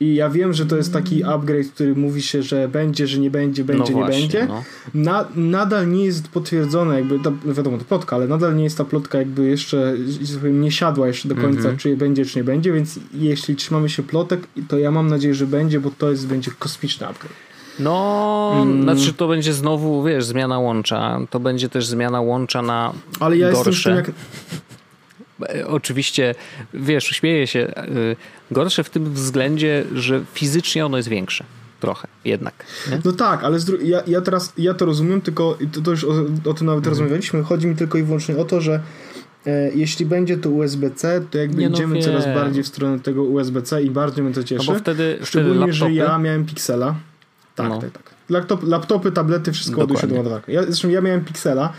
I 0.00 0.14
ja 0.14 0.30
wiem, 0.30 0.52
że 0.52 0.66
to 0.66 0.76
jest 0.76 0.92
taki 0.92 1.24
upgrade, 1.24 1.66
który 1.66 1.94
mówi 1.94 2.22
się, 2.22 2.42
że 2.42 2.68
będzie, 2.68 3.06
że 3.06 3.18
nie 3.18 3.30
będzie, 3.30 3.64
będzie, 3.64 3.92
no 3.92 3.98
właśnie, 3.98 4.22
nie 4.22 4.28
będzie. 4.28 4.46
No. 4.46 4.62
Na, 4.94 5.28
nadal 5.34 5.90
nie 5.90 6.04
jest 6.04 6.28
potwierdzone, 6.28 6.94
jakby, 6.94 7.18
wiadomo, 7.52 7.78
to 7.78 7.84
plotka, 7.84 8.16
ale 8.16 8.28
nadal 8.28 8.56
nie 8.56 8.64
jest 8.64 8.78
ta 8.78 8.84
plotka 8.84 9.18
jakby 9.18 9.48
jeszcze 9.48 9.94
nie 10.52 10.70
siadła 10.70 11.06
jeszcze 11.06 11.28
do 11.28 11.36
końca, 11.36 11.60
mm 11.60 11.76
-hmm. 11.76 11.78
czy 11.78 11.96
będzie, 11.96 12.24
czy 12.24 12.38
nie 12.38 12.44
będzie, 12.44 12.72
więc 12.72 13.00
jeśli 13.14 13.56
trzymamy 13.56 13.88
się 13.88 14.02
plotek, 14.02 14.40
to 14.68 14.78
ja 14.78 14.90
mam 14.90 15.06
nadzieję, 15.06 15.34
że 15.34 15.46
będzie, 15.46 15.80
bo 15.80 15.90
to 15.98 16.10
jest, 16.10 16.26
będzie 16.26 16.50
kosmiczny 16.58 17.06
upgrade. 17.06 17.50
No, 17.80 18.52
mm. 18.62 18.82
znaczy 18.82 19.12
to 19.12 19.28
będzie 19.28 19.52
znowu, 19.52 20.02
wiesz, 20.02 20.24
zmiana 20.24 20.58
łącza. 20.58 21.18
To 21.30 21.40
będzie 21.40 21.68
też 21.68 21.86
zmiana 21.86 22.20
łącza 22.20 22.62
na 22.62 22.92
Ale 23.20 23.36
ja 23.36 23.52
gorsze. 23.52 23.70
jestem 23.70 23.96
jak... 23.96 24.10
E, 25.48 25.66
oczywiście, 25.66 26.34
wiesz, 26.74 27.04
śmieję 27.04 27.46
się. 27.46 27.60
E, 27.60 27.86
gorsze 28.50 28.84
w 28.84 28.90
tym 28.90 29.12
względzie, 29.14 29.84
że 29.94 30.24
fizycznie 30.34 30.86
ono 30.86 30.96
jest 30.96 31.08
większe. 31.08 31.44
Trochę, 31.80 32.08
jednak. 32.24 32.54
Nie? 32.90 32.98
No 33.04 33.12
tak, 33.12 33.44
ale 33.44 33.58
ja, 33.82 34.02
ja 34.06 34.20
teraz 34.20 34.52
ja 34.58 34.74
to 34.74 34.84
rozumiem, 34.84 35.20
tylko 35.20 35.58
to, 35.72 35.80
to 35.80 35.90
już 35.90 36.04
o, 36.04 36.10
o 36.44 36.54
tym 36.54 36.66
nawet 36.66 36.78
mhm. 36.78 36.84
rozmawialiśmy. 36.84 37.42
Chodzi 37.42 37.66
mi 37.66 37.76
tylko 37.76 37.98
i 37.98 38.02
wyłącznie 38.02 38.36
o 38.36 38.44
to, 38.44 38.60
że 38.60 38.80
e, 39.46 39.70
jeśli 39.74 40.06
będzie 40.06 40.36
to 40.36 40.50
USB-C, 40.50 41.20
to 41.30 41.38
jakby 41.38 41.62
no 41.62 41.68
idziemy 41.68 42.02
coraz 42.02 42.24
bardziej 42.24 42.62
w 42.62 42.66
stronę 42.66 43.00
tego 43.00 43.22
USB-C 43.22 43.82
i 43.82 43.90
bardziej 43.90 44.24
mnie 44.24 44.34
to 44.34 44.44
cieszy. 44.44 44.66
No 44.66 44.72
bo 44.72 44.78
wtedy, 44.78 45.18
Szczególnie, 45.22 45.58
wtedy 45.60 45.72
że 45.72 45.92
ja 45.92 46.18
miałem 46.18 46.44
Pixela. 46.44 46.94
Tak, 47.54 47.68
no. 47.68 47.78
tak, 47.78 47.92
tak. 47.92 48.02
Laptop, 48.28 48.62
laptopy, 48.62 49.12
tablety, 49.12 49.52
wszystko 49.52 49.80
ładuje 49.80 50.00
się 50.00 50.06
do 50.06 50.14
ładowarki. 50.14 50.52
Ja, 50.52 50.62
zresztą 50.62 50.88
ja 50.88 51.00
miałem 51.00 51.24
Pixela 51.24 51.72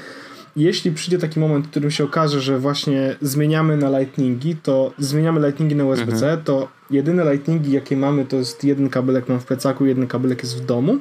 jeśli 0.56 0.92
przyjdzie 0.92 1.18
taki 1.18 1.40
moment, 1.40 1.68
w 1.68 1.70
którym 1.70 1.92
się 1.92 2.04
okaże, 2.04 2.42
że 2.42 2.60
właśnie 2.60 3.16
zmieniamy 3.22 3.78
na 3.78 4.00
lightningi, 4.00 4.56
to 4.56 4.92
zmieniamy 4.98 5.48
lightningi 5.48 5.76
na 5.76 5.86
USB-C, 5.86 6.26
mhm. 6.26 6.44
to 6.44 6.68
jedyne 6.90 7.32
lightningi, 7.32 7.72
jakie 7.72 7.98
mamy, 7.98 8.26
to 8.26 8.36
jest 8.36 8.64
jeden 8.64 8.90
kabelek 8.90 9.30
mam 9.30 9.40
w 9.40 9.46
plecaku, 9.46 9.86
jeden 9.86 10.08
kabelek 10.08 10.44
jest 10.44 10.62
w 10.62 10.66
domu. 10.66 10.98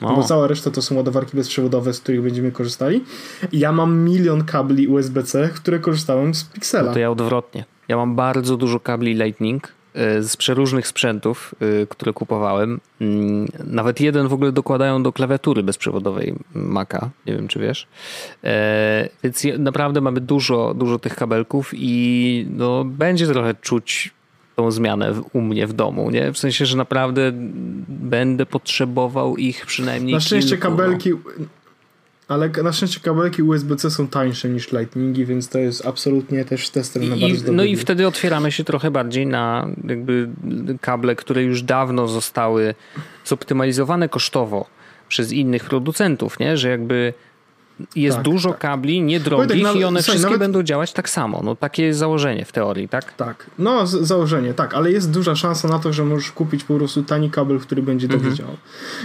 O. 0.00 0.16
Bo 0.16 0.22
cała 0.22 0.46
reszta 0.46 0.70
to 0.70 0.82
są 0.82 0.96
ładowarki 0.96 1.36
bezprzewodowe, 1.36 1.92
z 1.92 2.00
których 2.00 2.22
będziemy 2.22 2.52
korzystali. 2.52 3.04
Ja 3.52 3.72
mam 3.72 3.98
milion 3.98 4.44
kabli 4.44 4.88
USB-C, 4.88 5.50
które 5.54 5.78
korzystałem 5.78 6.34
z 6.34 6.44
Pixela. 6.44 6.88
No 6.88 6.92
to 6.92 6.98
ja 6.98 7.10
odwrotnie. 7.10 7.64
Ja 7.88 7.96
mam 7.96 8.16
bardzo 8.16 8.56
dużo 8.56 8.80
kabli 8.80 9.14
Lightning 9.14 9.79
z 10.20 10.36
przeróżnych 10.36 10.86
sprzętów, 10.86 11.54
e, 11.82 11.86
które 11.86 12.12
kupowałem. 12.12 12.80
Mm, 13.00 13.48
nawet 13.64 14.00
jeden 14.00 14.28
w 14.28 14.32
ogóle 14.32 14.52
dokładają 14.52 15.02
do 15.02 15.12
klawiatury 15.12 15.62
bezprzewodowej 15.62 16.34
Maca, 16.54 17.10
nie 17.26 17.34
wiem 17.34 17.48
czy 17.48 17.58
wiesz. 17.58 17.86
E, 18.44 19.08
więc 19.24 19.46
naprawdę 19.58 20.00
mamy 20.00 20.20
dużo, 20.20 20.74
dużo 20.74 20.98
tych 20.98 21.16
kabelków 21.16 21.70
i 21.74 22.46
no, 22.50 22.84
będzie 22.84 23.26
trochę 23.26 23.54
czuć 23.54 24.10
tą 24.56 24.70
zmianę 24.70 25.14
u 25.32 25.40
mnie 25.40 25.66
w 25.66 25.72
domu, 25.72 26.10
nie? 26.10 26.32
W 26.32 26.38
sensie, 26.38 26.66
że 26.66 26.76
naprawdę 26.76 27.32
będę 27.88 28.46
potrzebował 28.46 29.36
ich 29.36 29.66
przynajmniej 29.66 30.14
Na 30.14 30.20
szczęście 30.20 30.50
kilku, 30.50 30.70
no. 30.70 30.76
kabelki, 30.76 31.10
no. 31.10 31.44
Ale 32.30 32.50
na 32.62 32.72
szczęście 32.72 33.00
kabelki 33.00 33.42
USB-C 33.42 33.90
są 33.90 34.08
tańsze 34.08 34.48
niż 34.48 34.72
Lightningi, 34.72 35.26
więc 35.26 35.48
to 35.48 35.58
jest 35.58 35.86
absolutnie 35.86 36.44
też 36.44 36.70
testem 36.70 37.08
na 37.08 37.16
bardzo 37.16 37.52
No 37.52 37.64
i 37.64 37.76
wtedy 37.76 38.06
otwieramy 38.06 38.52
się 38.52 38.64
trochę 38.64 38.90
bardziej 38.90 39.26
na 39.26 39.68
jakby 39.88 40.28
kable, 40.80 41.16
które 41.16 41.42
już 41.42 41.62
dawno 41.62 42.08
zostały 42.08 42.74
zoptymalizowane 43.24 44.08
kosztowo 44.08 44.66
przez 45.08 45.32
innych 45.32 45.64
producentów, 45.64 46.38
nie? 46.38 46.56
Że 46.56 46.68
jakby 46.68 47.14
jest 47.96 48.16
tak, 48.16 48.24
dużo 48.24 48.50
tak. 48.50 48.58
kabli, 48.58 49.02
niedrogich 49.02 49.62
Wojtek, 49.62 49.80
i 49.80 49.84
one 49.84 50.02
wszystkie 50.02 50.22
nawet... 50.22 50.38
będą 50.38 50.62
działać 50.62 50.92
tak 50.92 51.08
samo. 51.08 51.40
No 51.44 51.56
takie 51.56 51.82
jest 51.82 51.98
założenie 51.98 52.44
w 52.44 52.52
teorii, 52.52 52.88
tak? 52.88 53.12
Tak, 53.12 53.46
no 53.58 53.86
założenie, 53.86 54.54
tak, 54.54 54.74
ale 54.74 54.92
jest 54.92 55.10
duża 55.10 55.36
szansa 55.36 55.68
na 55.68 55.78
to, 55.78 55.92
że 55.92 56.04
możesz 56.04 56.32
kupić 56.32 56.64
po 56.64 56.74
prostu 56.74 57.02
tani 57.02 57.30
kabel, 57.30 57.60
który 57.60 57.82
będzie 57.82 58.08
dobrze 58.08 58.28
mhm. 58.28 58.36
działał. 58.36 58.56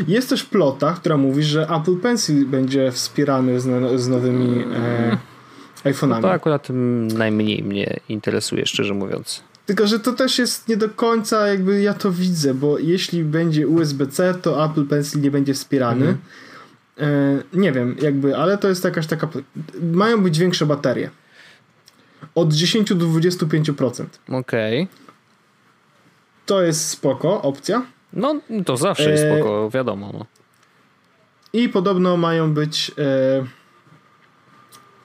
Jest 0.08 0.30
też 0.30 0.44
plota, 0.44 0.94
która 0.94 1.18
mówi, 1.18 1.44
że 1.44 1.68
Apple 1.70 1.98
Pencil 1.98 2.46
będzie 2.46 2.92
wspierany 2.92 3.60
z, 3.60 3.66
no- 3.66 3.98
z 3.98 4.08
nowymi 4.08 4.64
e, 4.74 5.18
iPhone'ami. 5.84 6.10
No 6.10 6.22
to 6.22 6.32
akurat 6.32 6.68
najmniej 7.14 7.64
mnie 7.64 8.00
interesuje, 8.10 8.66
szczerze 8.66 8.94
mówiąc. 8.94 9.44
Tylko, 9.66 9.88
że 9.88 10.00
to 10.00 10.14
też 10.14 10.40
jest 10.40 10.68
nie 10.68 10.78
do 10.78 10.90
końca 10.90 11.48
jakby 11.48 11.82
ja 11.82 11.94
to 11.94 12.12
widzę, 12.12 12.54
bo 12.54 12.80
jeśli 12.80 13.24
będzie 13.24 13.68
USB-C, 13.68 14.34
to 14.42 14.66
Apple 14.66 14.86
Pencil 14.86 15.22
nie 15.22 15.32
będzie 15.32 15.54
wspierany. 15.54 16.06
Mhm 16.06 16.18
nie 17.54 17.72
wiem, 17.72 17.96
jakby, 18.02 18.38
ale 18.38 18.58
to 18.58 18.68
jest 18.68 18.84
jakaś 18.84 19.08
taka. 19.08 19.28
Mają 19.82 20.24
być 20.24 20.40
większe 20.40 20.66
baterie. 20.66 21.10
Od 22.36 22.54
10 22.54 22.94
do 22.94 23.06
25%. 23.06 24.06
Okej. 24.30 24.82
Okay. 24.82 24.88
To 26.46 26.62
jest 26.62 26.90
spoko, 26.90 27.42
opcja. 27.42 27.86
No, 28.14 28.42
to 28.66 28.78
zawsze 28.78 29.12
jest 29.12 29.24
e, 29.24 29.36
spoko, 29.36 29.70
wiadomo. 29.70 30.12
No. 30.14 30.26
I 31.54 31.70
podobno 31.70 32.18
mają 32.18 32.54
być 32.54 32.92
e, 32.98 33.46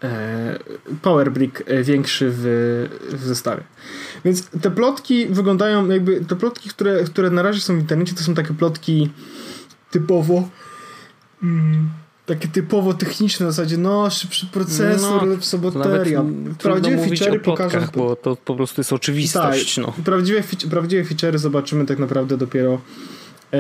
e, 0.06 0.58
power 1.02 1.32
brick 1.32 1.62
e, 1.66 1.82
większy 1.82 2.30
w, 2.30 2.42
w 3.12 3.24
zestawie. 3.24 3.62
Więc 4.24 4.48
te 4.48 4.70
plotki 4.70 5.26
wyglądają 5.26 5.88
jakby, 5.88 6.24
te 6.24 6.36
plotki, 6.36 6.68
które, 6.68 7.04
które 7.04 7.30
na 7.30 7.42
razie 7.42 7.60
są 7.60 7.76
w 7.76 7.80
internecie, 7.80 8.14
to 8.14 8.22
są 8.22 8.34
takie 8.34 8.54
plotki 8.54 9.10
typowo 9.90 10.48
Mm, 11.42 11.88
takie 12.26 12.48
typowo 12.48 12.94
techniczne 12.94 13.46
w 13.46 13.52
zasadzie, 13.52 13.76
no 13.76 14.10
szybszy 14.10 14.46
procesor, 14.46 15.22
no, 15.22 15.26
lepsza 15.26 15.58
bateria. 15.58 16.24
Prawdziwe 16.58 17.08
featurey 17.08 17.40
pokażą. 17.40 17.78
Bo 17.96 18.16
to 18.16 18.36
po 18.36 18.56
prostu 18.56 18.80
jest 18.80 18.92
oczywistość. 18.92 19.74
Tak, 19.74 19.86
no. 19.86 19.94
prawdziwe, 20.04 20.42
prawdziwe 20.70 21.04
featurey 21.04 21.38
zobaczymy 21.38 21.86
tak 21.86 21.98
naprawdę 21.98 22.36
dopiero 22.36 22.80
e, 23.52 23.58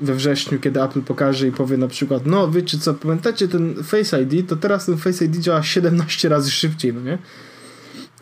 we 0.00 0.14
wrześniu, 0.14 0.58
kiedy 0.58 0.82
Apple 0.82 1.02
pokaże 1.02 1.48
i 1.48 1.52
powie 1.52 1.76
na 1.76 1.88
przykład, 1.88 2.26
no 2.26 2.50
wiecie 2.50 2.78
co, 2.78 2.94
pamiętacie 2.94 3.48
ten 3.48 3.74
Face 3.84 4.22
ID, 4.22 4.48
to 4.48 4.56
teraz 4.56 4.86
ten 4.86 4.96
Face 4.96 5.24
ID 5.24 5.36
działa 5.36 5.62
17 5.62 6.28
razy 6.28 6.50
szybciej, 6.50 6.94
no 6.94 7.00
nie? 7.00 7.18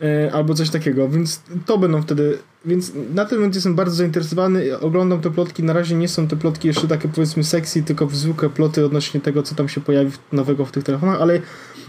E, 0.02 0.32
albo 0.32 0.54
coś 0.54 0.70
takiego, 0.70 1.08
więc 1.08 1.42
to 1.66 1.78
będą 1.78 2.02
wtedy, 2.02 2.38
więc 2.64 2.92
na 3.14 3.24
ten 3.24 3.38
moment 3.38 3.54
jestem 3.54 3.74
bardzo 3.74 3.96
zainteresowany, 3.96 4.78
oglądam 4.78 5.20
te 5.20 5.30
plotki, 5.30 5.62
na 5.62 5.72
razie 5.72 5.94
nie 5.94 6.08
są 6.08 6.28
te 6.28 6.36
plotki 6.36 6.68
jeszcze 6.68 6.88
takie 6.88 7.08
powiedzmy 7.08 7.44
sexy, 7.44 7.82
tylko 7.82 8.08
zwykłe 8.12 8.50
ploty 8.50 8.86
odnośnie 8.86 9.20
tego, 9.20 9.42
co 9.42 9.54
tam 9.54 9.68
się 9.68 9.80
pojawi 9.80 10.10
nowego 10.32 10.64
w 10.64 10.72
tych 10.72 10.84
telefonach, 10.84 11.20
ale 11.20 11.40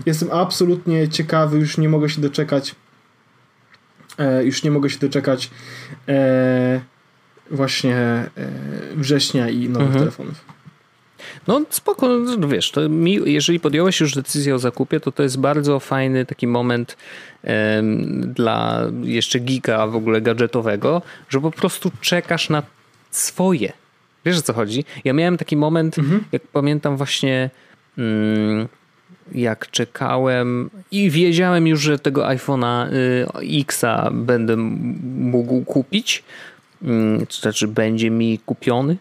jestem 0.06 0.30
absolutnie 0.32 1.10
ciekawy, 1.10 1.60
już 1.60 1.78
nie 1.78 1.90
mogę 1.90 2.10
się 2.10 2.22
doczekać 2.22 2.76
e, 4.18 4.44
już 4.44 4.64
nie 4.64 4.72
mogę 4.72 4.90
się 4.90 5.00
doczekać 5.00 5.52
e, 6.08 6.82
właśnie 7.52 7.96
e, 7.96 8.30
września 8.96 9.50
i 9.50 9.70
nowych 9.70 9.88
mhm. 9.88 10.00
telefonów. 10.00 10.55
No 11.48 11.62
spoko, 11.70 12.08
no, 12.08 12.48
wiesz, 12.48 12.72
to 12.72 12.90
mi, 12.90 13.20
jeżeli 13.26 13.60
podjąłeś 13.60 14.00
już 14.00 14.14
decyzję 14.14 14.56
o 14.56 14.60
zakupie, 14.60 15.00
to 15.00 15.12
to 15.12 15.24
jest 15.24 15.40
bardzo 15.40 15.80
fajny 15.80 16.26
taki 16.26 16.48
moment 16.48 16.98
um, 17.44 18.34
dla 18.34 18.82
jeszcze 19.04 19.40
giga 19.40 19.88
w 19.88 19.96
ogóle 19.96 20.22
gadżetowego, 20.22 21.02
że 21.30 21.42
po 21.42 21.52
prostu 21.52 21.92
czekasz 22.02 22.50
na 22.50 22.64
swoje. 23.12 23.74
Wiesz 24.26 24.38
o 24.38 24.42
co 24.42 24.54
chodzi? 24.54 24.86
Ja 25.04 25.14
miałem 25.14 25.38
taki 25.38 25.58
moment, 25.58 26.00
mhm. 26.00 26.24
jak 26.32 26.42
pamiętam 26.42 26.98
właśnie 26.98 27.50
um, 27.98 28.68
jak 29.32 29.72
czekałem 29.72 30.70
i 30.92 31.10
wiedziałem 31.10 31.68
już, 31.68 31.82
że 31.82 32.00
tego 32.00 32.22
iPhone'a 32.22 32.94
y, 32.94 33.26
X'a 33.64 34.14
będę 34.14 34.58
mógł 35.18 35.62
kupić, 35.62 36.24
to 37.30 37.36
znaczy 37.42 37.68
będzie 37.68 38.12
mi 38.12 38.40
kupiony 38.46 38.98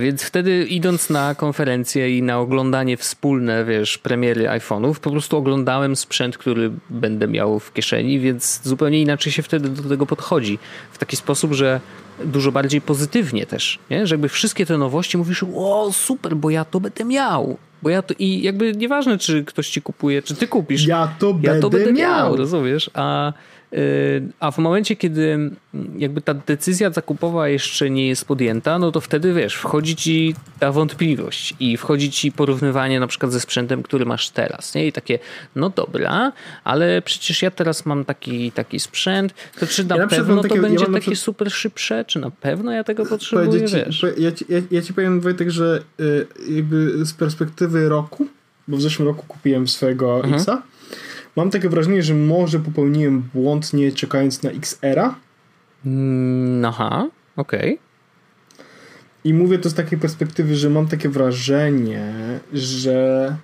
więc 0.00 0.22
wtedy 0.22 0.64
idąc 0.64 1.10
na 1.10 1.34
konferencję 1.34 2.18
i 2.18 2.22
na 2.22 2.38
oglądanie 2.38 2.96
wspólne, 2.96 3.64
wiesz, 3.64 3.98
premiery 3.98 4.44
iPhone'ów, 4.44 4.94
po 4.94 5.10
prostu 5.10 5.36
oglądałem 5.36 5.96
sprzęt, 5.96 6.38
który 6.38 6.70
będę 6.90 7.28
miał 7.28 7.58
w 7.60 7.72
kieszeni, 7.72 8.20
więc 8.20 8.60
zupełnie 8.64 9.00
inaczej 9.00 9.32
się 9.32 9.42
wtedy 9.42 9.68
do 9.68 9.88
tego 9.88 10.06
podchodzi. 10.06 10.58
W 10.92 10.98
taki 10.98 11.16
sposób, 11.16 11.52
że 11.52 11.80
dużo 12.24 12.52
bardziej 12.52 12.80
pozytywnie 12.80 13.46
też, 13.46 13.78
nie? 13.90 14.06
że 14.06 14.14
jakby 14.14 14.28
wszystkie 14.28 14.66
te 14.66 14.78
nowości 14.78 15.18
mówisz, 15.18 15.44
o 15.54 15.92
super, 15.92 16.36
bo 16.36 16.50
ja 16.50 16.64
to 16.64 16.80
będę 16.80 17.04
miał. 17.04 17.56
Bo 17.82 17.90
ja 17.90 18.02
to, 18.02 18.14
I 18.18 18.42
jakby 18.42 18.72
nieważne, 18.72 19.18
czy 19.18 19.44
ktoś 19.44 19.68
ci 19.68 19.82
kupuje, 19.82 20.22
czy 20.22 20.34
ty 20.34 20.48
kupisz. 20.48 20.86
Ja 20.86 21.14
to, 21.18 21.26
ja 21.26 21.32
będę, 21.32 21.60
to 21.60 21.70
będę 21.70 21.92
miał. 21.92 22.10
miał. 22.10 22.36
Rozumiesz? 22.36 22.90
A 22.94 23.32
a 24.40 24.50
w 24.50 24.58
momencie, 24.58 24.96
kiedy 24.96 25.50
jakby 25.96 26.20
ta 26.20 26.34
decyzja 26.34 26.90
zakupowa 26.90 27.48
jeszcze 27.48 27.90
nie 27.90 28.08
jest 28.08 28.24
podjęta, 28.24 28.78
no 28.78 28.92
to 28.92 29.00
wtedy 29.00 29.34
wiesz, 29.34 29.54
wchodzi 29.54 29.96
ci 29.96 30.34
ta 30.58 30.72
wątpliwość 30.72 31.54
i 31.60 31.76
wchodzi 31.76 32.10
ci 32.10 32.32
porównywanie 32.32 33.00
na 33.00 33.06
przykład 33.06 33.32
ze 33.32 33.40
sprzętem, 33.40 33.82
który 33.82 34.06
masz 34.06 34.30
teraz. 34.30 34.74
Nie? 34.74 34.86
I 34.86 34.92
takie, 34.92 35.18
no 35.56 35.70
dobra, 35.70 36.32
ale 36.64 37.02
przecież 37.02 37.42
ja 37.42 37.50
teraz 37.50 37.86
mam 37.86 38.04
taki, 38.04 38.52
taki 38.52 38.80
sprzęt, 38.80 39.34
to 39.60 39.66
czy 39.66 39.84
na 39.84 39.96
ja 39.96 40.06
pewno 40.06 40.36
to 40.36 40.48
takie, 40.48 40.60
będzie 40.60 40.84
ja 40.84 40.86
takie 40.86 41.00
przykład... 41.00 41.18
super 41.18 41.52
szybsze? 41.52 42.04
Czy 42.04 42.18
na 42.18 42.30
pewno 42.30 42.72
ja 42.72 42.84
tego 42.84 43.06
potrzebuję? 43.06 43.68
Ci, 43.68 43.76
wiesz? 43.76 44.06
Ja, 44.18 44.32
ci, 44.32 44.44
ja, 44.48 44.58
ja 44.70 44.82
ci 44.82 44.94
powiem 44.94 45.20
Wojtek, 45.20 45.50
że 45.50 45.82
y, 46.00 46.26
jakby 46.48 47.06
z 47.06 47.12
perspektywy 47.12 47.88
roku, 47.88 48.26
bo 48.68 48.76
w 48.76 48.82
zeszłym 48.82 49.08
roku 49.08 49.24
kupiłem 49.28 49.68
swojego 49.68 50.16
mhm. 50.16 50.34
Xa, 50.34 50.62
Mam 51.36 51.50
takie 51.50 51.68
wrażenie, 51.68 52.02
że 52.02 52.14
może 52.14 52.58
popełniłem 52.58 53.28
błąd 53.34 53.72
nie 53.72 53.92
czekając 53.92 54.42
na 54.42 54.50
XR-a. 54.50 55.14
Mm, 55.86 56.64
aha, 56.64 57.08
okej. 57.36 57.74
Okay. 57.74 57.84
I 59.24 59.34
mówię 59.34 59.58
to 59.58 59.70
z 59.70 59.74
takiej 59.74 59.98
perspektywy, 59.98 60.56
że 60.56 60.70
mam 60.70 60.88
takie 60.88 61.08
wrażenie, 61.08 62.12
że 62.52 63.36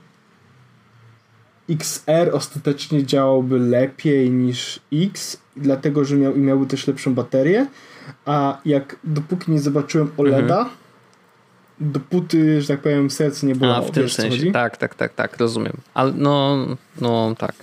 XR 1.71 2.31
ostatecznie 2.33 3.07
działałby 3.07 3.59
lepiej 3.59 4.31
niż 4.31 4.81
X, 4.93 5.41
dlatego 5.57 6.05
że 6.05 6.17
miał, 6.17 6.37
i 6.37 6.39
miałby 6.39 6.67
też 6.67 6.87
lepszą 6.87 7.15
baterię, 7.15 7.67
a 8.25 8.61
jak 8.65 8.97
dopóki 9.05 9.53
nie 9.53 9.61
zobaczyłem 9.61 10.11
OLEDa, 10.17 10.59
mhm. 10.59 10.77
Dopóty, 11.81 12.63
że 12.63 12.69
tak 12.69 12.81
powiem, 12.81 13.11
serce 13.11 13.47
nie 13.47 13.55
było. 13.55 13.77
A, 13.77 13.83
w 13.83 13.91
tym 13.91 14.03
wiesz, 14.03 14.15
sensie. 14.15 14.53
Tak, 14.53 14.77
tak, 14.77 14.95
tak, 14.95 15.15
tak, 15.15 15.37
rozumiem. 15.37 15.77
Ale 15.95 16.13
no, 16.17 16.67
no 17.01 17.35
tak. 17.39 17.55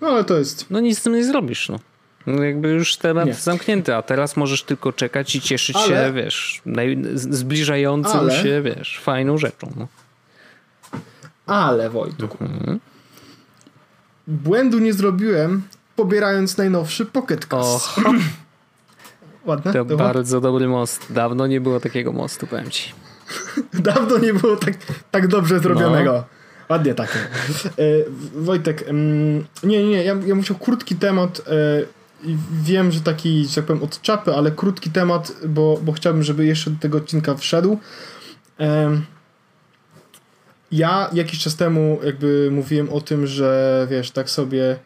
No 0.00 0.08
ale 0.08 0.24
to 0.24 0.38
jest. 0.38 0.70
No 0.70 0.80
nic 0.80 0.98
z 0.98 1.02
tym 1.02 1.14
nie 1.14 1.24
zrobisz, 1.24 1.68
no. 1.68 1.78
No 2.26 2.42
jakby 2.42 2.68
już 2.68 2.96
temat 2.96 3.26
nie. 3.26 3.34
zamknięty, 3.34 3.94
a 3.94 4.02
teraz 4.02 4.36
możesz 4.36 4.62
tylko 4.62 4.92
czekać 4.92 5.36
i 5.36 5.40
cieszyć 5.40 5.76
ale... 5.76 5.86
się, 5.86 6.12
wiesz, 6.12 6.62
zbliżającą 7.14 8.18
ale... 8.18 8.42
się, 8.42 8.62
wiesz, 8.62 9.00
fajną 9.02 9.38
rzeczą. 9.38 9.72
No. 9.76 9.88
Ale 11.46 11.90
Wojtku, 11.90 12.44
mhm. 12.44 12.80
błędu 14.26 14.78
nie 14.78 14.92
zrobiłem, 14.92 15.62
pobierając 15.96 16.56
najnowszy 16.56 17.06
Pocket 17.06 17.46
Cast. 17.46 18.00
Ładne? 19.46 19.72
To 19.72 19.84
Dobra? 19.84 20.06
bardzo 20.06 20.40
dobry 20.40 20.68
most. 20.68 21.12
Dawno 21.12 21.46
nie 21.46 21.60
było 21.60 21.80
takiego 21.80 22.12
mostu, 22.12 22.46
powiem 22.46 22.70
ci. 22.70 22.92
Dawno 23.72 24.18
nie 24.18 24.34
było 24.34 24.56
tak, 24.56 24.74
tak 25.10 25.28
dobrze 25.28 25.60
zrobionego. 25.60 26.12
No. 26.12 26.24
Ładnie 26.68 26.94
takie. 26.94 27.18
E, 27.18 27.82
Wojtek, 28.34 28.84
nie, 29.62 29.88
nie, 29.88 30.04
ja, 30.04 30.14
ja 30.26 30.34
musiał 30.34 30.56
krótki 30.56 30.96
temat. 30.96 31.42
E, 31.46 31.52
wiem, 32.62 32.92
że 32.92 33.00
taki, 33.00 33.46
że 33.46 33.54
tak 33.54 33.64
powiem, 33.64 33.82
od 33.82 34.00
czapy, 34.00 34.34
ale 34.34 34.50
krótki 34.50 34.90
temat, 34.90 35.32
bo, 35.48 35.78
bo 35.82 35.92
chciałbym, 35.92 36.22
żeby 36.22 36.46
jeszcze 36.46 36.70
do 36.70 36.80
tego 36.80 36.98
odcinka 36.98 37.34
wszedł. 37.34 37.78
E, 38.60 39.00
ja 40.72 41.10
jakiś 41.12 41.40
czas 41.40 41.56
temu 41.56 41.98
jakby 42.02 42.48
mówiłem 42.52 42.90
o 42.90 43.00
tym, 43.00 43.26
że 43.26 43.86
wiesz, 43.90 44.10
tak 44.10 44.30
sobie 44.30 44.78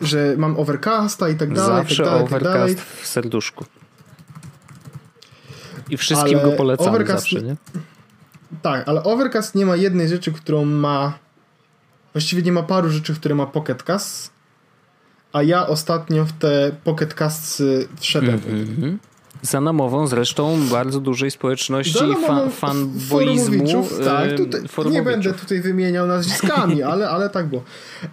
że 0.00 0.34
mam 0.38 0.56
overcasta 0.58 1.28
i 1.28 1.34
tak 1.34 1.54
dalej. 1.54 1.76
Zawsze 1.76 1.96
tak 1.96 2.12
dalej, 2.12 2.24
overcast 2.24 2.52
tak 2.52 2.60
dalej. 2.60 2.76
w 3.02 3.06
serduszku. 3.06 3.64
I 5.90 5.96
wszystkim 5.96 6.38
ale 6.38 6.50
go 6.50 6.56
polecamy 6.56 6.90
overcast, 6.90 7.22
zawsze, 7.22 7.42
nie? 7.42 7.56
Tak, 8.62 8.88
ale 8.88 9.02
Overcast 9.02 9.54
nie 9.54 9.66
ma 9.66 9.76
jednej 9.76 10.08
rzeczy, 10.08 10.32
którą 10.32 10.64
ma. 10.64 11.18
Właściwie 12.12 12.42
nie 12.42 12.52
ma 12.52 12.62
paru 12.62 12.90
rzeczy, 12.90 13.14
które 13.14 13.34
ma 13.34 13.46
Pocket 13.46 13.82
Cast. 13.82 14.30
A 15.32 15.42
ja 15.42 15.66
ostatnio 15.66 16.24
w 16.24 16.32
te 16.32 16.72
Pocket 16.84 17.14
Casts 17.14 17.62
wszedłem. 18.00 18.40
Mm 18.48 18.66
-hmm. 18.66 18.96
Za 19.42 19.60
namową 19.60 20.06
zresztą 20.06 20.58
bardzo 20.70 21.00
dużej 21.00 21.30
społeczności 21.30 22.14
fan, 22.26 22.50
fanboizmu. 22.50 23.86
Tak, 24.04 24.36
tutaj, 24.36 24.90
nie 24.90 25.02
będę 25.02 25.32
tutaj 25.32 25.60
wymieniał 25.60 26.06
nazwiskami, 26.06 26.82
ale, 26.92 27.10
ale 27.10 27.30
tak 27.30 27.46
było. 27.46 27.62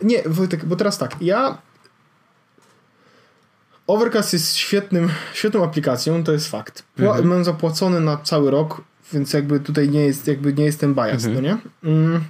Nie, 0.03 0.23
Wojtek, 0.25 0.65
bo 0.65 0.75
teraz 0.75 0.97
tak, 0.97 1.15
ja 1.21 1.57
Overcast 3.87 4.33
jest 4.33 4.55
świetnym, 4.55 5.09
świetną 5.33 5.63
aplikacją, 5.63 6.23
to 6.23 6.31
jest 6.31 6.47
fakt. 6.47 6.83
Mhm. 6.99 7.27
Mam 7.27 7.43
zapłacony 7.43 7.99
na 7.99 8.17
cały 8.17 8.51
rok 8.51 8.81
więc 9.13 9.33
jakby 9.33 9.59
tutaj 9.59 9.89
nie 9.89 10.01
jest, 10.01 10.27
jakby 10.27 10.53
nie 10.53 10.65
jestem 10.65 10.95
biased, 10.95 11.25
mhm. 11.25 11.35
no 11.35 11.41
nie? 11.41 11.57
Mm. 11.83 12.23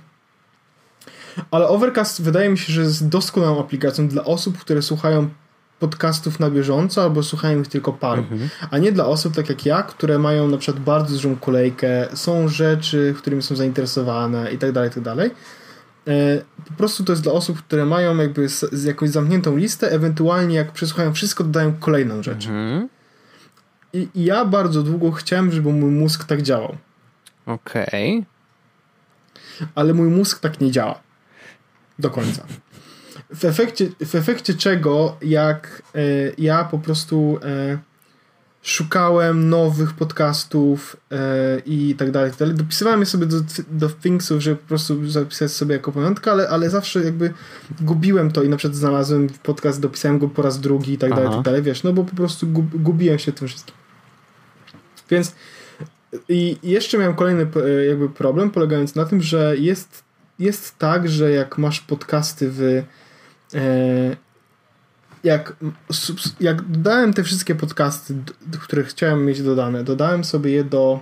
Ale 1.51 1.67
Overcast 1.67 2.21
wydaje 2.21 2.49
mi 2.49 2.57
się, 2.57 2.73
że 2.73 2.81
jest 2.81 3.07
doskonałą 3.07 3.59
aplikacją 3.59 4.07
dla 4.07 4.23
osób, 4.23 4.57
które 4.57 4.81
słuchają 4.81 5.29
podcastów 5.79 6.39
na 6.39 6.49
bieżąco 6.49 7.03
albo 7.03 7.23
słuchają 7.23 7.61
ich 7.61 7.67
tylko 7.67 7.93
paru, 7.93 8.21
mhm. 8.21 8.49
a 8.71 8.77
nie 8.77 8.91
dla 8.91 9.05
osób 9.05 9.35
tak 9.35 9.49
jak 9.49 9.65
ja, 9.65 9.83
które 9.83 10.19
mają 10.19 10.47
na 10.47 10.57
przykład 10.57 10.83
bardzo 10.83 11.13
dużą 11.13 11.35
kolejkę, 11.35 12.07
są 12.13 12.47
rzeczy, 12.47 13.15
którymi 13.17 13.43
są 13.43 13.55
zainteresowane 13.55 14.51
i 14.51 14.57
tak 14.57 14.71
dalej, 14.71 14.89
i 14.89 14.93
tak 14.93 15.03
dalej. 15.03 15.31
E, 16.07 16.41
po 16.67 16.73
prostu 16.73 17.03
to 17.03 17.11
jest 17.11 17.23
dla 17.23 17.33
osób, 17.33 17.63
które 17.63 17.85
mają 17.85 18.17
jakby 18.17 18.47
jakąś 18.85 19.09
zamkniętą 19.09 19.57
listę, 19.57 19.91
ewentualnie 19.91 20.55
jak 20.55 20.71
przesłuchają 20.71 21.13
wszystko, 21.13 21.43
dodają 21.43 21.73
kolejną 21.73 22.23
rzecz. 22.23 22.47
Mhm. 22.47 22.89
I, 23.93 24.07
I, 24.15 24.23
ja 24.23 24.45
bardzo 24.45 24.83
długo 24.83 25.11
chciałem, 25.11 25.51
żeby 25.51 25.73
mój 25.73 25.91
mózg 25.91 26.23
tak 26.23 26.41
działał. 26.41 26.77
Okej. 27.45 28.25
Okay. 29.57 29.67
Ale 29.75 29.93
mój 29.93 30.07
mózg 30.07 30.39
tak 30.39 30.61
nie 30.61 30.71
działa. 30.71 30.99
Do 31.99 32.09
końca. 32.09 32.45
W 33.35 33.45
efekcie, 33.45 33.89
w 34.05 34.15
efekcie 34.15 34.53
czego, 34.53 35.17
jak 35.21 35.81
e, 35.95 35.99
ja 36.37 36.63
po 36.63 36.79
prostu 36.79 37.39
e, 37.43 37.77
szukałem 38.67 39.49
nowych 39.49 39.93
podcastów 39.93 40.97
e, 41.11 41.17
i 41.65 41.95
tak 41.97 42.11
dalej, 42.11 42.29
tak 42.29 42.39
dalej, 42.39 42.55
dopisywałem 42.55 42.99
je 42.99 43.05
sobie 43.05 43.25
do, 43.25 43.37
do 43.71 43.89
Thingsów, 43.89 44.41
żeby 44.41 44.55
po 44.55 44.67
prostu 44.67 45.09
zapisać 45.09 45.51
sobie 45.51 45.75
jako 45.75 45.91
pamiątkę, 45.91 46.31
ale, 46.31 46.49
ale 46.49 46.69
zawsze 46.69 47.03
jakby 47.03 47.33
gubiłem 47.81 48.31
to 48.31 48.43
i 48.43 48.49
na 48.49 48.57
przykład 48.57 48.75
znalazłem 48.75 49.27
podcast, 49.43 49.81
dopisałem 49.81 50.19
go 50.19 50.27
po 50.27 50.41
raz 50.41 50.59
drugi 50.59 50.93
i 50.93 50.97
tak 50.97 51.09
dalej, 51.09 51.29
tak 51.29 51.41
dalej, 51.41 51.61
wiesz, 51.61 51.83
no 51.83 51.93
bo 51.93 52.03
po 52.03 52.15
prostu 52.15 52.47
gubiłem 52.73 53.19
się 53.19 53.31
tym 53.31 53.47
wszystkim. 53.47 53.75
Więc 55.09 55.35
i 56.29 56.57
jeszcze 56.63 56.97
miałem 56.97 57.15
kolejny 57.15 57.47
e, 57.65 57.85
jakby 57.85 58.09
problem 58.09 58.49
polegający 58.49 58.97
na 58.97 59.05
tym, 59.05 59.21
że 59.21 59.57
jest, 59.57 60.03
jest 60.39 60.77
tak, 60.77 61.09
że 61.09 61.31
jak 61.31 61.57
masz 61.57 61.81
podcasty 61.81 62.49
w 62.51 62.61
e, 63.53 64.26
jak, 65.23 65.55
jak 66.39 66.61
dodałem 66.61 67.13
te 67.13 67.23
wszystkie 67.23 67.55
podcasty, 67.55 68.15
które 68.61 68.83
chciałem 68.83 69.25
mieć 69.25 69.41
dodane, 69.41 69.83
dodałem 69.83 70.23
sobie 70.23 70.51
je 70.51 70.63
do 70.63 70.99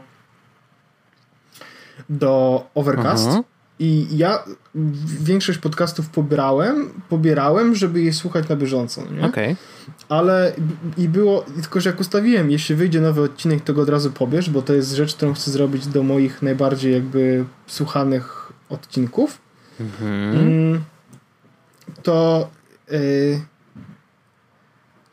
do 2.10 2.64
Overcast 2.76 3.28
Aha. 3.30 3.44
i 3.80 4.08
ja 4.18 4.44
większość 5.22 5.60
podcastów 5.60 6.10
pobierałem, 6.10 6.90
pobierałem, 7.10 7.76
żeby 7.76 8.02
je 8.02 8.14
słuchać 8.14 8.50
na 8.50 8.56
bieżąco. 8.56 9.04
Nie? 9.12 9.26
Okay. 9.26 9.56
Ale 10.10 10.54
i 10.98 11.10
było, 11.10 11.46
tylko 11.62 11.80
że 11.82 11.90
jak 11.90 12.00
ustawiłem, 12.00 12.52
jeśli 12.52 12.76
wyjdzie 12.76 13.02
nowy 13.02 13.22
odcinek, 13.22 13.64
to 13.64 13.74
go 13.74 13.82
od 13.82 13.90
razu 13.90 14.12
pobierz, 14.12 14.50
bo 14.50 14.62
to 14.62 14.74
jest 14.74 14.92
rzecz, 14.92 15.16
którą 15.16 15.34
chcę 15.34 15.52
zrobić 15.52 15.88
do 15.88 16.04
moich 16.04 16.42
najbardziej 16.42 16.94
jakby 16.94 17.46
słuchanych 17.68 18.52
odcinków. 18.70 19.38
Mhm. 19.80 20.38
Mm, 20.38 20.84
to 22.04 22.50
yy, 22.92 23.42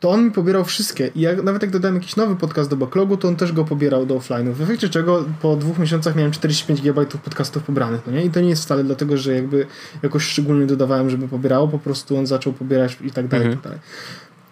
to 0.03 0.09
on 0.09 0.25
mi 0.25 0.31
pobierał 0.31 0.65
wszystkie. 0.65 1.11
I 1.15 1.21
jak, 1.21 1.43
nawet 1.43 1.61
jak 1.61 1.71
dodałem 1.71 1.95
jakiś 1.95 2.15
nowy 2.15 2.35
podcast 2.35 2.69
do 2.69 2.77
backlogu, 2.77 3.17
to 3.17 3.27
on 3.27 3.35
też 3.35 3.51
go 3.51 3.65
pobierał 3.65 4.05
do 4.05 4.15
offline'u. 4.15 4.53
W 4.53 4.61
efekcie 4.61 4.89
czego 4.89 5.25
po 5.41 5.55
dwóch 5.55 5.79
miesiącach 5.79 6.15
miałem 6.15 6.31
45 6.31 6.81
GB 6.81 7.05
podcastów 7.05 7.63
pobranych, 7.63 8.01
no 8.07 8.13
nie? 8.13 8.25
I 8.25 8.29
to 8.29 8.41
nie 8.41 8.49
jest 8.49 8.63
wcale 8.63 8.83
dlatego, 8.83 9.17
że 9.17 9.35
jakby 9.35 9.65
jakoś 10.01 10.23
szczególnie 10.23 10.65
dodawałem, 10.65 11.09
żeby 11.09 11.27
pobierało, 11.27 11.67
po 11.67 11.79
prostu 11.79 12.17
on 12.17 12.27
zaczął 12.27 12.53
pobierać 12.53 12.97
i 13.01 13.11
tak 13.11 13.27
dalej, 13.27 13.47
mhm. 13.47 13.53
i 13.53 13.55
tak 13.55 13.63
dalej. 13.63 13.79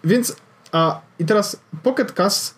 Więc, 0.04 0.36
a 0.72 1.00
i 1.18 1.24
teraz 1.24 1.60
Pocket 1.82 2.12
Cast 2.12 2.54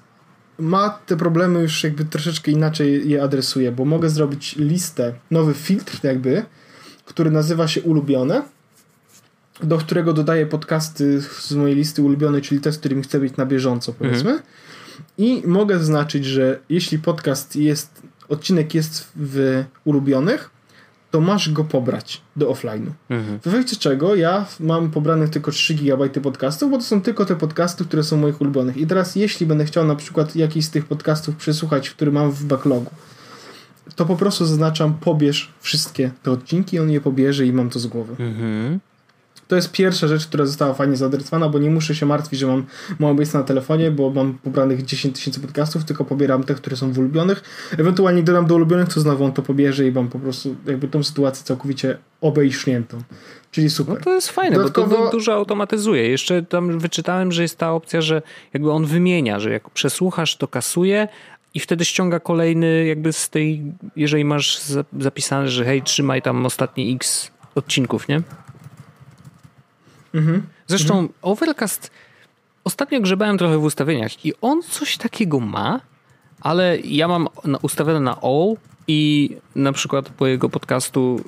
ma 0.59 0.99
te 1.07 1.17
problemy 1.17 1.61
już 1.61 1.85
jakby 1.85 2.05
troszeczkę 2.05 2.51
inaczej 2.51 3.09
je 3.11 3.23
adresuje, 3.23 3.73
bo 3.73 3.85
mogę 3.85 4.11
zrobić 4.11 4.57
listę, 4.57 5.15
nowy 5.31 5.55
filtr 5.55 6.01
jakby, 6.03 6.45
który 7.05 7.31
nazywa 7.31 7.69
się 7.69 7.83
ulubione 7.83 8.43
do 9.63 9.79
którego 9.79 10.13
dodaję 10.13 10.47
podcasty 10.47 11.23
z 11.23 11.53
mojej 11.53 11.77
listy 11.77 12.03
ulubionej, 12.03 12.43
czyli 12.43 12.61
te, 12.61 12.73
z 12.73 12.79
którymi 12.79 13.03
chcę 13.03 13.21
być 13.21 13.37
na 13.37 13.47
bieżąco, 13.47 13.93
powiedzmy. 13.93 14.31
Mhm. 14.31 14.49
i 15.19 15.43
mogę 15.47 15.79
zaznaczyć, 15.79 16.25
że 16.25 16.59
jeśli 16.69 16.99
podcast 16.99 17.57
jest, 17.57 18.03
odcinek 18.29 18.75
jest 18.75 19.09
w 19.17 19.65
ulubionych, 19.85 20.51
to 21.11 21.21
masz 21.21 21.53
go 21.53 21.65
pobrać 21.65 22.21
do 22.37 22.53
offline'u. 22.53 22.91
Mhm. 23.11 23.41
W 23.41 23.47
efekcie 23.47 23.77
czego 23.77 24.15
ja 24.15 24.47
mam 24.61 24.91
pobranych 24.91 25.31
tylko 25.31 25.51
3 25.51 25.75
GB 25.75 26.09
podcastów, 26.09 26.71
bo 26.71 26.77
to 26.77 26.83
są 26.83 27.03
tylko 27.03 27.25
te 27.25 27.37
podcasty, 27.37 27.85
które 27.85 28.05
są 28.05 28.17
moich 28.17 28.41
ulubionych. 28.41 28.77
I 28.77 28.87
teraz 28.87 29.17
jeśli 29.17 29.47
będę 29.47 29.65
chciał 29.65 29.85
na 29.85 29.97
przykład 29.97 30.37
jakiś 30.37 30.65
z 30.65 30.71
tych 30.71 30.85
podcastów 30.85 31.37
przesłuchać, 31.37 31.91
który 31.91 32.13
mam 32.13 32.31
w 32.31 32.45
backlogu, 32.45 32.91
to 33.97 34.07
po 34.07 34.17
prostu 34.17 34.47
zaznaczam 34.47 34.95
pobierz 34.95 35.53
wszystkie 35.61 36.11
te 36.23 36.31
odcinki, 36.31 36.79
on 36.79 36.91
je 36.91 37.01
pobierze 37.01 37.47
i 37.47 37.53
mam 37.53 37.71
to 37.71 37.79
z 37.79 37.87
głowy. 37.87 38.17
Mhm. 38.19 38.81
To 39.49 39.57
jest 39.57 39.73
pierwsza 39.73 40.09
rzecz, 40.09 40.27
która 40.27 40.47
została 40.47 40.75
fajnie 40.75 40.97
zaadresowana, 40.97 41.49
bo 41.49 41.59
nie 41.59 41.71
muszę 41.71 41.95
się 41.95 42.07
martwić, 42.07 42.41
że 42.41 42.47
mam 42.47 42.65
mało 42.99 43.15
miejsca 43.15 43.39
na 43.39 43.45
telefonie, 43.45 43.91
bo 43.91 44.11
mam 44.11 44.35
pobranych 44.35 44.85
10 44.85 45.17
tysięcy 45.17 45.41
podcastów, 45.41 45.85
tylko 45.85 46.05
pobieram 46.05 46.45
te, 46.45 46.55
które 46.55 46.77
są 46.77 46.93
w 46.93 46.99
ulubionych. 46.99 47.43
Ewentualnie 47.79 48.23
dodam 48.23 48.47
do 48.47 48.55
ulubionych, 48.55 48.89
to 48.89 49.01
znowu 49.01 49.25
on 49.25 49.33
to 49.33 49.43
pobierze 49.43 49.87
i 49.87 49.93
mam 49.93 50.09
po 50.09 50.19
prostu 50.19 50.57
jakby 50.67 50.89
tą 50.89 51.03
sytuację 51.03 51.45
całkowicie 51.45 51.99
obejśniętą. 52.21 52.99
Czyli 53.51 53.71
super. 53.71 53.95
No 53.95 54.05
to 54.05 54.15
jest 54.15 54.31
fajne, 54.31 54.57
Dodatkowo... 54.57 54.97
bo 54.97 55.05
to 55.05 55.11
dużo 55.11 55.35
automatyzuje. 55.35 56.09
Jeszcze 56.09 56.43
tam 56.43 56.79
wyczytałem, 56.79 57.33
że 57.33 57.43
jest 57.43 57.59
ta 57.59 57.73
opcja, 57.73 58.01
że 58.01 58.23
jakby 58.55 58.73
on 58.73 58.87
wymienia, 58.87 59.41
że 59.41 59.51
jak 59.51 59.71
przesłuchasz, 59.71 60.37
to 60.37 60.49
kasuje, 60.49 61.09
i 61.55 61.61
wtedy 61.61 61.85
ściąga 61.85 62.21
kolejny 62.21 62.87
jakby 62.87 63.13
z 63.13 63.31
tej, 63.31 63.63
jeżeli 63.97 64.25
masz 64.25 64.61
zapisane, 64.99 65.49
że 65.49 65.65
hej, 65.65 65.83
trzymaj 65.83 66.23
tam 66.23 66.47
ostatnie 66.47 66.95
x 66.95 67.31
odcinków, 67.55 68.09
nie? 68.09 68.23
Mhm. 70.15 70.43
Zresztą 70.67 70.95
mhm. 70.95 71.09
Overcast 71.23 71.91
ostatnio 72.65 73.01
grzebałem 73.01 73.39
trochę 73.39 73.59
w 73.59 73.65
ustawieniach 73.65 74.27
i 74.27 74.33
on 74.41 74.63
coś 74.63 74.97
takiego 74.97 75.41
ma, 75.41 75.81
ale 76.41 76.79
ja 76.79 77.09
mam 77.09 77.29
ustawione 77.63 78.01
na 78.01 78.21
all 78.21 78.57
i 78.89 79.31
na 79.57 79.73
przykład 79.73 80.09
po 80.09 80.27
jego 80.27 80.49
podcastu, 80.49 81.21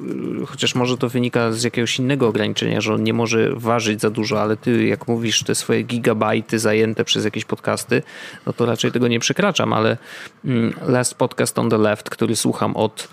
y, 0.43 0.47
chociaż 0.47 0.74
może 0.74 0.99
to 0.99 1.09
wynika 1.09 1.53
z 1.53 1.62
jakiegoś 1.62 1.99
innego 1.99 2.28
ograniczenia, 2.28 2.80
że 2.80 2.95
on 2.95 3.03
nie 3.03 3.12
może 3.12 3.53
ważyć 3.55 4.01
za 4.01 4.11
dużo, 4.11 4.43
ale 4.43 4.57
ty, 4.57 4.87
jak 4.87 5.09
mówisz, 5.09 5.43
te 5.43 5.55
swoje 5.55 5.82
gigabajty 5.82 6.59
zajęte 6.59 7.05
przez 7.05 7.24
jakieś 7.24 7.45
podcasty, 7.45 8.03
no 8.47 8.53
to 8.53 8.66
raczej 8.66 8.93
tego 8.93 9.09
nie 9.09 9.20
przekraczam, 9.20 9.72
ale 9.72 9.97
mm, 10.45 10.74
Last 10.87 11.14
Podcast 11.14 11.59
on 11.59 11.70
the 11.70 11.78
Left, 11.78 12.11
który 12.11 12.37
słucham 12.37 12.76
od 12.76 13.09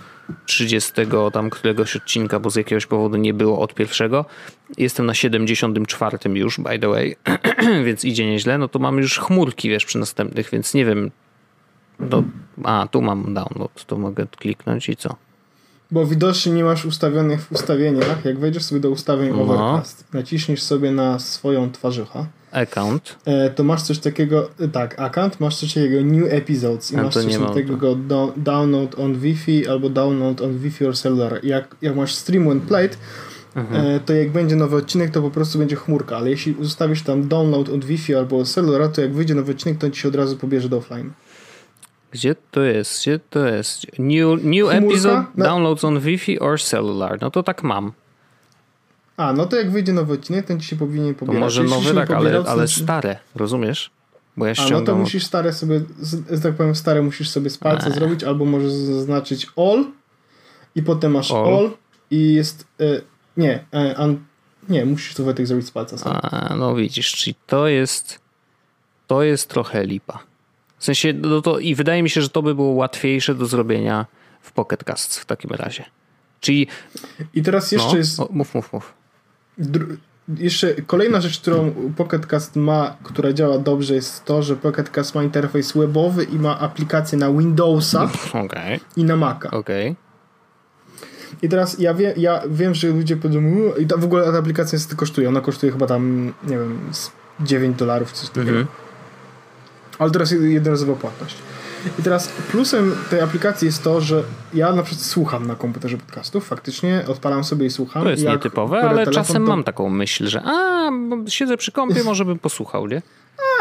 30 0.46 0.92
tam 1.34 1.50
któregoś 1.50 1.96
odcinka, 1.96 2.40
bo 2.40 2.50
z 2.50 2.56
jakiegoś 2.56 2.86
powodu 2.86 3.18
nie 3.18 3.34
było 3.34 3.60
od 3.60 3.74
pierwszego. 3.74 4.26
Jestem 4.78 5.06
na 5.06 5.14
74 5.14 6.18
już, 6.34 6.60
by 6.60 6.80
the 6.80 6.88
way, 6.88 7.16
więc 7.86 8.06
idzie 8.06 8.26
nieźle. 8.26 8.58
No 8.58 8.68
to 8.68 8.80
mam 8.80 8.98
już 8.98 9.20
chmurki, 9.20 9.70
wiesz, 9.70 9.86
przy 9.86 9.98
następnych, 9.98 10.50
więc 10.52 10.74
nie 10.74 10.86
wiem. 10.86 11.12
No, 12.00 12.24
a, 12.64 12.88
tu 12.92 13.02
mam 13.02 13.34
download, 13.34 13.86
to 13.86 13.98
mogę 13.98 14.28
kliknąć 14.38 14.90
i 14.90 14.96
co? 14.96 15.16
Bo 15.92 16.06
widocznie 16.06 16.52
nie 16.52 16.64
masz 16.64 16.86
ustawionych 16.86 17.42
w 17.42 17.52
ustawieniach. 17.52 18.26
Jak 18.26 18.40
wejdziesz 18.40 18.64
sobie 18.64 18.82
do 18.82 18.90
ustawień 18.90 19.30
no. 19.30 19.42
Overcast, 19.42 20.14
naciśniesz 20.14 20.62
sobie 20.62 20.92
na 20.92 21.20
swoją 21.20 21.72
twarzycha 21.72 22.28
Account. 22.54 23.16
E, 23.26 23.50
to 23.50 23.64
masz 23.64 23.82
coś 23.82 24.00
takiego, 24.00 24.50
e, 24.60 24.68
tak, 24.68 25.00
account, 25.00 25.40
masz 25.40 25.56
coś 25.56 25.74
takiego 25.74 26.02
new 26.02 26.34
episodes 26.34 26.92
i 26.92 26.96
A 26.96 27.04
masz 27.04 27.14
coś 27.14 27.38
takiego 27.38 27.96
do, 27.96 28.34
download 28.38 29.00
on 29.00 29.20
Wi-Fi 29.20 29.68
albo 29.68 29.90
download 29.90 30.42
on 30.42 30.58
Wi-Fi 30.58 30.86
or 30.86 30.98
cellular. 30.98 31.40
Jak, 31.44 31.76
jak 31.82 31.96
masz 31.96 32.16
stream 32.16 32.46
when 32.46 32.62
played, 32.62 32.98
mhm. 33.56 33.86
e, 33.86 34.00
to 34.00 34.14
jak 34.14 34.32
będzie 34.32 34.56
nowy 34.56 34.76
odcinek, 34.76 35.12
to 35.12 35.22
po 35.22 35.32
prostu 35.32 35.60
będzie 35.60 35.76
chmurka, 35.76 36.18
ale 36.18 36.30
jeśli 36.30 36.56
zostawisz 36.62 37.02
tam 37.02 37.28
download 37.28 37.70
od 37.70 37.86
Wi-Fi 37.86 38.16
albo 38.16 38.46
cellular, 38.46 38.92
to 38.92 39.02
jak 39.02 39.14
wyjdzie 39.14 39.36
nowy 39.36 39.52
odcinek, 39.52 39.78
to 39.78 39.90
ci 39.90 40.02
się 40.02 40.08
od 40.08 40.16
razu 40.16 40.38
pobierze 40.38 40.70
do 40.70 40.78
offline. 40.78 41.12
Gdzie 42.12 42.36
to 42.52 42.62
jest? 42.62 43.02
Gdzie 43.02 43.20
to 43.30 43.48
jest? 43.48 43.86
New, 44.00 44.44
new 44.44 44.72
episode, 44.72 45.26
downloads 45.38 45.84
on 45.84 46.00
Wi-Fi 46.00 46.40
or 46.40 46.62
cellular. 46.62 47.22
No 47.22 47.32
to 47.32 47.44
tak 47.44 47.64
mam. 47.64 47.92
A, 49.18 49.34
no 49.34 49.46
to 49.46 49.56
jak 49.56 49.72
wyjdzie 49.72 49.94
nowy 49.94 50.14
odcinek, 50.14 50.46
ten 50.46 50.60
ci 50.60 50.68
się 50.68 50.76
powinien 50.76 51.16
pobierać. 51.16 51.56
To 51.56 51.64
może 51.64 51.64
nowy, 51.64 51.94
tak, 51.94 52.12
ale, 52.12 52.44
ale 52.48 52.68
stare, 52.68 53.20
rozumiesz? 53.36 53.92
Bo 54.38 54.46
ja 54.46 54.56
ściągam... 54.56 54.78
A, 54.78 54.80
no 54.80 54.86
to 54.86 54.96
musisz 54.96 55.26
stare 55.26 55.54
sobie, 55.54 55.82
że 56.32 56.40
tak 56.40 56.54
powiem, 56.54 56.76
stare 56.76 57.02
musisz 57.02 57.30
sobie 57.30 57.50
z 57.50 57.58
palca 57.58 57.88
eee. 57.88 57.94
zrobić, 57.94 58.24
albo 58.24 58.46
możesz 58.46 58.72
zaznaczyć 58.72 59.48
all 59.56 59.86
i 60.76 60.84
potem 60.84 61.12
masz 61.12 61.32
all, 61.32 61.46
all 61.46 61.72
i 62.12 62.34
jest, 62.34 62.68
e, 62.80 63.02
nie, 63.38 63.66
e, 63.74 64.16
nie, 64.70 64.86
musisz 64.86 65.14
to 65.14 65.24
Wojtek 65.24 65.48
zrobić 65.48 65.68
z 65.68 65.72
palca 65.72 65.98
sam. 65.98 66.20
A, 66.22 66.56
no 66.56 66.76
widzisz, 66.76 67.12
czyli 67.12 67.36
to 67.48 67.68
jest, 67.68 68.20
to 69.08 69.24
jest 69.24 69.50
trochę 69.50 69.86
lipa. 69.86 70.20
W 70.78 70.84
sensie, 70.84 71.14
no 71.14 71.42
to 71.42 71.60
i 71.60 71.76
wydaje 71.76 72.04
mi 72.04 72.10
się, 72.10 72.22
że 72.22 72.30
to 72.30 72.42
by 72.42 72.56
było 72.56 72.72
łatwiejsze 72.72 73.36
do 73.36 73.46
zrobienia 73.46 74.06
w 74.42 74.52
Pocket 74.52 74.84
Casts 74.84 75.20
w 75.20 75.26
takim 75.26 75.52
razie. 75.52 75.86
Czyli... 76.40 76.68
I 77.34 77.42
teraz 77.42 77.72
jeszcze 77.72 77.92
no, 77.92 77.98
jest... 77.98 78.20
Mów, 78.20 78.56
mów, 78.56 78.74
mów 78.74 79.03
jeszcze 80.38 80.74
kolejna 80.88 81.22
rzecz, 81.22 81.40
którą 81.40 81.74
Pocketcast 81.98 82.56
ma, 82.56 82.98
która 83.04 83.34
działa 83.34 83.58
dobrze, 83.58 83.96
jest 83.96 84.26
to, 84.26 84.44
że 84.44 84.56
Pocketcast 84.56 85.16
ma 85.16 85.24
interfejs 85.24 85.72
webowy 85.72 86.24
i 86.24 86.36
ma 86.36 86.60
aplikację 86.60 87.18
na 87.18 87.32
Windowsa 87.32 88.10
okay. 88.46 88.80
i 88.96 89.04
na 89.04 89.16
Maca. 89.16 89.52
Okay. 89.52 89.96
I 91.42 91.50
teraz 91.50 91.80
ja, 91.80 91.94
wie, 91.94 92.14
ja 92.18 92.42
wiem, 92.50 92.76
że 92.76 92.88
ludzie 92.88 93.18
powiedzą, 93.18 93.42
i 93.80 93.88
ta, 93.88 93.98
w 93.98 94.04
ogóle 94.04 94.32
ta 94.32 94.38
aplikacja 94.38 94.76
niestety 94.76 94.96
kosztuje. 94.96 95.30
Ona 95.30 95.42
kosztuje 95.42 95.72
chyba 95.72 95.88
tam, 95.88 96.34
nie 96.48 96.58
wiem, 96.58 96.80
9 97.40 97.78
dolarów, 97.78 98.12
coś 98.12 98.30
takiego. 98.30 98.52
-hmm. 98.52 98.66
Ale 100.00 100.12
teraz 100.12 100.32
jednorazowa 100.32 100.94
płatność. 100.94 101.36
I 102.00 102.04
teraz 102.04 102.28
plusem 102.52 102.96
tej 103.10 103.22
aplikacji 103.22 103.66
jest 103.66 103.84
to, 103.84 104.02
że 104.02 104.24
ja 104.54 104.74
na 104.74 104.84
przykład 104.84 105.06
słucham 105.06 105.48
na 105.48 105.56
komputerze 105.56 105.98
podcastów, 105.98 106.48
faktycznie 106.48 107.04
odpalam 107.08 107.44
sobie 107.44 107.66
i 107.66 107.70
słucham. 107.70 108.04
To 108.04 108.10
jest 108.10 108.24
nietypowe, 108.24 108.82
ale 108.82 109.08
czasem 109.08 109.44
to... 109.44 109.50
mam 109.50 109.64
taką 109.64 109.90
myśl, 109.90 110.28
że 110.28 110.42
a, 110.46 110.90
siedzę 111.28 111.58
przy 111.58 111.72
kompie, 111.72 112.04
może 112.14 112.26
bym 112.26 112.40
posłuchał, 112.40 112.88
nie? 112.88 113.02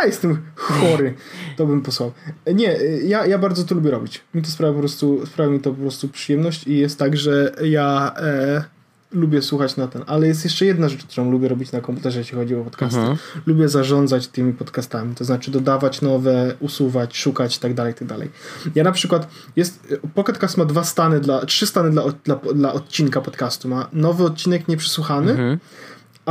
A, 0.00 0.06
jestem 0.06 0.42
chory, 0.56 1.14
to 1.56 1.66
bym 1.66 1.82
posłał. 1.82 2.12
Nie, 2.54 2.76
ja, 3.04 3.26
ja 3.26 3.38
bardzo 3.38 3.64
to 3.64 3.74
lubię 3.74 3.90
robić. 3.90 4.20
Mi 4.34 4.42
to 4.42 4.50
sprawia 4.50 4.72
po 4.72 4.78
prostu, 4.78 5.26
sprawia 5.26 5.50
mi 5.50 5.60
to 5.60 5.70
po 5.70 5.80
prostu 5.80 6.08
przyjemność 6.08 6.66
i 6.66 6.78
jest 6.78 6.98
tak, 6.98 7.16
że 7.16 7.52
ja 7.62 8.14
e, 8.16 8.64
lubię 9.12 9.42
słuchać 9.42 9.76
na 9.76 9.88
ten, 9.88 10.02
ale 10.06 10.26
jest 10.26 10.44
jeszcze 10.44 10.66
jedna 10.66 10.88
rzecz, 10.88 11.04
którą 11.04 11.30
lubię 11.30 11.48
robić 11.48 11.72
na 11.72 11.80
komputerze, 11.80 12.18
jeśli 12.18 12.38
chodzi 12.38 12.54
o 12.54 12.64
podcasty. 12.64 12.98
Mhm. 12.98 13.18
Lubię 13.46 13.68
zarządzać 13.68 14.28
tymi 14.28 14.52
podcastami, 14.52 15.14
to 15.14 15.24
znaczy 15.24 15.50
dodawać 15.50 16.00
nowe, 16.00 16.54
usuwać, 16.60 17.16
szukać 17.16 17.56
itd., 17.56 17.74
tak 17.74 17.86
itd. 17.86 18.18
Tak 18.18 18.28
ja 18.74 18.84
na 18.84 18.92
przykład, 18.92 19.28
jest, 19.56 19.94
Pocketcast 20.14 20.56
ma 20.56 20.64
dwa 20.64 20.84
stany, 20.84 21.20
dla, 21.20 21.46
trzy 21.46 21.66
stany 21.66 21.90
dla, 21.90 22.02
dla, 22.24 22.36
dla 22.54 22.72
odcinka 22.72 23.20
podcastu. 23.20 23.68
Ma 23.68 23.88
nowy 23.92 24.24
odcinek 24.24 24.68
nieprzesłuchany, 24.68 25.30
mhm. 25.30 25.58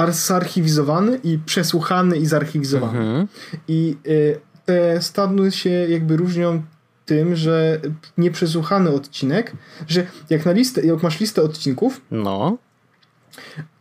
zarchiwizowany 0.09 1.19
i 1.23 1.39
przesłuchany 1.45 2.17
i 2.17 2.25
zarchiwizowany. 2.25 2.99
Mhm. 2.99 3.27
I 3.67 3.97
y, 4.07 4.39
te 4.65 5.01
stany 5.01 5.51
się 5.51 5.69
jakby 5.69 6.17
różnią 6.17 6.61
tym, 7.05 7.35
że 7.35 7.81
nieprzesłuchany 8.17 8.89
odcinek, 8.89 9.51
że 9.87 10.05
jak 10.29 10.45
na 10.45 10.51
listę, 10.51 10.81
jak 10.81 11.03
masz 11.03 11.19
listę 11.19 11.41
odcinków, 11.41 12.01
no 12.11 12.57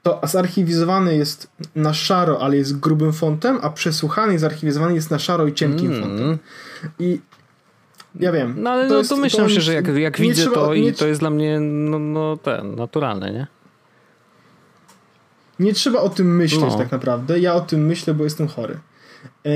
to 0.03 0.21
zarchiwizowany 0.25 1.17
jest 1.17 1.51
na 1.75 1.95
szaro, 1.95 2.41
ale 2.43 2.57
jest 2.57 2.79
grubym 2.79 3.13
fontem, 3.13 3.59
a 3.63 3.71
przesłuchany 3.71 4.35
i 4.35 4.39
zarchiwizowany 4.39 4.95
jest 4.95 5.11
na 5.11 5.19
szaro 5.19 5.47
i 5.47 5.55
cienkim 5.55 5.93
mm. 5.93 6.03
fontem. 6.03 6.39
I 6.99 7.21
ja 8.15 8.33
wiem. 8.33 8.55
No 8.59 8.71
ale 8.71 8.89
to, 8.89 8.95
no, 8.95 9.09
to 9.09 9.17
myślę 9.17 9.45
to, 9.45 9.49
się, 9.49 9.61
że 9.61 9.75
jak, 9.75 9.87
jak 9.97 10.21
widzę 10.21 10.43
trzeba, 10.43 10.57
to 10.57 10.75
i 10.75 10.93
to 10.93 11.07
jest 11.07 11.21
dla 11.21 11.31
mnie 11.31 11.61
no, 11.61 11.99
no 11.99 12.37
ten, 12.37 12.75
naturalne, 12.75 13.33
nie? 13.33 13.47
Nie 15.59 15.73
trzeba 15.73 16.01
o 16.01 16.09
tym 16.09 16.37
myśleć 16.37 16.73
no. 16.73 16.79
tak 16.79 16.93
naprawdę. 16.93 17.39
Ja 17.39 17.55
o 17.55 17.61
tym 17.61 17.87
myślę, 17.87 18.15
bo 18.15 18.25
jestem 18.25 18.49
chory. 18.49 18.79
E, 19.47 19.51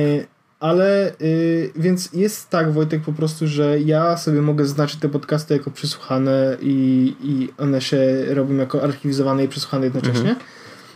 ale 0.65 1.13
yy, 1.21 1.73
więc 1.77 2.13
jest 2.13 2.51
tak, 2.51 2.73
Wojtek, 2.73 3.03
po 3.03 3.13
prostu, 3.13 3.47
że 3.47 3.81
ja 3.81 4.17
sobie 4.17 4.43
mogę 4.43 4.67
zaznaczyć 4.67 5.01
te 5.01 5.09
podcasty 5.09 5.55
jako 5.55 5.71
przesłuchane 5.71 6.57
i, 6.61 7.15
i 7.23 7.49
one 7.59 7.81
się 7.81 8.25
robią 8.29 8.57
jako 8.57 8.83
archiwizowane 8.83 9.45
i 9.45 9.49
przesłuchane 9.49 9.85
jednocześnie. 9.85 10.31
Mhm. 10.31 10.37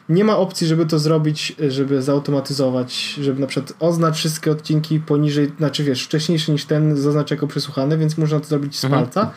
Nie 0.08 0.24
ma 0.24 0.36
opcji, 0.36 0.66
żeby 0.66 0.86
to 0.86 0.98
zrobić, 0.98 1.56
żeby 1.68 2.02
zautomatyzować, 2.02 3.14
żeby 3.20 3.40
na 3.40 3.46
przykład 3.46 3.72
oznacz 3.80 4.16
wszystkie 4.16 4.50
odcinki 4.50 5.00
poniżej, 5.00 5.52
znaczy 5.58 5.84
wiesz, 5.84 6.04
wcześniejszy 6.04 6.52
niż 6.52 6.64
ten 6.64 6.96
zaznacz 6.96 7.30
jako 7.30 7.46
przesłuchany, 7.46 7.98
więc 7.98 8.18
można 8.18 8.40
to 8.40 8.46
zrobić 8.46 8.78
z 8.78 8.84
mhm. 8.84 9.02
palca 9.02 9.30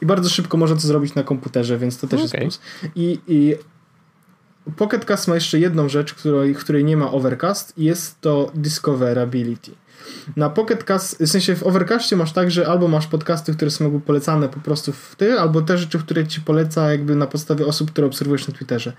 i 0.00 0.06
bardzo 0.06 0.30
szybko 0.30 0.56
można 0.56 0.76
to 0.76 0.82
zrobić 0.82 1.14
na 1.14 1.22
komputerze, 1.22 1.78
więc 1.78 1.98
to 1.98 2.06
też 2.06 2.20
okay. 2.20 2.44
jest 2.44 2.60
plus. 2.60 2.60
I, 2.96 3.18
i 3.28 3.56
Pocket 4.76 5.04
Cast 5.04 5.28
ma 5.28 5.34
jeszcze 5.34 5.58
jedną 5.58 5.88
rzecz, 5.88 6.14
której, 6.14 6.54
której 6.54 6.84
nie 6.84 6.96
ma 6.96 7.10
Overcast 7.10 7.78
i 7.78 7.84
jest 7.84 8.20
to 8.20 8.50
discoverability. 8.54 9.70
Na 10.36 10.50
Pocket 10.50 10.84
Cast, 10.84 11.22
w 11.22 11.28
sensie 11.28 11.56
w 11.56 11.62
Overcastie 11.62 12.16
masz 12.16 12.32
tak, 12.32 12.50
że 12.50 12.68
albo 12.68 12.88
masz 12.88 13.06
podcasty, 13.06 13.54
które 13.54 13.70
są 13.70 14.00
polecane 14.00 14.48
po 14.48 14.60
prostu 14.60 14.92
w 14.92 15.16
ty, 15.16 15.40
albo 15.40 15.62
te 15.62 15.78
rzeczy, 15.78 15.98
które 15.98 16.26
ci 16.26 16.40
poleca 16.40 16.90
jakby 16.90 17.16
na 17.16 17.26
podstawie 17.26 17.66
osób, 17.66 17.90
które 17.90 18.06
obserwujesz 18.06 18.48
na 18.48 18.54
Twitterze. 18.54 18.92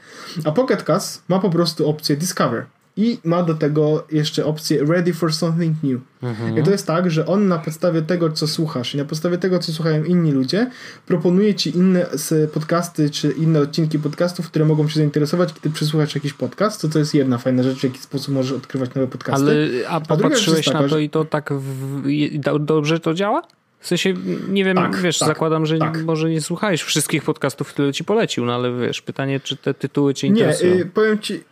A 0.45 0.51
Pocket 0.51 0.83
Cast 0.83 1.23
ma 1.27 1.39
po 1.39 1.49
prostu 1.49 1.89
opcję 1.89 2.17
Discover. 2.17 2.65
I 2.97 3.17
ma 3.23 3.43
do 3.43 3.53
tego 3.53 4.03
jeszcze 4.11 4.45
opcję 4.45 4.85
Ready 4.85 5.13
for 5.13 5.33
Something 5.33 5.75
New. 5.83 6.01
Mhm. 6.23 6.57
I 6.57 6.63
to 6.63 6.71
jest 6.71 6.87
tak, 6.87 7.11
że 7.11 7.25
on 7.25 7.47
na 7.47 7.57
podstawie 7.57 8.01
tego, 8.01 8.29
co 8.29 8.47
słuchasz 8.47 8.93
i 8.95 8.97
na 8.97 9.05
podstawie 9.05 9.37
tego, 9.37 9.59
co 9.59 9.71
słuchają 9.71 10.03
inni 10.03 10.31
ludzie, 10.31 10.71
proponuje 11.05 11.55
ci 11.55 11.77
inne 11.77 12.05
podcasty 12.53 13.09
czy 13.09 13.31
inne 13.31 13.59
odcinki 13.59 13.99
podcastów, 13.99 14.47
które 14.47 14.65
mogą 14.65 14.87
się 14.87 14.95
zainteresować, 14.95 15.53
kiedy 15.53 15.69
przysłuchasz 15.69 16.15
jakiś 16.15 16.33
podcast. 16.33 16.81
To 16.81 16.89
to 16.89 16.99
jest 16.99 17.13
jedna 17.13 17.37
fajna 17.37 17.63
rzecz, 17.63 17.79
w 17.79 17.83
jaki 17.83 17.99
sposób 17.99 18.33
możesz 18.33 18.51
odkrywać 18.51 18.93
nowe 18.95 19.07
podcasty. 19.07 19.41
Ale 19.41 19.67
a 19.87 20.01
popatrzyłeś 20.01 20.67
na 20.67 20.87
to 20.87 20.99
i 20.99 21.09
to 21.09 21.25
tak 21.25 21.53
w, 21.53 22.39
dobrze 22.59 22.99
to 22.99 23.13
działa? 23.13 23.41
W 23.79 23.87
sensie, 23.87 24.13
nie 24.49 24.65
wiem, 24.65 24.77
tak, 24.77 24.95
wiesz, 24.95 25.19
tak, 25.19 25.27
zakładam, 25.27 25.65
że 25.65 25.77
tak. 25.77 26.03
może 26.03 26.29
nie 26.29 26.41
słuchałeś 26.41 26.81
wszystkich 26.81 27.23
podcastów, 27.23 27.67
które 27.69 27.93
ci 27.93 28.03
polecił, 28.03 28.45
no 28.45 28.55
ale 28.55 28.79
wiesz, 28.79 29.01
pytanie, 29.01 29.39
czy 29.39 29.57
te 29.57 29.73
tytuły 29.73 30.13
cię 30.13 30.27
interesują? 30.27 30.75
Nie, 30.75 30.81
y, 30.81 30.85
powiem 30.85 31.19
ci, 31.19 31.43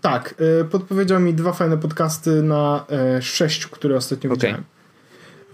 tak, 0.00 0.34
y, 0.60 0.64
podpowiedział 0.64 1.20
mi 1.20 1.34
dwa 1.34 1.52
fajne 1.52 1.78
podcasty 1.78 2.42
na 2.42 2.84
y, 3.18 3.22
sześciu, 3.22 3.68
które 3.70 3.96
ostatnio 3.96 4.30
okay. 4.30 4.36
widziałem. 4.36 4.64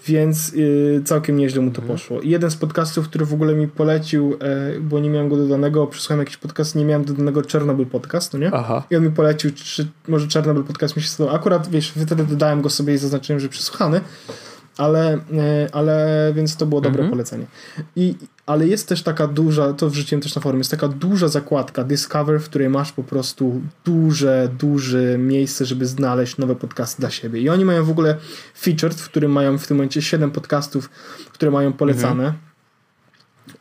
Więc 0.06 0.52
y, 0.54 1.02
całkiem 1.04 1.36
nieźle 1.36 1.62
mu 1.62 1.70
to 1.70 1.82
mhm. 1.82 1.98
poszło. 1.98 2.20
I 2.20 2.30
jeden 2.30 2.50
z 2.50 2.56
podcastów, 2.56 3.08
który 3.08 3.24
w 3.24 3.34
ogóle 3.34 3.54
mi 3.54 3.68
polecił, 3.68 4.38
bo 4.80 5.00
nie 5.00 5.10
miałem 5.10 5.28
go 5.28 5.36
dodanego, 5.36 5.86
przesłuchałem 5.86 6.20
jakiś 6.20 6.36
podcast, 6.36 6.74
nie 6.74 6.84
miałem 6.84 7.04
dodanego 7.04 7.42
Chernobyl 7.52 7.86
podcast, 7.86 8.32
no 8.32 8.38
nie? 8.38 8.50
Aha. 8.54 8.82
I 8.90 8.96
on 8.96 9.04
mi 9.04 9.10
polecił, 9.10 9.50
czy 9.54 9.86
może 10.08 10.26
Chernobyl 10.34 10.64
podcast 10.64 10.96
mi 10.96 11.02
się 11.02 11.08
spodobał. 11.08 11.36
Akurat, 11.36 11.70
wiesz, 11.70 11.90
wtedy 12.06 12.24
dodałem 12.24 12.62
go 12.62 12.70
sobie 12.70 12.94
i 12.94 12.98
zaznaczyłem, 12.98 13.40
że 13.40 13.48
przesłuchany 13.48 14.00
ale, 14.76 15.12
e, 15.12 15.18
ale 15.72 16.32
więc 16.34 16.56
to 16.56 16.66
było 16.66 16.80
dobre 16.80 17.00
mhm. 17.00 17.10
polecenie. 17.10 17.46
I, 17.96 18.14
ale 18.46 18.66
jest 18.68 18.88
też 18.88 19.02
taka 19.02 19.26
duża, 19.26 19.72
to 19.72 19.90
wrzuciłem 19.90 20.22
też 20.22 20.34
na 20.34 20.42
forum, 20.42 20.60
jest 20.60 20.70
taka 20.70 20.88
duża 20.88 21.28
zakładka 21.28 21.84
Discover, 21.84 22.40
w 22.40 22.44
której 22.44 22.68
masz 22.68 22.92
po 22.92 23.02
prostu 23.02 23.60
duże, 23.84 24.48
duże 24.58 25.18
miejsce, 25.18 25.64
żeby 25.66 25.86
znaleźć 25.86 26.38
nowe 26.38 26.56
podcasty 26.56 27.00
dla 27.00 27.10
siebie. 27.10 27.40
I 27.40 27.48
oni 27.48 27.64
mają 27.64 27.84
w 27.84 27.90
ogóle 27.90 28.16
featured, 28.58 29.00
w 29.00 29.08
którym 29.08 29.32
mają 29.32 29.58
w 29.58 29.66
tym 29.66 29.76
momencie 29.76 30.02
7 30.02 30.30
podcastów, 30.30 30.90
które 31.32 31.50
mają 31.50 31.72
polecane. 31.72 32.24
Mhm. 32.24 32.34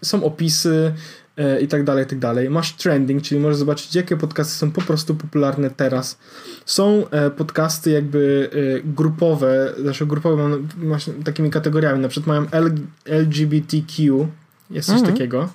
Są 0.01 0.23
opisy, 0.23 0.93
E, 1.38 1.61
i 1.61 1.67
tak 1.67 1.83
dalej, 1.83 2.03
i 2.03 2.07
tak 2.07 2.19
dalej. 2.19 2.49
Masz 2.49 2.73
trending, 2.73 3.23
czyli 3.23 3.41
możesz 3.41 3.57
zobaczyć, 3.57 3.95
jakie 3.95 4.17
podcasty 4.17 4.53
są 4.53 4.71
po 4.71 4.81
prostu 4.81 5.15
popularne 5.15 5.69
teraz. 5.69 6.17
Są 6.65 7.09
e, 7.09 7.31
podcasty 7.31 7.91
jakby 7.91 8.49
e, 8.51 8.81
grupowe, 8.95 9.73
znaczy 9.81 10.05
grupowe 10.05 10.43
mam, 10.43 10.67
masz 10.77 11.09
takimi 11.25 11.49
kategoriami, 11.49 11.99
na 11.99 12.07
przykład 12.07 12.27
mają 12.27 12.51
L, 12.51 12.75
LGBTQ, 13.05 14.27
jest 14.70 14.88
coś 14.88 14.97
mhm. 14.97 15.13
takiego, 15.13 15.49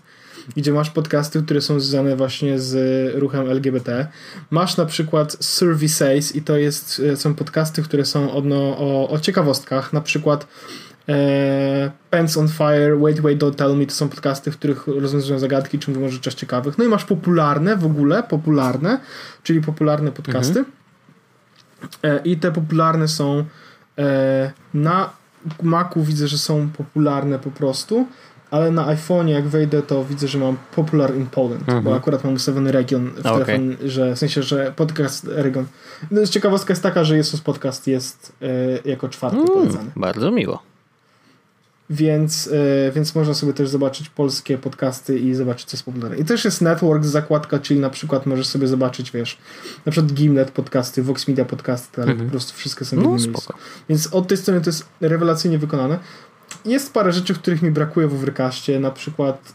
gdzie 0.56 0.72
masz 0.72 0.90
podcasty, 0.90 1.42
które 1.42 1.60
są 1.60 1.80
związane 1.80 2.16
właśnie 2.16 2.58
z 2.58 3.14
ruchem 3.14 3.50
LGBT. 3.50 4.06
Masz 4.50 4.76
na 4.76 4.86
przykład 4.86 5.36
Services 5.44 6.36
i 6.36 6.42
to 6.42 6.56
jest, 6.56 7.02
są 7.14 7.34
podcasty, 7.34 7.82
które 7.82 8.04
są 8.04 8.32
odno, 8.32 8.56
o, 8.78 9.10
o 9.10 9.18
ciekawostkach, 9.18 9.92
na 9.92 10.00
przykład 10.00 10.46
E, 11.10 11.90
Pants 12.10 12.36
on 12.36 12.48
Fire, 12.48 12.96
Wait, 12.96 13.20
Wait, 13.20 13.38
Don't 13.38 13.54
Tell 13.54 13.76
Me 13.76 13.86
to 13.86 13.94
są 13.94 14.08
podcasty, 14.08 14.50
w 14.50 14.56
których 14.56 14.86
rozwiązują 14.86 15.38
zagadki, 15.38 15.78
czy 15.78 15.90
mówią 15.90 16.06
o 16.06 16.10
rzeczach 16.10 16.34
ciekawych. 16.34 16.78
No 16.78 16.84
i 16.84 16.88
masz 16.88 17.04
popularne 17.04 17.76
w 17.76 17.86
ogóle, 17.86 18.22
popularne, 18.22 19.00
czyli 19.42 19.60
popularne 19.60 20.12
podcasty. 20.12 20.58
Mhm. 20.58 20.72
E, 22.02 22.20
I 22.24 22.36
te 22.36 22.52
popularne 22.52 23.08
są 23.08 23.44
e, 23.98 24.52
na 24.74 25.10
Macu 25.62 26.02
widzę, 26.02 26.28
że 26.28 26.38
są 26.38 26.68
popularne 26.68 27.38
po 27.38 27.50
prostu, 27.50 28.06
ale 28.50 28.70
na 28.70 28.86
iPhone 28.86 29.28
jak 29.28 29.48
wejdę, 29.48 29.82
to 29.82 30.04
widzę, 30.04 30.28
że 30.28 30.38
mam 30.38 30.56
Popular 30.76 31.16
in 31.16 31.26
Poland, 31.26 31.60
mhm. 31.60 31.84
bo 31.84 31.94
akurat 31.94 32.24
mam 32.24 32.34
ustawiony 32.34 32.72
region 32.72 33.10
w 33.10 33.18
okay. 33.18 33.44
telefon, 33.44 33.76
że 33.84 34.14
w 34.14 34.18
sensie, 34.18 34.42
że 34.42 34.72
podcast 34.76 35.24
region. 35.24 35.66
No, 36.10 36.26
ciekawostka 36.26 36.72
jest 36.72 36.82
taka, 36.82 37.04
że 37.04 37.16
Jesus 37.16 37.40
Podcast 37.40 37.86
jest 37.86 38.32
jako 38.84 39.08
czwarty 39.08 39.38
mm, 39.38 39.48
polecany. 39.48 39.90
Bardzo 39.96 40.30
miło. 40.30 40.70
Więc, 41.90 42.46
yy, 42.46 42.92
więc 42.94 43.14
można 43.14 43.34
sobie 43.34 43.52
też 43.52 43.68
zobaczyć 43.68 44.08
polskie 44.08 44.58
podcasty 44.58 45.18
i 45.18 45.34
zobaczyć, 45.34 45.68
co 45.68 45.76
jest 45.76 45.84
popularne. 45.84 46.16
I 46.16 46.24
też 46.24 46.44
jest 46.44 46.60
Network 46.60 47.04
zakładka, 47.04 47.58
czyli 47.58 47.80
na 47.80 47.90
przykład 47.90 48.26
możesz 48.26 48.46
sobie 48.46 48.66
zobaczyć, 48.66 49.10
wiesz, 49.10 49.38
na 49.86 49.92
przykład 49.92 50.12
Gimlet 50.12 50.50
podcasty, 50.50 51.02
Vox 51.02 51.28
Media 51.28 51.44
podcasty, 51.44 52.02
ale 52.02 52.10
mhm. 52.10 52.28
po 52.28 52.30
prostu 52.30 52.58
wszystkie 52.58 52.84
są 52.84 52.96
w 52.96 53.02
no, 53.02 53.10
jednym 53.10 53.32
miejscu. 53.32 53.52
Więc 53.88 54.06
od 54.06 54.28
tej 54.28 54.36
strony 54.38 54.60
to 54.60 54.70
jest 54.70 54.88
rewelacyjnie 55.00 55.58
wykonane. 55.58 55.98
Jest 56.64 56.92
parę 56.92 57.12
rzeczy, 57.12 57.34
których 57.34 57.62
mi 57.62 57.70
brakuje 57.70 58.08
w 58.08 58.14
Overcastie, 58.14 58.80
na 58.80 58.90
przykład 58.90 59.54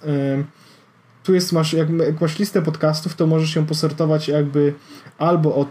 tu 1.24 1.34
jest, 1.34 1.52
masz, 1.52 1.74
jak, 1.74 1.90
jak 1.90 2.22
masz 2.22 2.40
listę 2.40 2.62
podcastów, 2.62 3.16
to 3.16 3.28
możesz 3.28 3.56
ją 3.56 3.66
posortować 3.66 4.28
jakby 4.28 4.74
albo 5.18 5.56
od 5.56 5.68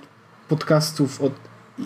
podcastów 0.49 1.21
od 1.21 1.33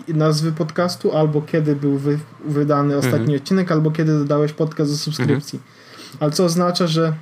nazwy 0.07 0.51
podcastu, 0.51 1.17
albo 1.17 1.41
kiedy 1.41 1.75
był 1.75 1.97
wy, 1.97 2.19
wydany 2.45 2.97
ostatni 2.97 3.19
mhm. 3.19 3.41
odcinek, 3.41 3.71
albo 3.71 3.91
kiedy 3.91 4.19
dodałeś 4.19 4.53
podcast 4.53 4.91
do 4.91 4.97
subskrypcji. 4.97 5.59
Mhm. 5.59 6.17
Ale 6.19 6.31
co 6.31 6.45
oznacza, 6.45 6.87
że 6.87 7.13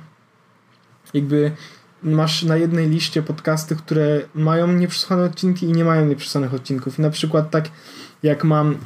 jakby 1.14 1.52
masz 2.02 2.42
na 2.42 2.56
jednej 2.56 2.88
liście 2.88 3.22
podcasty, 3.22 3.76
które 3.76 4.20
mają 4.34 4.72
nieprzesłane 4.72 5.24
odcinki 5.24 5.66
i 5.66 5.72
nie 5.72 5.84
mają 5.84 6.06
nieprzesłanych 6.06 6.54
odcinków. 6.54 6.98
I 6.98 7.02
na 7.02 7.10
przykład 7.10 7.50
tak 7.50 7.68
jak 8.22 8.44
mam 8.44 8.72
e, 8.72 8.76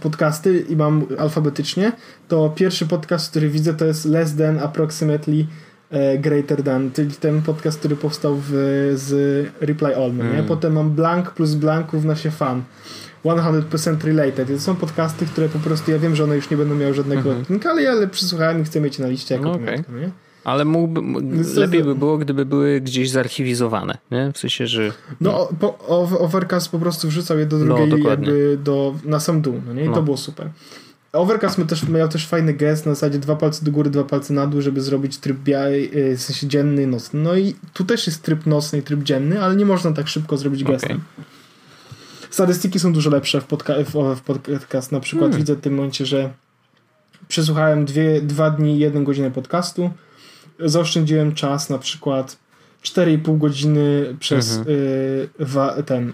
podcasty 0.00 0.64
i 0.68 0.76
mam 0.76 1.06
alfabetycznie, 1.18 1.92
to 2.28 2.50
pierwszy 2.56 2.86
podcast, 2.86 3.30
który 3.30 3.48
widzę 3.48 3.74
to 3.74 3.84
jest 3.84 4.04
Less 4.04 4.36
Than 4.36 4.58
Approximately 4.58 5.46
E, 5.90 6.18
Greater 6.18 6.62
Than, 6.62 6.90
czyli 6.92 7.10
ten 7.10 7.42
podcast, 7.42 7.78
który 7.78 7.96
powstał 7.96 8.36
w, 8.36 8.52
z 8.94 9.46
Reply 9.60 9.96
All, 9.96 10.10
mm. 10.10 10.36
nie? 10.36 10.42
Potem 10.42 10.72
mam 10.72 10.90
Blank 10.90 11.30
plus 11.30 11.54
Blank 11.54 11.92
równa 11.92 12.16
się 12.16 12.30
fan. 12.30 12.62
100% 13.24 14.04
related. 14.04 14.48
To 14.48 14.60
są 14.60 14.76
podcasty, 14.76 15.26
które 15.26 15.48
po 15.48 15.58
prostu, 15.58 15.90
ja 15.90 15.98
wiem, 15.98 16.16
że 16.16 16.24
one 16.24 16.36
już 16.36 16.50
nie 16.50 16.56
będą 16.56 16.74
miały 16.74 16.94
żadnego 16.94 17.22
mm 17.22 17.38
-hmm. 17.38 17.42
odcinka, 17.42 17.70
ale 17.70 17.82
ja 17.82 17.90
ale 17.90 18.08
przysłuchałem 18.08 18.60
i 18.62 18.64
chcę 18.64 18.80
mieć 18.80 18.98
na 18.98 19.08
liście 19.08 19.34
jako 19.34 19.48
no, 19.48 19.54
okay. 19.54 19.84
nie? 20.00 20.10
Ale 20.48 20.64
mógłby, 20.64 21.00
lepiej 21.54 21.84
by 21.84 21.94
było, 21.94 22.18
gdyby 22.18 22.46
były 22.46 22.80
gdzieś 22.80 23.10
zarchiwizowane, 23.10 23.98
nie? 24.10 24.32
W 24.34 24.38
sensie, 24.38 24.66
że... 24.66 24.92
No, 25.20 25.48
no 25.62 25.78
Overcast 26.18 26.70
po 26.70 26.78
prostu 26.78 27.08
wrzucał 27.08 27.38
je 27.38 27.46
do 27.46 27.58
no, 27.58 27.64
drugiej 27.64 28.02
no, 28.02 28.10
jakby 28.10 28.58
do, 28.64 28.94
na 29.04 29.20
sam 29.20 29.40
dół, 29.40 29.60
no 29.66 29.74
nie? 29.74 29.84
I 29.84 29.88
no. 29.88 29.94
to 29.94 30.02
było 30.02 30.16
super. 30.16 30.50
Overcast 31.12 31.60
też, 31.68 31.88
miał 31.88 32.08
też 32.08 32.26
fajny 32.26 32.54
gest 32.54 32.86
na 32.86 32.94
zasadzie 32.94 33.18
dwa 33.18 33.36
palce 33.36 33.64
do 33.64 33.72
góry, 33.72 33.90
dwa 33.90 34.04
palce 34.04 34.34
na 34.34 34.46
dół, 34.46 34.60
żeby 34.60 34.80
zrobić 34.80 35.18
tryb 35.18 35.38
biały, 35.38 35.90
w 36.16 36.20
sensie 36.20 36.46
dzienny, 36.46 36.86
nocny. 36.86 37.20
No 37.20 37.36
i 37.36 37.54
tu 37.72 37.84
też 37.84 38.06
jest 38.06 38.22
tryb 38.22 38.46
nocny 38.46 38.78
i 38.78 38.82
tryb 38.82 39.02
dzienny, 39.02 39.42
ale 39.42 39.56
nie 39.56 39.64
można 39.64 39.92
tak 39.92 40.08
szybko 40.08 40.36
zrobić 40.36 40.62
okay. 40.62 40.74
gestem. 40.74 41.00
Statystyki 42.30 42.78
są 42.78 42.92
dużo 42.92 43.10
lepsze 43.10 43.40
w, 43.40 43.46
podca- 43.46 43.84
w, 43.84 44.16
w 44.16 44.20
podcast. 44.20 44.92
Na 44.92 45.00
przykład 45.00 45.30
hmm. 45.30 45.38
widzę 45.38 45.54
w 45.54 45.60
tym 45.60 45.74
momencie, 45.74 46.06
że 46.06 46.30
przesłuchałem 47.28 47.84
dwie, 47.84 48.20
dwa 48.20 48.50
dni, 48.50 48.78
jedną 48.78 49.04
godzinę 49.04 49.30
podcastu. 49.30 49.90
Zaoszczędziłem 50.58 51.34
czas 51.34 51.70
na 51.70 51.78
przykład 51.78 52.36
4,5 52.84 53.38
godziny 53.38 54.16
przez 54.20 54.56
mhm. 54.56 54.76
y, 54.76 55.28
wa, 55.38 55.82
ten 55.82 56.12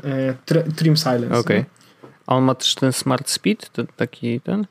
y, 0.51 0.73
Trim 0.77 0.97
Silence. 0.97 1.39
Okay. 1.39 1.65
A 2.27 2.37
on 2.37 2.45
ma 2.45 2.55
też 2.55 2.75
ten 2.75 2.93
Smart 2.93 3.31
Speed? 3.31 3.69
Ten, 3.73 3.87
taki 3.97 4.41
ten? 4.41 4.67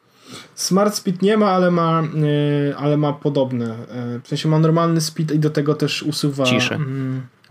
Smart 0.56 0.96
Speed 0.96 1.22
nie 1.22 1.38
ma, 1.38 1.52
ale 1.52 1.72
ma, 1.72 2.04
yy, 2.16 2.76
ale 2.78 2.98
ma 2.98 3.14
podobne. 3.14 3.66
Yy, 4.14 4.20
w 4.24 4.28
sensie 4.28 4.50
ma 4.50 4.60
normalny 4.60 5.02
speed 5.02 5.36
i 5.36 5.40
do 5.40 5.50
tego 5.50 5.76
też 5.76 6.04
usuwa 6.04 6.46
ciszę, 6.46 6.80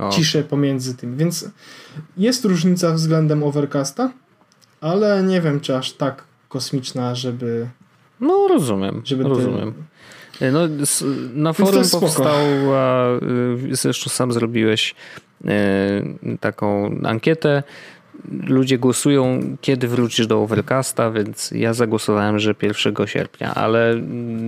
yy, 0.01 0.11
ciszę 0.11 0.43
pomiędzy 0.45 0.97
tym. 0.97 1.17
Więc 1.17 1.51
jest 2.17 2.45
różnica 2.45 2.93
względem 2.93 3.43
Overcasta, 3.43 4.13
ale 4.81 5.23
nie 5.23 5.41
wiem, 5.41 5.61
czy 5.61 5.77
aż 5.77 5.93
tak 5.93 6.25
kosmiczna, 6.49 7.15
żeby. 7.15 7.69
No, 8.21 8.49
rozumiem. 8.49 9.03
Żeby 9.05 9.23
rozumiem. 9.23 9.73
Ty... 9.73 9.83
No, 10.53 10.61
na 11.35 11.53
forum 11.53 11.83
powstała, 12.01 13.09
y, 13.71 13.77
zresztą 13.77 14.11
sam 14.11 14.33
zrobiłeś 14.33 14.95
y, 15.45 16.39
taką 16.41 16.99
ankietę 17.05 17.63
ludzie 18.31 18.79
głosują, 18.79 19.41
kiedy 19.61 19.89
wrócisz 19.89 20.27
do 20.27 20.43
Overcasta, 20.43 21.11
więc 21.11 21.51
ja 21.51 21.75
zagłosowałem, 21.75 22.39
że 22.39 22.55
1 22.63 23.07
sierpnia, 23.07 23.55
ale 23.55 24.01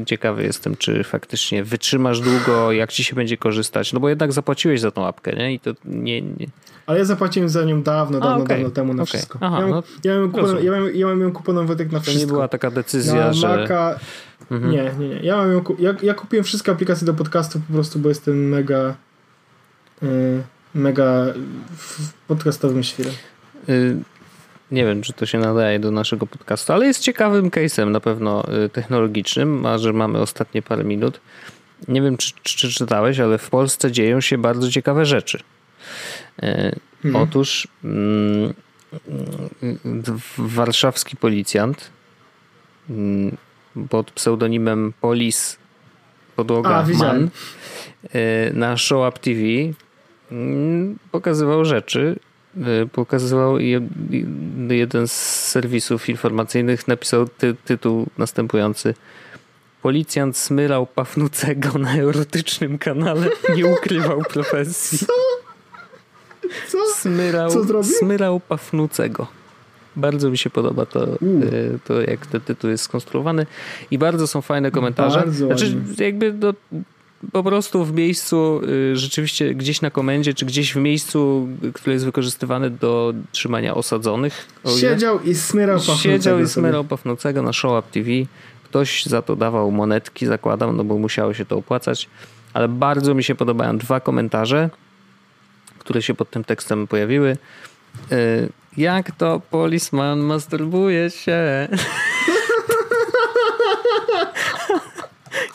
ciekawy 0.07 0.43
jestem, 0.43 0.77
czy 0.77 1.05
faktycznie 1.05 1.65
wytrzymasz 1.65 2.21
długo, 2.21 2.73
jak 2.73 2.93
ci 2.93 3.05
się 3.05 3.17
będzie 3.17 3.37
korzystać, 3.37 3.93
no 3.93 4.01
bo 4.01 4.09
jednak 4.09 4.33
zapłaciłeś 4.33 4.81
za 4.81 4.91
tą 4.91 5.07
apkę, 5.07 5.33
nie? 5.33 5.55
I 5.55 5.61
to 5.61 5.71
nie... 5.85 6.23
nie... 6.23 6.47
Ale 6.87 6.99
ja 6.99 7.05
zapłaciłem 7.05 7.49
za 7.49 7.65
nią 7.65 7.83
dawno, 7.83 8.21
dawno, 8.21 8.37
A, 8.37 8.39
okay. 8.43 8.57
dawno 8.57 8.71
temu 8.71 8.95
na 8.95 9.03
okay. 9.03 9.07
wszystko. 9.07 9.39
Aha, 9.43 9.57
ja, 9.61 9.67
mam, 9.67 9.71
no, 9.71 9.83
ja, 10.05 10.15
kupon, 10.33 10.65
ja, 10.65 10.71
mam, 10.71 10.95
ja 10.95 11.09
ją 11.09 11.33
kuponą 11.33 11.67
Wojtek 11.67 11.93
na 11.93 12.01
wszystko. 12.01 12.21
To 12.21 12.27
nie 12.27 12.33
była 12.33 12.49
taka 12.49 12.71
decyzja, 12.71 13.15
na 13.15 13.33
że... 13.33 13.49
Maca... 13.57 14.01
Mhm. 14.51 14.71
Nie, 14.71 14.93
nie, 14.99 15.09
nie. 15.09 15.21
Ja, 15.21 15.37
mam 15.37 15.53
ją, 15.53 15.65
ja, 15.79 15.95
ja 16.03 16.15
kupiłem 16.15 16.45
wszystkie 16.45 16.73
aplikacje 16.73 17.07
do 17.07 17.15
podcastu 17.15 17.61
po 17.69 17.73
prostu, 17.73 17.99
bo 17.99 18.09
jestem 18.09 18.49
mega... 18.49 18.95
Yy, 20.03 20.43
mega 20.75 21.25
w 21.77 22.13
podcastowym 22.13 22.83
świrem. 22.83 23.13
Y, 23.69 23.97
nie 24.71 24.85
wiem, 24.85 25.03
czy 25.03 25.13
to 25.13 25.27
się 25.27 25.39
nadaje 25.39 25.79
do 25.79 25.91
naszego 25.91 26.27
podcastu, 26.27 26.73
ale 26.73 26.87
jest 26.87 27.01
ciekawym 27.01 27.51
case'em 27.51 27.91
na 27.91 28.01
pewno 28.01 28.45
y, 28.65 28.69
technologicznym, 28.69 29.67
a 29.67 29.79
że 29.79 29.93
mamy 29.93 30.19
ostatnie 30.19 30.63
parę 30.63 30.85
minut. 30.85 31.21
Nie 31.89 32.03
wiem, 32.03 32.17
czy, 32.17 32.33
czy 32.43 32.69
czytałeś, 32.69 33.21
ale 33.21 33.39
w 33.39 33.51
Polsce 33.51 33.93
dzieją 33.93 34.21
się 34.21 34.39
bardzo 34.39 34.71
ciekawe 34.71 35.07
rzeczy. 35.07 35.39
Y, 36.43 36.77
mhm. 37.05 37.25
Otóż 37.29 37.69
mm, 37.85 38.55
warszawski 40.39 41.17
policjant 41.17 41.91
mm, 42.91 43.37
pod 43.91 44.11
pseudonimem 44.11 44.93
Polis 45.01 45.59
Podłoga 46.37 46.71
A, 46.71 46.87
Man 46.99 47.29
e, 48.13 48.53
na 48.53 48.77
Show 48.77 49.09
Up 49.09 49.19
TV 49.19 49.41
mm, 50.33 50.99
pokazywał 51.11 51.65
rzeczy. 51.65 52.17
E, 52.83 52.87
pokazywał 52.87 53.59
jeden 54.71 55.09
z 55.09 55.13
serwisów 55.49 56.09
informacyjnych 56.09 56.89
napisał 56.89 57.29
ty, 57.29 57.55
tytuł 57.65 58.07
następujący 58.19 58.95
Policjant 59.85 60.37
smyrał 60.37 60.87
Pafnucego 60.87 61.79
na 61.79 61.97
erotycznym 61.97 62.79
kanale, 62.79 63.29
nie 63.57 63.67
ukrywał 63.67 64.23
profesji. 64.35 64.99
Co? 64.99 65.13
Co? 66.69 66.95
Smyrał, 66.95 67.51
Co 67.51 67.85
smyrał 67.85 68.41
Pafnucego. 68.41 69.27
Bardzo 69.97 70.31
mi 70.31 70.39
się 70.39 70.51
podoba 70.51 70.87
to, 70.87 71.05
e, 71.05 71.17
to, 71.85 72.01
jak 72.01 72.27
ten 72.27 72.41
tytuł 72.41 72.71
jest 72.71 72.85
skonstruowany 72.85 73.47
i 73.91 73.99
bardzo 73.99 74.27
są 74.27 74.43
fajne 74.43 74.71
komentarze. 74.71 75.19
Bardzo 75.19 75.47
znaczy, 75.47 75.77
jakby 75.99 76.33
do, 76.33 76.55
po 77.33 77.43
prostu 77.43 77.85
w 77.85 77.93
miejscu, 77.93 78.61
y, 78.93 78.97
rzeczywiście 78.97 79.55
gdzieś 79.55 79.81
na 79.81 79.91
komendzie, 79.91 80.35
czy 80.35 80.47
gdzieś 80.47 80.73
w 80.73 80.77
miejscu, 80.77 81.49
które 81.75 81.93
jest 81.93 82.05
wykorzystywane 82.05 82.71
do 82.71 83.15
trzymania 83.33 83.75
osadzonych. 83.75 84.49
Siedział 84.81 85.23
i 85.23 85.35
smyrał 85.35 85.77
Pafnucego. 85.79 86.03
Siedział 86.03 86.41
i 86.41 86.49
smyrał 86.49 86.85
Pafnucego 86.85 87.43
na 87.43 87.53
Show 87.53 87.85
Up 87.85 87.89
TV. 87.93 88.11
Ktoś 88.65 89.05
za 89.05 89.23
to 89.23 89.37
dawał 89.37 89.71
monetki, 89.71 90.27
zakładam, 90.27 90.77
no 90.77 90.85
bo 90.85 90.99
musiało 90.99 91.35
się 91.35 91.45
to 91.45 91.57
opłacać. 91.57 92.09
Ale 92.53 92.69
bardzo 92.69 93.15
mi 93.15 93.25
się 93.25 93.35
podobają 93.35 93.79
dwa 93.79 94.01
komentarze, 94.01 94.71
które 95.79 96.03
się 96.03 96.15
pod 96.15 96.31
tym 96.31 96.45
tekstem 96.45 96.87
pojawiły. 96.87 97.37
Jak 98.77 99.11
to 99.11 99.41
polisman 99.51 100.19
masturbuje 100.19 101.11
się? 101.11 101.69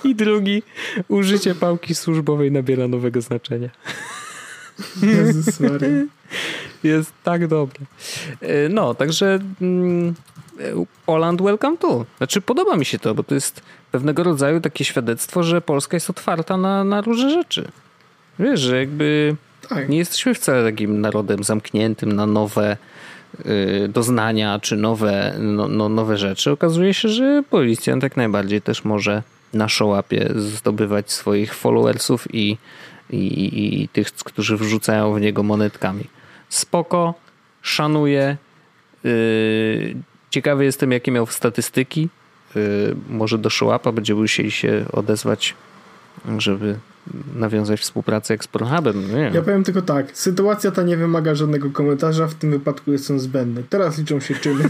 I 0.03 0.15
drugi, 0.15 0.63
użycie 1.07 1.55
pałki 1.55 1.95
służbowej 1.95 2.51
nabiera 2.51 2.87
nowego 2.87 3.21
znaczenia. 3.21 3.69
Jezus 5.03 5.59
Maria. 5.59 6.05
Jest 6.83 7.13
tak 7.23 7.47
dobre. 7.47 7.79
Y, 8.43 8.69
no, 8.69 8.93
także 8.93 9.39
mm, 9.61 10.13
Poland 11.05 11.41
welcome 11.41 11.77
to. 11.77 12.05
Znaczy 12.17 12.41
podoba 12.41 12.75
mi 12.75 12.85
się 12.85 12.99
to, 12.99 13.15
bo 13.15 13.23
to 13.23 13.35
jest 13.35 13.61
pewnego 13.91 14.23
rodzaju 14.23 14.61
takie 14.61 14.85
świadectwo, 14.85 15.43
że 15.43 15.61
Polska 15.61 15.97
jest 15.97 16.09
otwarta 16.09 16.57
na, 16.57 16.83
na 16.83 17.01
różne 17.01 17.29
rzeczy. 17.29 17.71
Wiesz, 18.39 18.59
że 18.59 18.79
jakby 18.79 19.35
tak. 19.69 19.89
nie 19.89 19.97
jesteśmy 19.97 20.33
wcale 20.33 20.71
takim 20.71 21.01
narodem 21.01 21.43
zamkniętym 21.43 22.11
na 22.11 22.25
nowe 22.25 22.77
doznania 23.89 24.59
czy 24.59 24.77
nowe, 24.77 25.35
no, 25.39 25.67
no, 25.67 25.89
nowe 25.89 26.17
rzeczy. 26.17 26.51
Okazuje 26.51 26.93
się, 26.93 27.09
że 27.09 27.43
policjant 27.49 28.03
jak 28.03 28.17
najbardziej 28.17 28.61
też 28.61 28.85
może 28.85 29.23
na 29.53 29.69
showupie 29.69 30.29
zdobywać 30.35 31.11
swoich 31.11 31.55
followersów 31.55 32.35
i, 32.35 32.57
i, 33.09 33.81
i 33.83 33.87
tych, 33.87 34.11
którzy 34.11 34.57
wrzucają 34.57 35.13
w 35.13 35.21
niego 35.21 35.43
monetkami. 35.43 36.03
Spoko, 36.49 37.13
szanuję. 37.61 38.37
Yy, 39.03 39.95
ciekawy 40.29 40.65
jestem, 40.65 40.91
jakie 40.91 41.11
miał 41.11 41.27
statystyki. 41.27 42.09
Yy, 42.55 42.95
może 43.09 43.37
do 43.37 43.49
showupa 43.49 43.91
będziemy 43.91 44.21
musieli 44.21 44.51
się 44.51 44.85
odezwać, 44.91 45.55
żeby 46.37 46.79
nawiązać 47.35 47.81
współpracę 47.81 48.33
jak 48.33 48.43
z 48.43 48.47
Pornhubem. 48.47 49.15
Nie. 49.15 49.31
Ja 49.33 49.41
powiem 49.41 49.63
tylko 49.63 49.81
tak. 49.81 50.05
Sytuacja 50.13 50.71
ta 50.71 50.83
nie 50.83 50.97
wymaga 50.97 51.35
żadnego 51.35 51.69
komentarza, 51.69 52.27
w 52.27 52.33
tym 52.33 52.51
wypadku 52.51 52.91
jest 52.91 53.11
on 53.11 53.19
zbędny. 53.19 53.63
Teraz 53.69 53.97
liczą 53.97 54.19
się 54.19 54.35
czyny. 54.35 54.63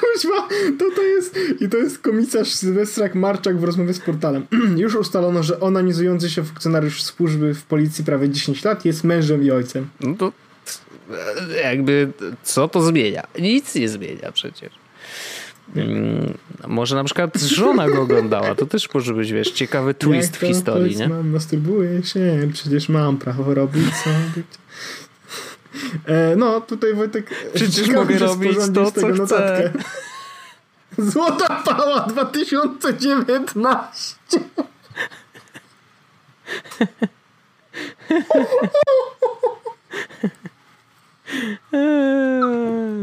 Kuźwa, 0.00 0.48
to 0.78 0.84
to 0.96 1.02
jest 1.02 1.38
i 1.60 1.68
to 1.68 1.76
jest 1.76 1.98
komisarz 1.98 2.52
Sylwestrak 2.54 3.14
Marczak 3.14 3.58
w 3.58 3.64
rozmowie 3.64 3.94
z 3.94 4.00
portalem. 4.00 4.46
Już 4.76 4.94
ustalono, 4.94 5.42
że 5.42 5.60
onanizujący 5.60 6.30
się 6.30 6.44
funkcjonariusz 6.44 7.02
służby 7.02 7.54
w 7.54 7.62
policji 7.62 8.04
prawie 8.04 8.28
10 8.28 8.64
lat 8.64 8.84
jest 8.84 9.04
mężem 9.04 9.44
i 9.44 9.50
ojcem. 9.50 9.88
No 10.00 10.14
to 10.18 10.32
jakby 11.62 12.12
co 12.42 12.68
to 12.68 12.82
zmienia? 12.82 13.22
Nic 13.38 13.74
nie 13.74 13.88
zmienia 13.88 14.32
przecież. 14.32 14.72
Hmm, 15.74 16.38
może 16.66 16.96
na 16.96 17.04
przykład 17.04 17.40
żona 17.40 17.88
go 17.88 18.02
oglądała. 18.02 18.54
To 18.54 18.66
też 18.66 18.94
może 18.94 19.14
być, 19.14 19.32
wiesz, 19.32 19.50
ciekawy 19.50 19.94
twist 19.94 20.36
w 20.36 20.40
historii, 20.40 20.96
nie? 20.96 21.08
Mam, 21.08 21.28
masturbuję 21.28 22.02
się, 22.02 22.48
przecież 22.52 22.88
mam 22.88 23.18
prawo 23.18 23.54
robić 23.54 23.96
sobie. 23.96 24.42
E, 26.06 26.36
no, 26.36 26.60
tutaj 26.60 26.94
Wojtek... 26.94 27.30
Przecież 27.54 27.88
mogę 27.88 28.18
robić 28.18 28.58
to, 28.74 28.92
co 28.92 29.24
chcę. 29.24 29.72
Złota 30.98 31.62
Pała 31.64 32.00
2019. 32.00 34.16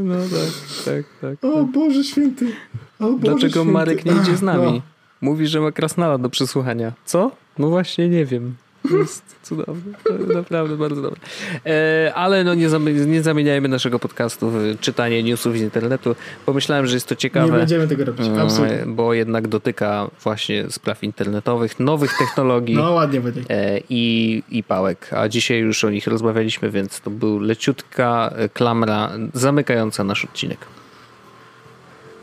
No 0.03 0.15
tak, 0.15 0.85
tak, 0.85 1.05
tak. 1.21 1.51
O 1.51 1.53
tak. 1.55 1.71
Boże 1.71 2.03
święty. 2.03 2.51
O 2.99 3.03
Boże 3.05 3.17
Dlaczego 3.19 3.51
święty. 3.53 3.71
Marek 3.71 4.05
nie 4.05 4.11
idzie 4.11 4.37
z 4.37 4.41
nami? 4.41 4.73
No. 4.73 4.81
Mówi, 5.21 5.47
że 5.47 5.61
ma 5.61 5.71
krasnala 5.71 6.17
do 6.17 6.29
przesłuchania. 6.29 6.93
Co? 7.05 7.31
No 7.57 7.69
właśnie 7.69 8.09
nie 8.09 8.25
wiem. 8.25 8.55
Jest 8.91 9.35
cudowne. 9.43 9.93
Naprawdę 10.33 10.77
bardzo 10.77 11.01
dobre. 11.01 11.19
E, 11.65 12.11
ale 12.15 12.43
no 12.43 12.53
nie, 12.53 12.67
nie 13.07 13.23
zamieniajmy 13.23 13.67
naszego 13.67 13.99
podcastu 13.99 14.49
w 14.49 14.79
czytanie 14.79 15.23
newsów 15.23 15.57
z 15.57 15.61
internetu. 15.61 16.15
Pomyślałem, 16.45 16.87
że 16.87 16.93
jest 16.95 17.07
to 17.07 17.15
ciekawe. 17.15 17.51
Nie 17.51 17.57
będziemy 17.57 17.87
tego 17.87 18.05
robić. 18.05 18.27
Mm, 18.27 18.39
Absolutnie. 18.39 18.83
Bo 18.87 19.13
jednak 19.13 19.47
dotyka 19.47 20.09
właśnie 20.23 20.65
spraw 20.69 21.03
internetowych, 21.03 21.79
nowych 21.79 22.11
technologii. 22.19 22.75
No 22.75 22.91
ładnie 22.91 23.21
będzie. 23.21 23.41
E, 23.49 23.79
I, 23.89 24.43
I 24.49 24.63
pałek. 24.63 25.13
A 25.13 25.27
dzisiaj 25.29 25.59
już 25.59 25.83
o 25.83 25.89
nich 25.89 26.07
rozmawialiśmy, 26.07 26.71
więc 26.71 27.01
to 27.01 27.09
był 27.09 27.39
leciutka 27.39 28.33
klamra 28.53 29.11
zamykająca 29.33 30.03
nasz 30.03 30.25
odcinek. 30.25 30.59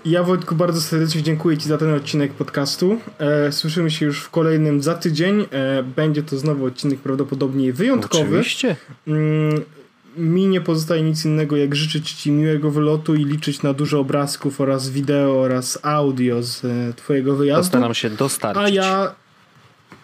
Ja 0.04 0.22
Wojtku 0.22 0.54
bardzo 0.54 0.80
serdecznie 0.80 1.22
dziękuję 1.22 1.58
Ci 1.58 1.68
za 1.68 1.78
ten 1.78 1.94
odcinek 1.94 2.32
podcastu. 2.32 3.00
E, 3.18 3.52
słyszymy 3.52 3.90
się 3.90 4.06
już 4.06 4.20
w 4.20 4.30
kolejnym 4.30 4.82
za 4.82 4.94
tydzień. 4.94 5.46
E, 5.50 5.82
będzie 5.82 6.22
to 6.22 6.38
znowu 6.38 6.64
odcinek 6.64 6.98
prawdopodobnie 6.98 7.72
wyjątkowy. 7.72 8.24
Oczywiście. 8.38 8.76
Mm, 9.06 9.60
mi 10.16 10.46
nie 10.46 10.60
pozostaje 10.60 11.02
nic 11.02 11.24
innego 11.24 11.56
jak 11.56 11.74
życzyć 11.74 12.12
Ci 12.12 12.30
miłego 12.30 12.70
wylotu 12.70 13.14
i 13.14 13.24
liczyć 13.24 13.62
na 13.62 13.72
dużo 13.72 14.00
obrazków 14.00 14.60
oraz 14.60 14.90
wideo 14.90 15.40
oraz 15.40 15.78
audio 15.82 16.42
z 16.42 16.64
e, 16.64 16.92
Twojego 16.96 17.36
wyjazdu. 17.36 17.62
Postaram 17.62 17.94
się 17.94 18.10
dostarczyć. 18.10 18.64
A 18.64 18.68
ja 18.68 19.14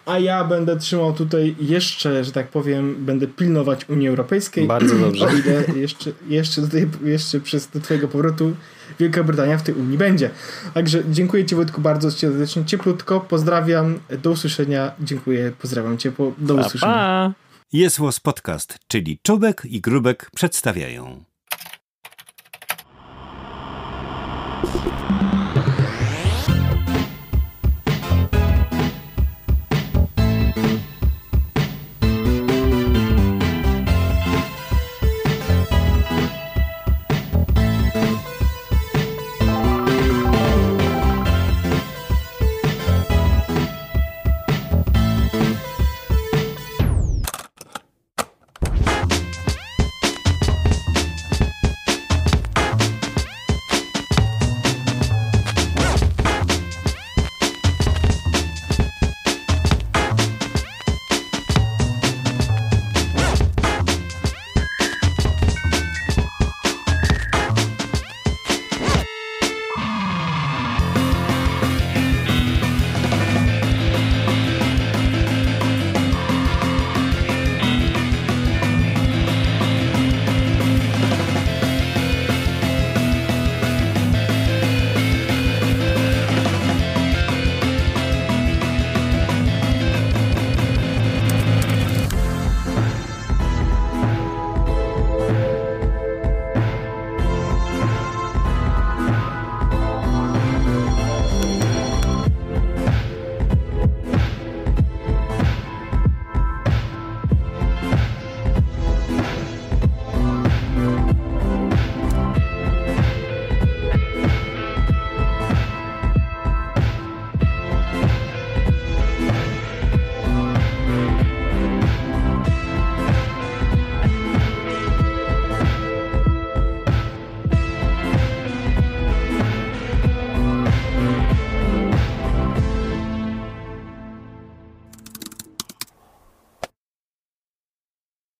a 0.05 0.19
ja 0.19 0.43
będę 0.43 0.77
trzymał 0.77 1.13
tutaj 1.13 1.55
jeszcze, 1.59 2.23
że 2.23 2.31
tak 2.31 2.47
powiem, 2.47 2.95
będę 2.99 3.27
pilnować 3.27 3.89
Unii 3.89 4.07
Europejskiej. 4.07 4.67
Bardzo 4.67 4.95
dobrze. 5.05 5.25
O 5.25 5.29
ile 5.29 5.63
jeszcze, 5.75 6.11
jeszcze, 6.27 6.61
tutaj, 6.61 6.87
jeszcze 7.03 7.39
przez 7.39 7.67
do 7.67 7.79
Twojego 7.79 8.07
powrotu 8.07 8.53
Wielka 8.99 9.23
Brytania 9.23 9.57
w 9.57 9.63
tej 9.63 9.75
Unii 9.75 9.97
będzie. 9.97 10.29
Także 10.73 11.03
dziękuję 11.09 11.45
Ci 11.45 11.55
Wojtku 11.55 11.81
bardzo 11.81 12.11
serdecznie, 12.11 12.65
cieplutko, 12.65 13.21
pozdrawiam, 13.21 13.99
do 14.23 14.31
usłyszenia, 14.31 14.91
dziękuję, 14.99 15.51
pozdrawiam 15.61 15.97
Cię, 15.97 16.11
do 16.37 16.55
usłyszenia. 16.55 16.93
Pa, 16.93 16.99
pa. 16.99 17.33
Jest 17.73 17.99
Podcast, 18.23 18.77
czyli 18.87 19.19
Czubek 19.23 19.61
i 19.65 19.81
Grubek 19.81 20.29
przedstawiają. 20.35 21.23